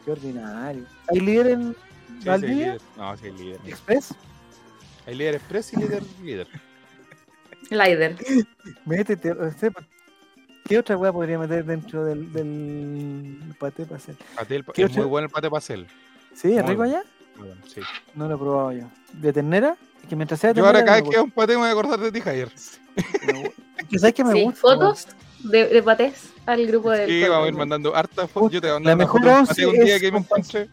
[0.04, 0.84] qué ordinario.
[1.09, 1.76] ¿Hay líder en
[2.20, 2.56] Sí, Valdivia?
[2.66, 2.80] líder.
[2.96, 3.60] No, sí, hay líder.
[3.66, 4.14] Express?
[5.06, 6.46] Hay líder express y líder líder.
[7.70, 8.16] Lider.
[8.84, 9.70] Métete, o sea,
[10.64, 14.14] ¿qué otra weá podría meter dentro del, del paté para hacer?
[14.36, 15.06] Paté, el- ¿Qué es muy otra?
[15.10, 15.86] bueno el paté pasel.
[16.34, 16.48] ¿Sí?
[16.56, 16.96] ¿Es Muy rico bueno.
[16.98, 17.02] allá?
[17.38, 17.80] Bueno, sí.
[18.14, 18.84] No lo he probado yo.
[19.14, 19.76] ¿De ternera?
[20.02, 21.68] Es que mientras sea de Yo ahora cada vez que veo un paté me voy
[21.68, 22.50] a acordar de ti, Javier.
[22.52, 22.78] gusta.
[23.26, 23.62] Me gusta.
[23.78, 24.60] Es que ¿Sabes qué me Sí, gusta?
[24.60, 25.06] fotos
[25.44, 27.09] de, de patés al grupo del.
[27.09, 27.93] Sí, vamos a ir mandando
[28.28, 28.52] fotos.
[28.52, 30.19] Yo te voy a La mandar una mejor foto de un día es que me
[30.19, 30.69] encontré.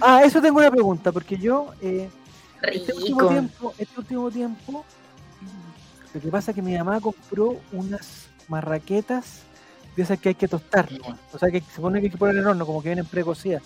[0.00, 2.08] Ah, eso tengo una pregunta, porque yo eh,
[2.62, 4.84] este último tiempo, este último tiempo,
[6.12, 9.42] lo que pasa es que mi mamá compró unas marraquetas
[9.96, 11.16] de esas que hay que tostar, ¿no?
[11.32, 13.06] o sea que se pone que hay que poner en el horno, como que vienen
[13.06, 13.62] precocidas,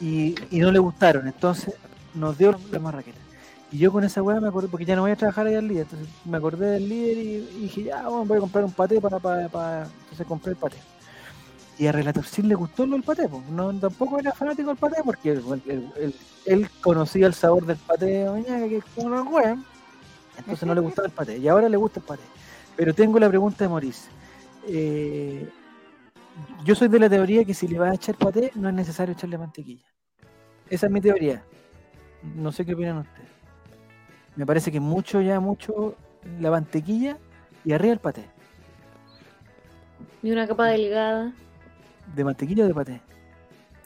[0.00, 1.74] y, y no le gustaron, entonces
[2.14, 3.27] nos dio las marraquetas.
[3.70, 5.68] Y yo con esa weá me acordé, porque ya no voy a trabajar ahí al
[5.68, 9.00] líder, entonces me acordé del líder y, dije, ya, bueno, voy a comprar un paté
[9.00, 10.78] para, para, entonces compré el paté.
[11.76, 13.46] Y a Relator sí le gustó del paté, pues.
[13.50, 15.40] no, tampoco era fanático del paté porque
[16.46, 19.56] él, conocía el sabor del paté de mañana, que es como una hueá,
[20.38, 22.22] entonces no le gustaba el paté, y ahora le gusta el paté.
[22.74, 24.08] Pero tengo la pregunta de Maurice.
[24.66, 25.48] Eh,
[26.64, 29.12] yo soy de la teoría que si le vas a echar paté, no es necesario
[29.12, 29.86] echarle mantequilla.
[30.70, 31.42] Esa es mi teoría.
[32.22, 33.27] No sé qué opinan ustedes.
[34.38, 35.96] Me parece que mucho, ya mucho
[36.38, 37.16] la mantequilla
[37.64, 38.24] y arriba el paté.
[40.22, 41.32] Y una capa delgada
[42.14, 43.00] ¿De mantequilla o de paté?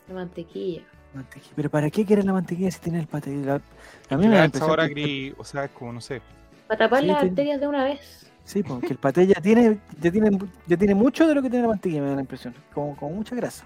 [0.08, 0.82] de mantequilla.
[1.14, 1.52] Mantequilla.
[1.56, 3.34] Pero ¿para qué quieres la mantequilla si tienes el paté?
[3.34, 3.62] La-
[4.10, 6.20] a mí me da la el sabor que- agri, o sea, es como, no sé.
[6.68, 8.30] Para tapar Sí, las te- arterias de una vez.
[8.44, 11.62] Sí, porque el paté ya tiene, ya tiene, ya tiene mucho de lo que tiene
[11.62, 12.54] la mantequilla, me da la impresión.
[12.74, 13.64] Como, con mucha grasa.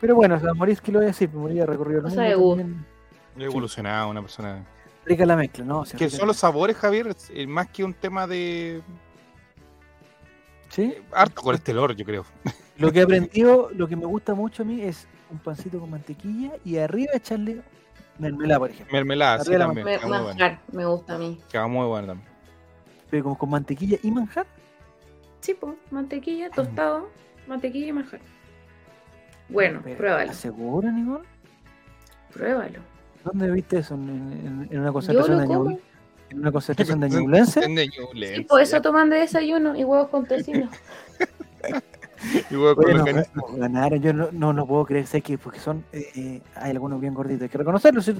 [0.00, 2.16] Pero bueno, o sea, Moris que lo voy a decir, Moris ha recorrido el mundo
[2.56, 2.86] también.
[3.38, 4.64] He evolucionado una persona.
[5.06, 5.80] Rica la mezcla, ¿no?
[5.80, 8.82] O sea, Que son los sabores, Javier, eh, más que un tema de
[10.68, 10.82] ¿Sí?
[10.82, 12.24] eh, harto colesterol, yo creo.
[12.78, 15.90] Lo que he aprendido, lo que me gusta mucho a mí es un pancito con
[15.90, 17.62] mantequilla y arriba echarle
[18.18, 18.92] mermelada, por ejemplo.
[18.92, 19.86] Mermelada, sí, Arriba también.
[19.86, 20.24] Muy bueno.
[20.24, 21.40] manjar, me gusta a mí.
[21.50, 22.28] Queda muy bueno también.
[23.10, 24.46] Pero como con mantequilla y manjar.
[25.40, 27.08] Sí, pues, mantequilla, tostado,
[27.48, 28.20] mantequilla y manjar.
[29.48, 31.24] Bueno, Pero, pruébalo, ¿estás segura, Nicole?
[32.32, 32.78] pruébalo.
[33.24, 33.94] ¿Dónde viste eso?
[33.94, 35.78] ¿En, en- en una Yo concentración de ñahui?
[36.30, 37.60] en una concentración de ñublense.
[38.36, 38.82] Sí, por eso ya.
[38.82, 40.68] toman de desayuno y huevos con tocino.
[42.50, 43.30] Y huevo con Oye, nos, longaniza.
[43.34, 46.70] nos ganaron, yo no, no, no puedo creer, sé que porque son, eh, eh, hay
[46.72, 48.02] algunos bien gorditos, hay que reconocerlo.
[48.02, 48.14] ¿sí?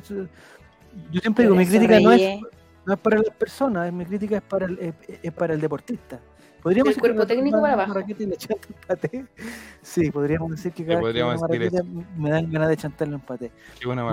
[1.12, 2.40] Yo siempre digo, mi crítica no es,
[2.86, 6.18] no es para las personas, mi crítica es para el, es, es para el deportista.
[6.62, 7.88] ¿Podríamos decir cuerpo que técnico una para abajo.
[7.94, 9.26] marraqueta y le un paté?
[9.82, 13.14] Sí, podríamos decir que cada vez que podríamos decir marraqueta me dan ganas de chantarle
[13.14, 13.50] un paté.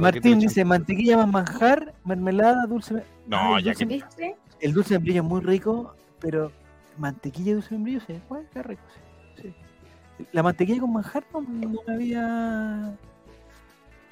[0.01, 3.03] Martín dice, mantequilla más manjar, mermelada, dulce...
[3.27, 4.35] No, Ay, el ya dulce- que- ¿Viste?
[4.59, 6.51] El dulce de membrillo es muy rico, pero
[6.97, 8.81] mantequilla y dulce de membrillo, sí, bueno, qué rico,
[9.35, 9.53] sí,
[10.17, 10.25] sí.
[10.31, 12.91] La mantequilla con manjar no, no había...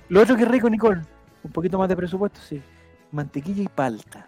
[0.10, 1.02] Lo otro que es rico, Nicole,
[1.44, 2.62] un poquito más de presupuesto, sí.
[3.12, 4.28] Mantequilla y palta.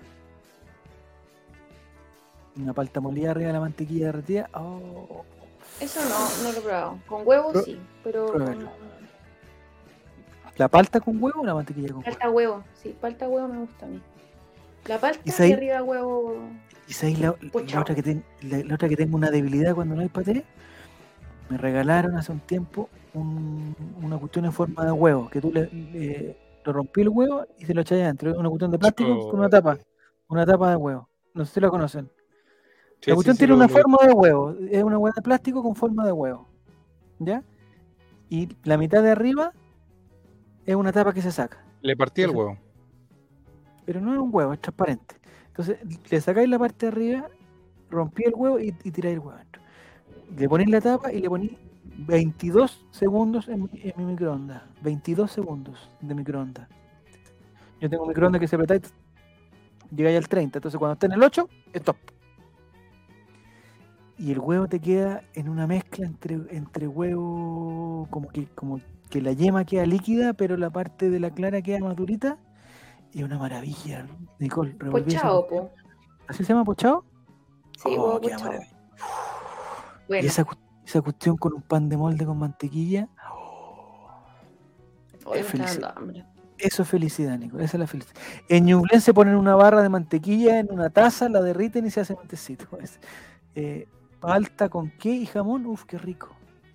[2.59, 4.49] Una palta molida arriba de la mantequilla derretida.
[4.53, 5.23] Oh.
[5.79, 6.99] Eso no, no lo he probado.
[7.07, 8.69] Con huevos Pro- sí, pero con
[10.57, 12.09] ¿La palta con huevo o la mantequilla con huevo?
[12.11, 12.63] palta huevo.
[12.81, 14.01] Sí, palta huevo me gusta a mí.
[14.87, 16.35] La palta ¿Y y, sabéis- arriba huevo.
[16.87, 17.35] ¿Y sabéis la,
[17.73, 20.43] la otra que ten- la, la otra que tengo una debilidad cuando no hay paté?
[21.49, 25.65] Me regalaron hace un tiempo un- una cuestión en forma de huevo, que tú le,
[25.71, 28.33] le- lo rompí el huevo y se lo echáis adentro.
[28.39, 29.77] Una cuestión de plástico con una tapa.
[30.29, 31.07] Una tapa de huevo.
[31.35, 32.09] No sé si lo conocen.
[33.01, 34.55] Sí, la cuestión sí, tiene una forma de huevo.
[34.69, 36.47] Es una hueá de plástico con forma de huevo.
[37.19, 37.43] ¿Ya?
[38.29, 39.53] Y la mitad de arriba
[40.65, 41.63] es una tapa que se saca.
[41.81, 42.57] Le partí el huevo.
[43.85, 45.15] Pero no es un huevo, es transparente.
[45.47, 45.77] Entonces
[46.11, 47.29] le sacáis la parte de arriba,
[47.89, 49.61] rompí el huevo y, y tiráis el huevo adentro.
[50.37, 51.53] Le ponéis la tapa y le ponéis
[51.99, 54.61] 22 segundos en, mi- en mi microondas.
[54.81, 56.67] 22 segundos de microondas.
[57.79, 58.81] Yo tengo un microondas que se apretáis,
[59.95, 60.57] llegáis al 30.
[60.59, 61.97] Entonces cuando esté en el 8, stop.
[64.17, 68.79] Y el huevo te queda en una mezcla entre, entre huevo, como que, como
[69.09, 72.37] que la yema queda líquida, pero la parte de la clara queda más durita.
[73.13, 74.07] Y una maravilla,
[74.39, 74.73] Nicole.
[74.73, 75.71] Pochao, po.
[76.27, 77.05] ¿Así se llama pochado?
[77.77, 78.51] Sí, Oh, huevo pochao.
[80.07, 83.07] Bueno, Y esa, cu- esa cuestión con un pan de molde con mantequilla.
[85.25, 86.25] hoy me es está felici- dando hambre.
[86.57, 87.57] Eso es felicidad, Nico.
[87.59, 88.15] Esa es la felicidad.
[88.49, 92.13] En Ñublense ponen una barra de mantequilla en una taza, la derriten y se hace
[92.15, 92.65] un tecito.
[92.81, 92.99] Es,
[93.55, 93.87] eh,
[94.31, 95.65] palta con qué y jamón.
[95.65, 96.29] Uf, qué rico.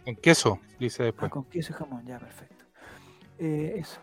[0.05, 1.31] Con queso, dice Ah, después.
[1.31, 2.65] con queso y jamón, ya, perfecto.
[3.39, 4.01] Eh, eso.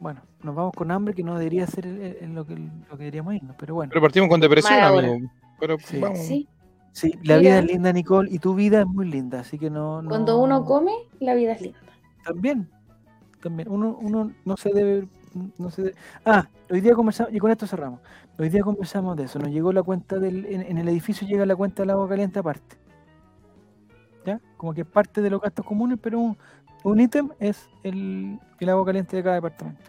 [0.00, 3.04] Bueno, nos vamos con hambre, que no debería ser el- el- lo, que, lo que
[3.04, 3.90] deberíamos irnos, pero bueno.
[3.90, 5.30] Pero partimos con depresión, amigo.
[5.60, 5.98] Pero Sí.
[6.00, 6.18] vamos.
[6.18, 6.48] Sí,
[6.92, 7.38] Sí, la Mira.
[7.40, 10.00] vida es linda, Nicole, y tu vida es muy linda, así que no.
[10.00, 11.78] no- cuando uno come, la vida es linda.
[12.24, 12.70] También,
[13.42, 13.68] también.
[13.70, 15.06] Uno, uno no se debe.
[15.58, 15.94] No se debe-
[16.24, 18.00] Ah, hoy día conversamos, y con esto cerramos.
[18.38, 19.38] Hoy día conversamos de eso.
[19.38, 20.46] Nos llegó la cuenta del.
[20.46, 22.76] En, en el edificio llega la cuenta del agua caliente aparte.
[24.26, 24.40] ¿Ya?
[24.56, 26.36] Como que es parte de los gastos comunes, pero un,
[26.84, 29.80] un ítem es el, el agua caliente de cada departamento.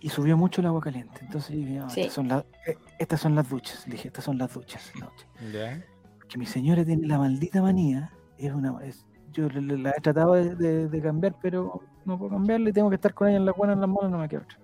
[0.00, 1.20] Y subió mucho el agua caliente.
[1.22, 2.00] Entonces dije, "Ah, Sí.
[2.00, 3.86] estas, son las, eh, estas son las duchas.
[3.86, 4.90] Le dije, estas son las duchas.
[4.98, 5.28] las duchas".
[5.52, 5.84] Ya.
[6.28, 10.00] que mi señora tiene la maldita manía, es una es- yo le- le- la he
[10.00, 13.36] tratado de, de- de cambiar, pero no puedo cambiarla y tengo que estar con ella
[13.36, 14.58] en la buena, en las malas, no me queda otra.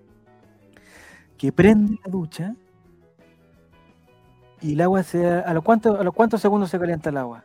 [1.36, 2.56] Que prende la ducha
[4.62, 7.44] y el agua se a los cuántos a los cuántos segundos se calienta el agua.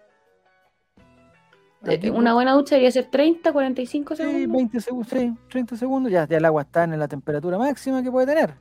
[1.85, 4.51] Aquí, Eh, Una buena ducha debería ser 30, 45 sí, segundos.
[4.51, 8.11] 20 segundos, sí, 30 segundos, ya, ya el agua está en la temperatura máxima que
[8.11, 8.55] puede tener.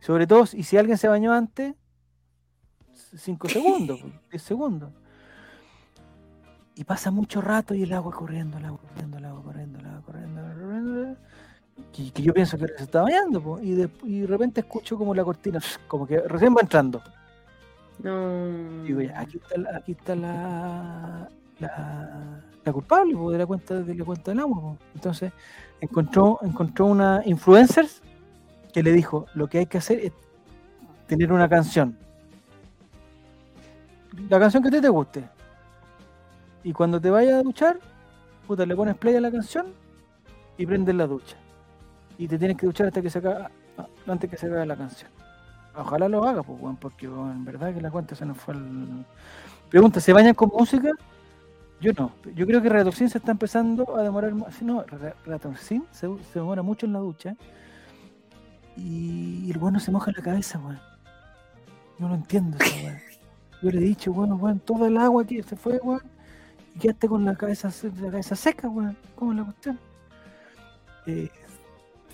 [0.00, 1.74] Sobre todo, y si alguien se bañó antes,
[3.16, 4.00] 5 segundos,
[4.30, 4.92] 10 segundos.
[6.74, 9.86] Y pasa mucho rato y el agua corriendo, el agua corriendo, el agua corriendo, el
[9.86, 11.16] agua corriendo, el agua corriendo.
[11.92, 14.96] Que, que yo pienso que se está bañando, po, y, de, y de repente escucho
[14.96, 17.02] como la cortina, como que recién va entrando.
[17.98, 18.82] No.
[18.84, 21.28] Digo, ya, aquí está, aquí está la,
[21.58, 24.60] la, la culpable po, de la cuenta de la cuenta del agua.
[24.60, 24.78] po.
[24.94, 25.32] Entonces,
[25.80, 27.86] encontró, encontró una influencer
[28.72, 30.12] que le dijo, lo que hay que hacer es
[31.06, 31.96] tener una canción.
[34.28, 35.24] La canción que a ti te guste.
[36.64, 37.78] Y cuando te vayas a duchar,
[38.46, 39.66] puta, le pones play a la canción
[40.56, 41.36] y prendes la ducha.
[42.18, 43.46] Y te tienes que duchar hasta que se acabe,
[44.06, 45.10] antes que se acabe la canción.
[45.76, 49.06] Ojalá lo haga, pues, porque en verdad que la cuenta se nos fue al...
[49.70, 50.90] Pregunta, ¿se bañan con música?
[51.80, 52.12] Yo no.
[52.34, 54.60] Yo creo que Reatorcín se está empezando a demorar más.
[54.62, 57.36] No, Re- Reatorcín se, se demora mucho en la ducha.
[58.76, 60.80] Y el bueno se moja la cabeza, weón.
[61.98, 62.98] No lo entiendo weón.
[63.62, 66.02] Yo le he dicho, bueno, weón, todo el agua aquí se fue, weón.
[66.74, 67.70] Y quedaste con la cabeza,
[68.02, 68.96] la cabeza seca, weón.
[69.16, 69.78] ¿Cómo es la cuestión?
[71.06, 71.30] Eh,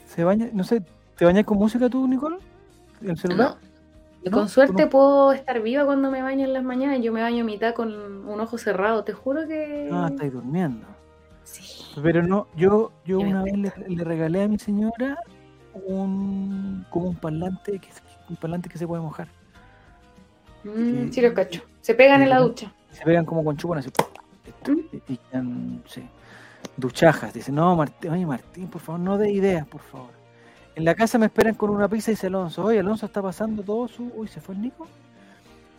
[0.07, 0.83] se baña, no sé,
[1.17, 2.37] ¿te bañas con música tú, Nicole?
[3.03, 3.57] ¿El celular?
[3.61, 3.74] No.
[4.25, 4.39] Y ¿No?
[4.39, 4.91] con suerte ¿Cómo?
[4.91, 7.01] puedo estar viva cuando me baño en las mañanas.
[7.03, 7.93] Yo me baño a mitad con
[8.27, 9.05] un ojo cerrado.
[9.05, 9.89] Te juro que.
[9.93, 10.87] Ah, estáis durmiendo.
[11.45, 11.85] Sí.
[12.03, 15.19] Pero no, yo, yo Que una vez le, le regalé a mi señora
[15.75, 17.89] un como un parlante que,
[18.31, 19.29] un parlante que se puede mojar.
[20.65, 21.63] Mm, sí, los cacho.
[21.83, 22.73] Se pegan en la ducha.
[22.91, 23.91] Se pegan como con chupón así.
[24.67, 24.79] ¿Mm?
[24.91, 26.09] Y, y quedan, sí.
[26.79, 27.35] Duchajas.
[27.35, 30.24] Dice, no, Martín, oye, Martín, por favor, no dé ideas, por favor.
[30.77, 32.65] En la casa me esperan con una pizza, dice Alonso.
[32.65, 34.11] Oye, Alonso está pasando todo su.
[34.15, 34.87] Uy, ¿se fue el Nico?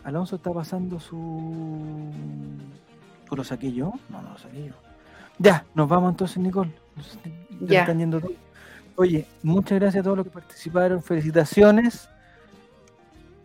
[0.04, 2.12] Alonso está pasando su.
[3.30, 3.92] ¿O lo saqué yo?
[4.10, 4.74] No, no lo saqué yo.
[5.40, 6.72] Ya, nos vamos entonces, Nicole.
[6.96, 7.20] Nos-
[7.62, 7.80] ya Ya.
[7.82, 8.36] están yendo todos.
[8.96, 11.02] Oye, muchas gracias a todos los que participaron.
[11.04, 12.08] Felicitaciones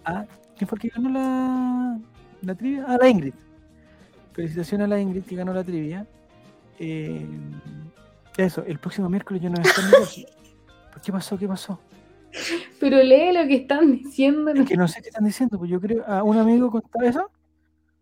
[0.04, 0.24] a.
[0.56, 1.98] ¿Quién fue el que ganó la,
[2.42, 2.84] la trivia?
[2.86, 3.34] A la Ingrid.
[4.34, 6.06] Felicitaciones a la Ingrid que ganó la trivia.
[6.78, 7.26] Eh,
[8.36, 10.06] eso, el próximo miércoles yo no voy a estar en Nicole.
[10.06, 10.39] ¿Por
[11.02, 11.38] qué pasó?
[11.38, 11.78] ¿Qué pasó?
[12.78, 14.50] Pero lee lo que están diciendo.
[14.52, 16.04] Es que no sé qué están diciendo, pues yo creo.
[16.06, 17.30] A un amigo contaba eso.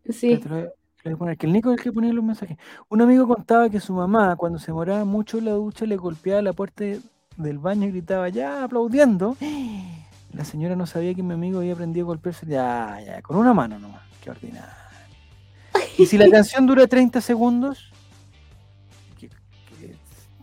[0.08, 0.32] Sí.
[0.32, 0.68] Espérate, lo voy a-
[1.04, 2.58] lo voy a poner, que el Nico es el que ponía los mensajes.
[2.88, 6.42] Un amigo contaba que su mamá, cuando se demoraba mucho en la ducha, le golpeaba
[6.42, 7.00] la puerta de-
[7.36, 9.36] del baño y gritaba, ya, aplaudiendo.
[10.34, 13.54] La señora no sabía que mi amigo había aprendido a golpearse, ya, ya, con una
[13.54, 14.02] mano nomás.
[14.22, 14.68] Qué ordinario.
[15.96, 17.90] Y si la canción dura 30 segundos,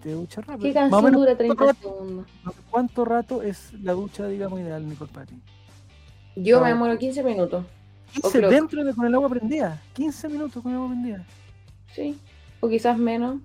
[0.06, 0.60] te ducha rápido.
[0.60, 2.26] ¿Qué canción menos, dura ¿cuánto 30 rato- segundos?
[2.70, 5.34] ¿Cuánto rato es la ducha, digamos, ideal, Nicole, para ti?
[6.36, 6.76] Yo me No.
[6.76, 7.66] demoro 15 minutos.
[8.14, 9.82] 15 creo- dentro de con el agua prendida.
[9.94, 11.26] 15 minutos con el agua prendida.
[11.96, 12.20] Sí.
[12.60, 13.38] O quizás menos.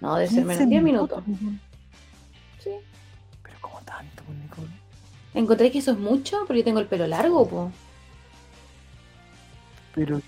[0.00, 0.68] No, debe ser 15 menos.
[0.70, 1.28] 10 minutos.
[1.28, 1.58] Nicole.
[2.58, 2.70] Sí.
[3.44, 4.68] Pero como tanto, pues, Nicole.
[5.34, 7.70] Encontré que eso es mucho, pero yo tengo el pelo largo, po.
[9.94, 10.20] Pero,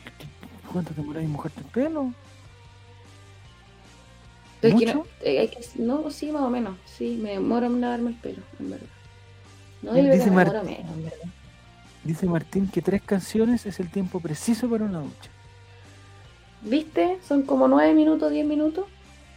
[0.73, 2.13] ¿cuánto te demoráis en mojarte el pelo?
[4.63, 5.11] Pero es que no, ¿Mucho?
[5.23, 6.79] eh, hay que- no, sí, más o menos.
[6.87, 8.87] Sí, me demoro en lavarme el pelo, en verdad.
[9.83, 11.19] No, Dice yo creo que me Mar- demoro menos, en verdad.
[12.05, 15.31] Dice Martín que tres canciones es el tiempo preciso para una ducha.
[16.63, 17.19] ¿Viste?
[17.27, 18.87] Son como 9 minutos, 10 minutos.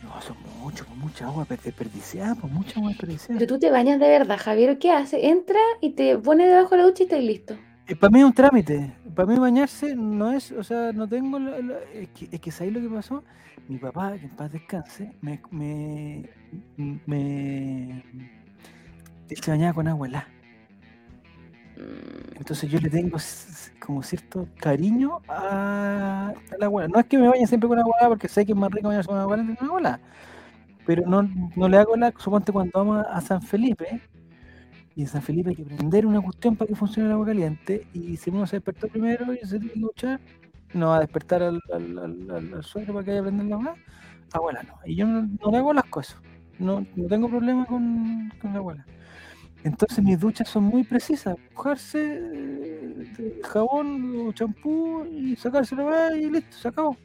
[0.03, 3.39] No, son mucho, con mucha agua per- desperdiciada, pues mucha agua desperdiciada.
[3.39, 4.77] Pero tú te bañas de verdad, Javier.
[4.77, 5.23] ¿Qué haces?
[5.23, 7.57] Entra y te pones debajo de la ducha y estás listo.
[7.95, 8.95] Para mí es un trámite.
[9.15, 11.39] Para mí bañarse no es, o sea, no tengo.
[11.39, 13.23] la- la- es, que, es que ¿sabéis lo que pasó?
[13.67, 15.41] Mi papá, que en paz descanse, me.
[15.51, 16.29] me,
[17.05, 18.03] me
[19.29, 20.27] se bañaba con agua helada.
[21.77, 23.17] Mm, Entonces yo le tengo
[23.79, 26.87] como cierto cariño a, a la abuela.
[26.87, 29.07] No es que me bañe siempre con agua porque sé que es más rico bañarse
[29.09, 29.99] con agua que con agua.
[30.85, 31.23] Pero no,
[31.55, 34.01] no le hago la, suponte cuando vamos a San Felipe,
[34.95, 37.87] y en San Felipe hay que prender una cuestión para que funcione el agua caliente,
[37.93, 40.19] y si uno se despertó primero y se tiene que duchar,
[40.73, 43.75] no va a despertar al, al, al, suegro para que vaya a prender la agua,
[44.31, 44.79] abuela no.
[44.85, 46.17] Y yo no, no le hago las cosas.
[46.59, 48.85] No, no tengo problema con, con la abuela.
[49.63, 51.35] Entonces mis duchas son muy precisas.
[51.55, 56.95] Mojarse, eh, jabón o champú y sacarse la y listo, se acabó.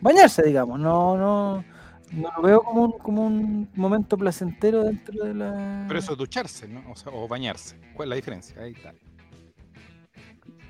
[0.00, 0.78] Bañarse, digamos.
[0.78, 1.64] No, no,
[2.12, 5.84] no lo veo como un, como un momento placentero dentro de la.
[5.86, 6.82] Pero eso es ducharse, ¿no?
[6.90, 7.76] O, sea, o bañarse.
[7.94, 8.62] ¿Cuál es la diferencia?
[8.62, 8.92] Ahí está.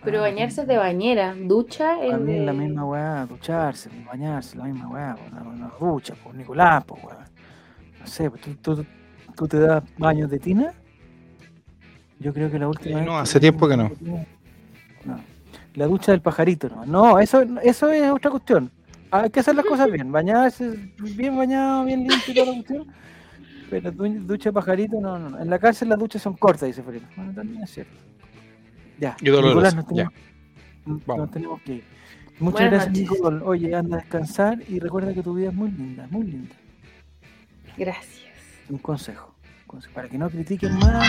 [0.03, 2.41] Pero Ah, bañarse es de bañera, ducha es de...
[2.41, 6.85] la misma weá, ducharse, pues, bañarse, la misma weá, pues, una, una ducha, pues Nicolás,
[6.87, 7.27] pues weá.
[8.01, 8.87] No sé, pues, ¿tú, tú,
[9.37, 10.73] tú te das baños de tina.
[12.19, 13.91] Yo creo que la última Eh, vez no, hace tiempo que no.
[14.01, 14.25] No.
[15.75, 16.87] La ducha del pajarito, no.
[16.87, 18.71] No, eso, eso es otra cuestión.
[19.13, 22.87] Hay que hacer las cosas bien, bañarse, bien bañado, bien limpio y toda la cuestión.
[23.69, 25.41] Pero du- ducha pajarito, no, no, no.
[25.41, 27.07] En la cárcel las duchas son cortas, dice Felipe.
[27.17, 27.93] Bueno, también es cierto.
[28.99, 30.11] Ya, Y dolorosas, Nicolás, nos ya.
[30.11, 30.15] tenemos,
[30.87, 31.31] nos Vamos.
[31.31, 31.85] tenemos que ir.
[32.39, 33.11] Muchas Buenas gracias.
[33.11, 33.41] Nicole.
[33.45, 36.55] Oye, anda a descansar y recuerda que tu vida es muy linda, muy linda.
[37.77, 38.21] Gracias.
[38.69, 39.35] Un consejo.
[39.63, 41.07] un consejo, Para que no critiquen más.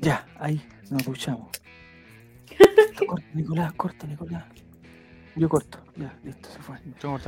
[0.00, 1.48] Ya, ahí nos duchamos.
[3.06, 4.44] Corta, Nicolás, corta, Nicolás.
[5.36, 5.78] Yo corto.
[5.96, 6.78] Ya, listo, se fue.
[7.00, 7.18] Tengo que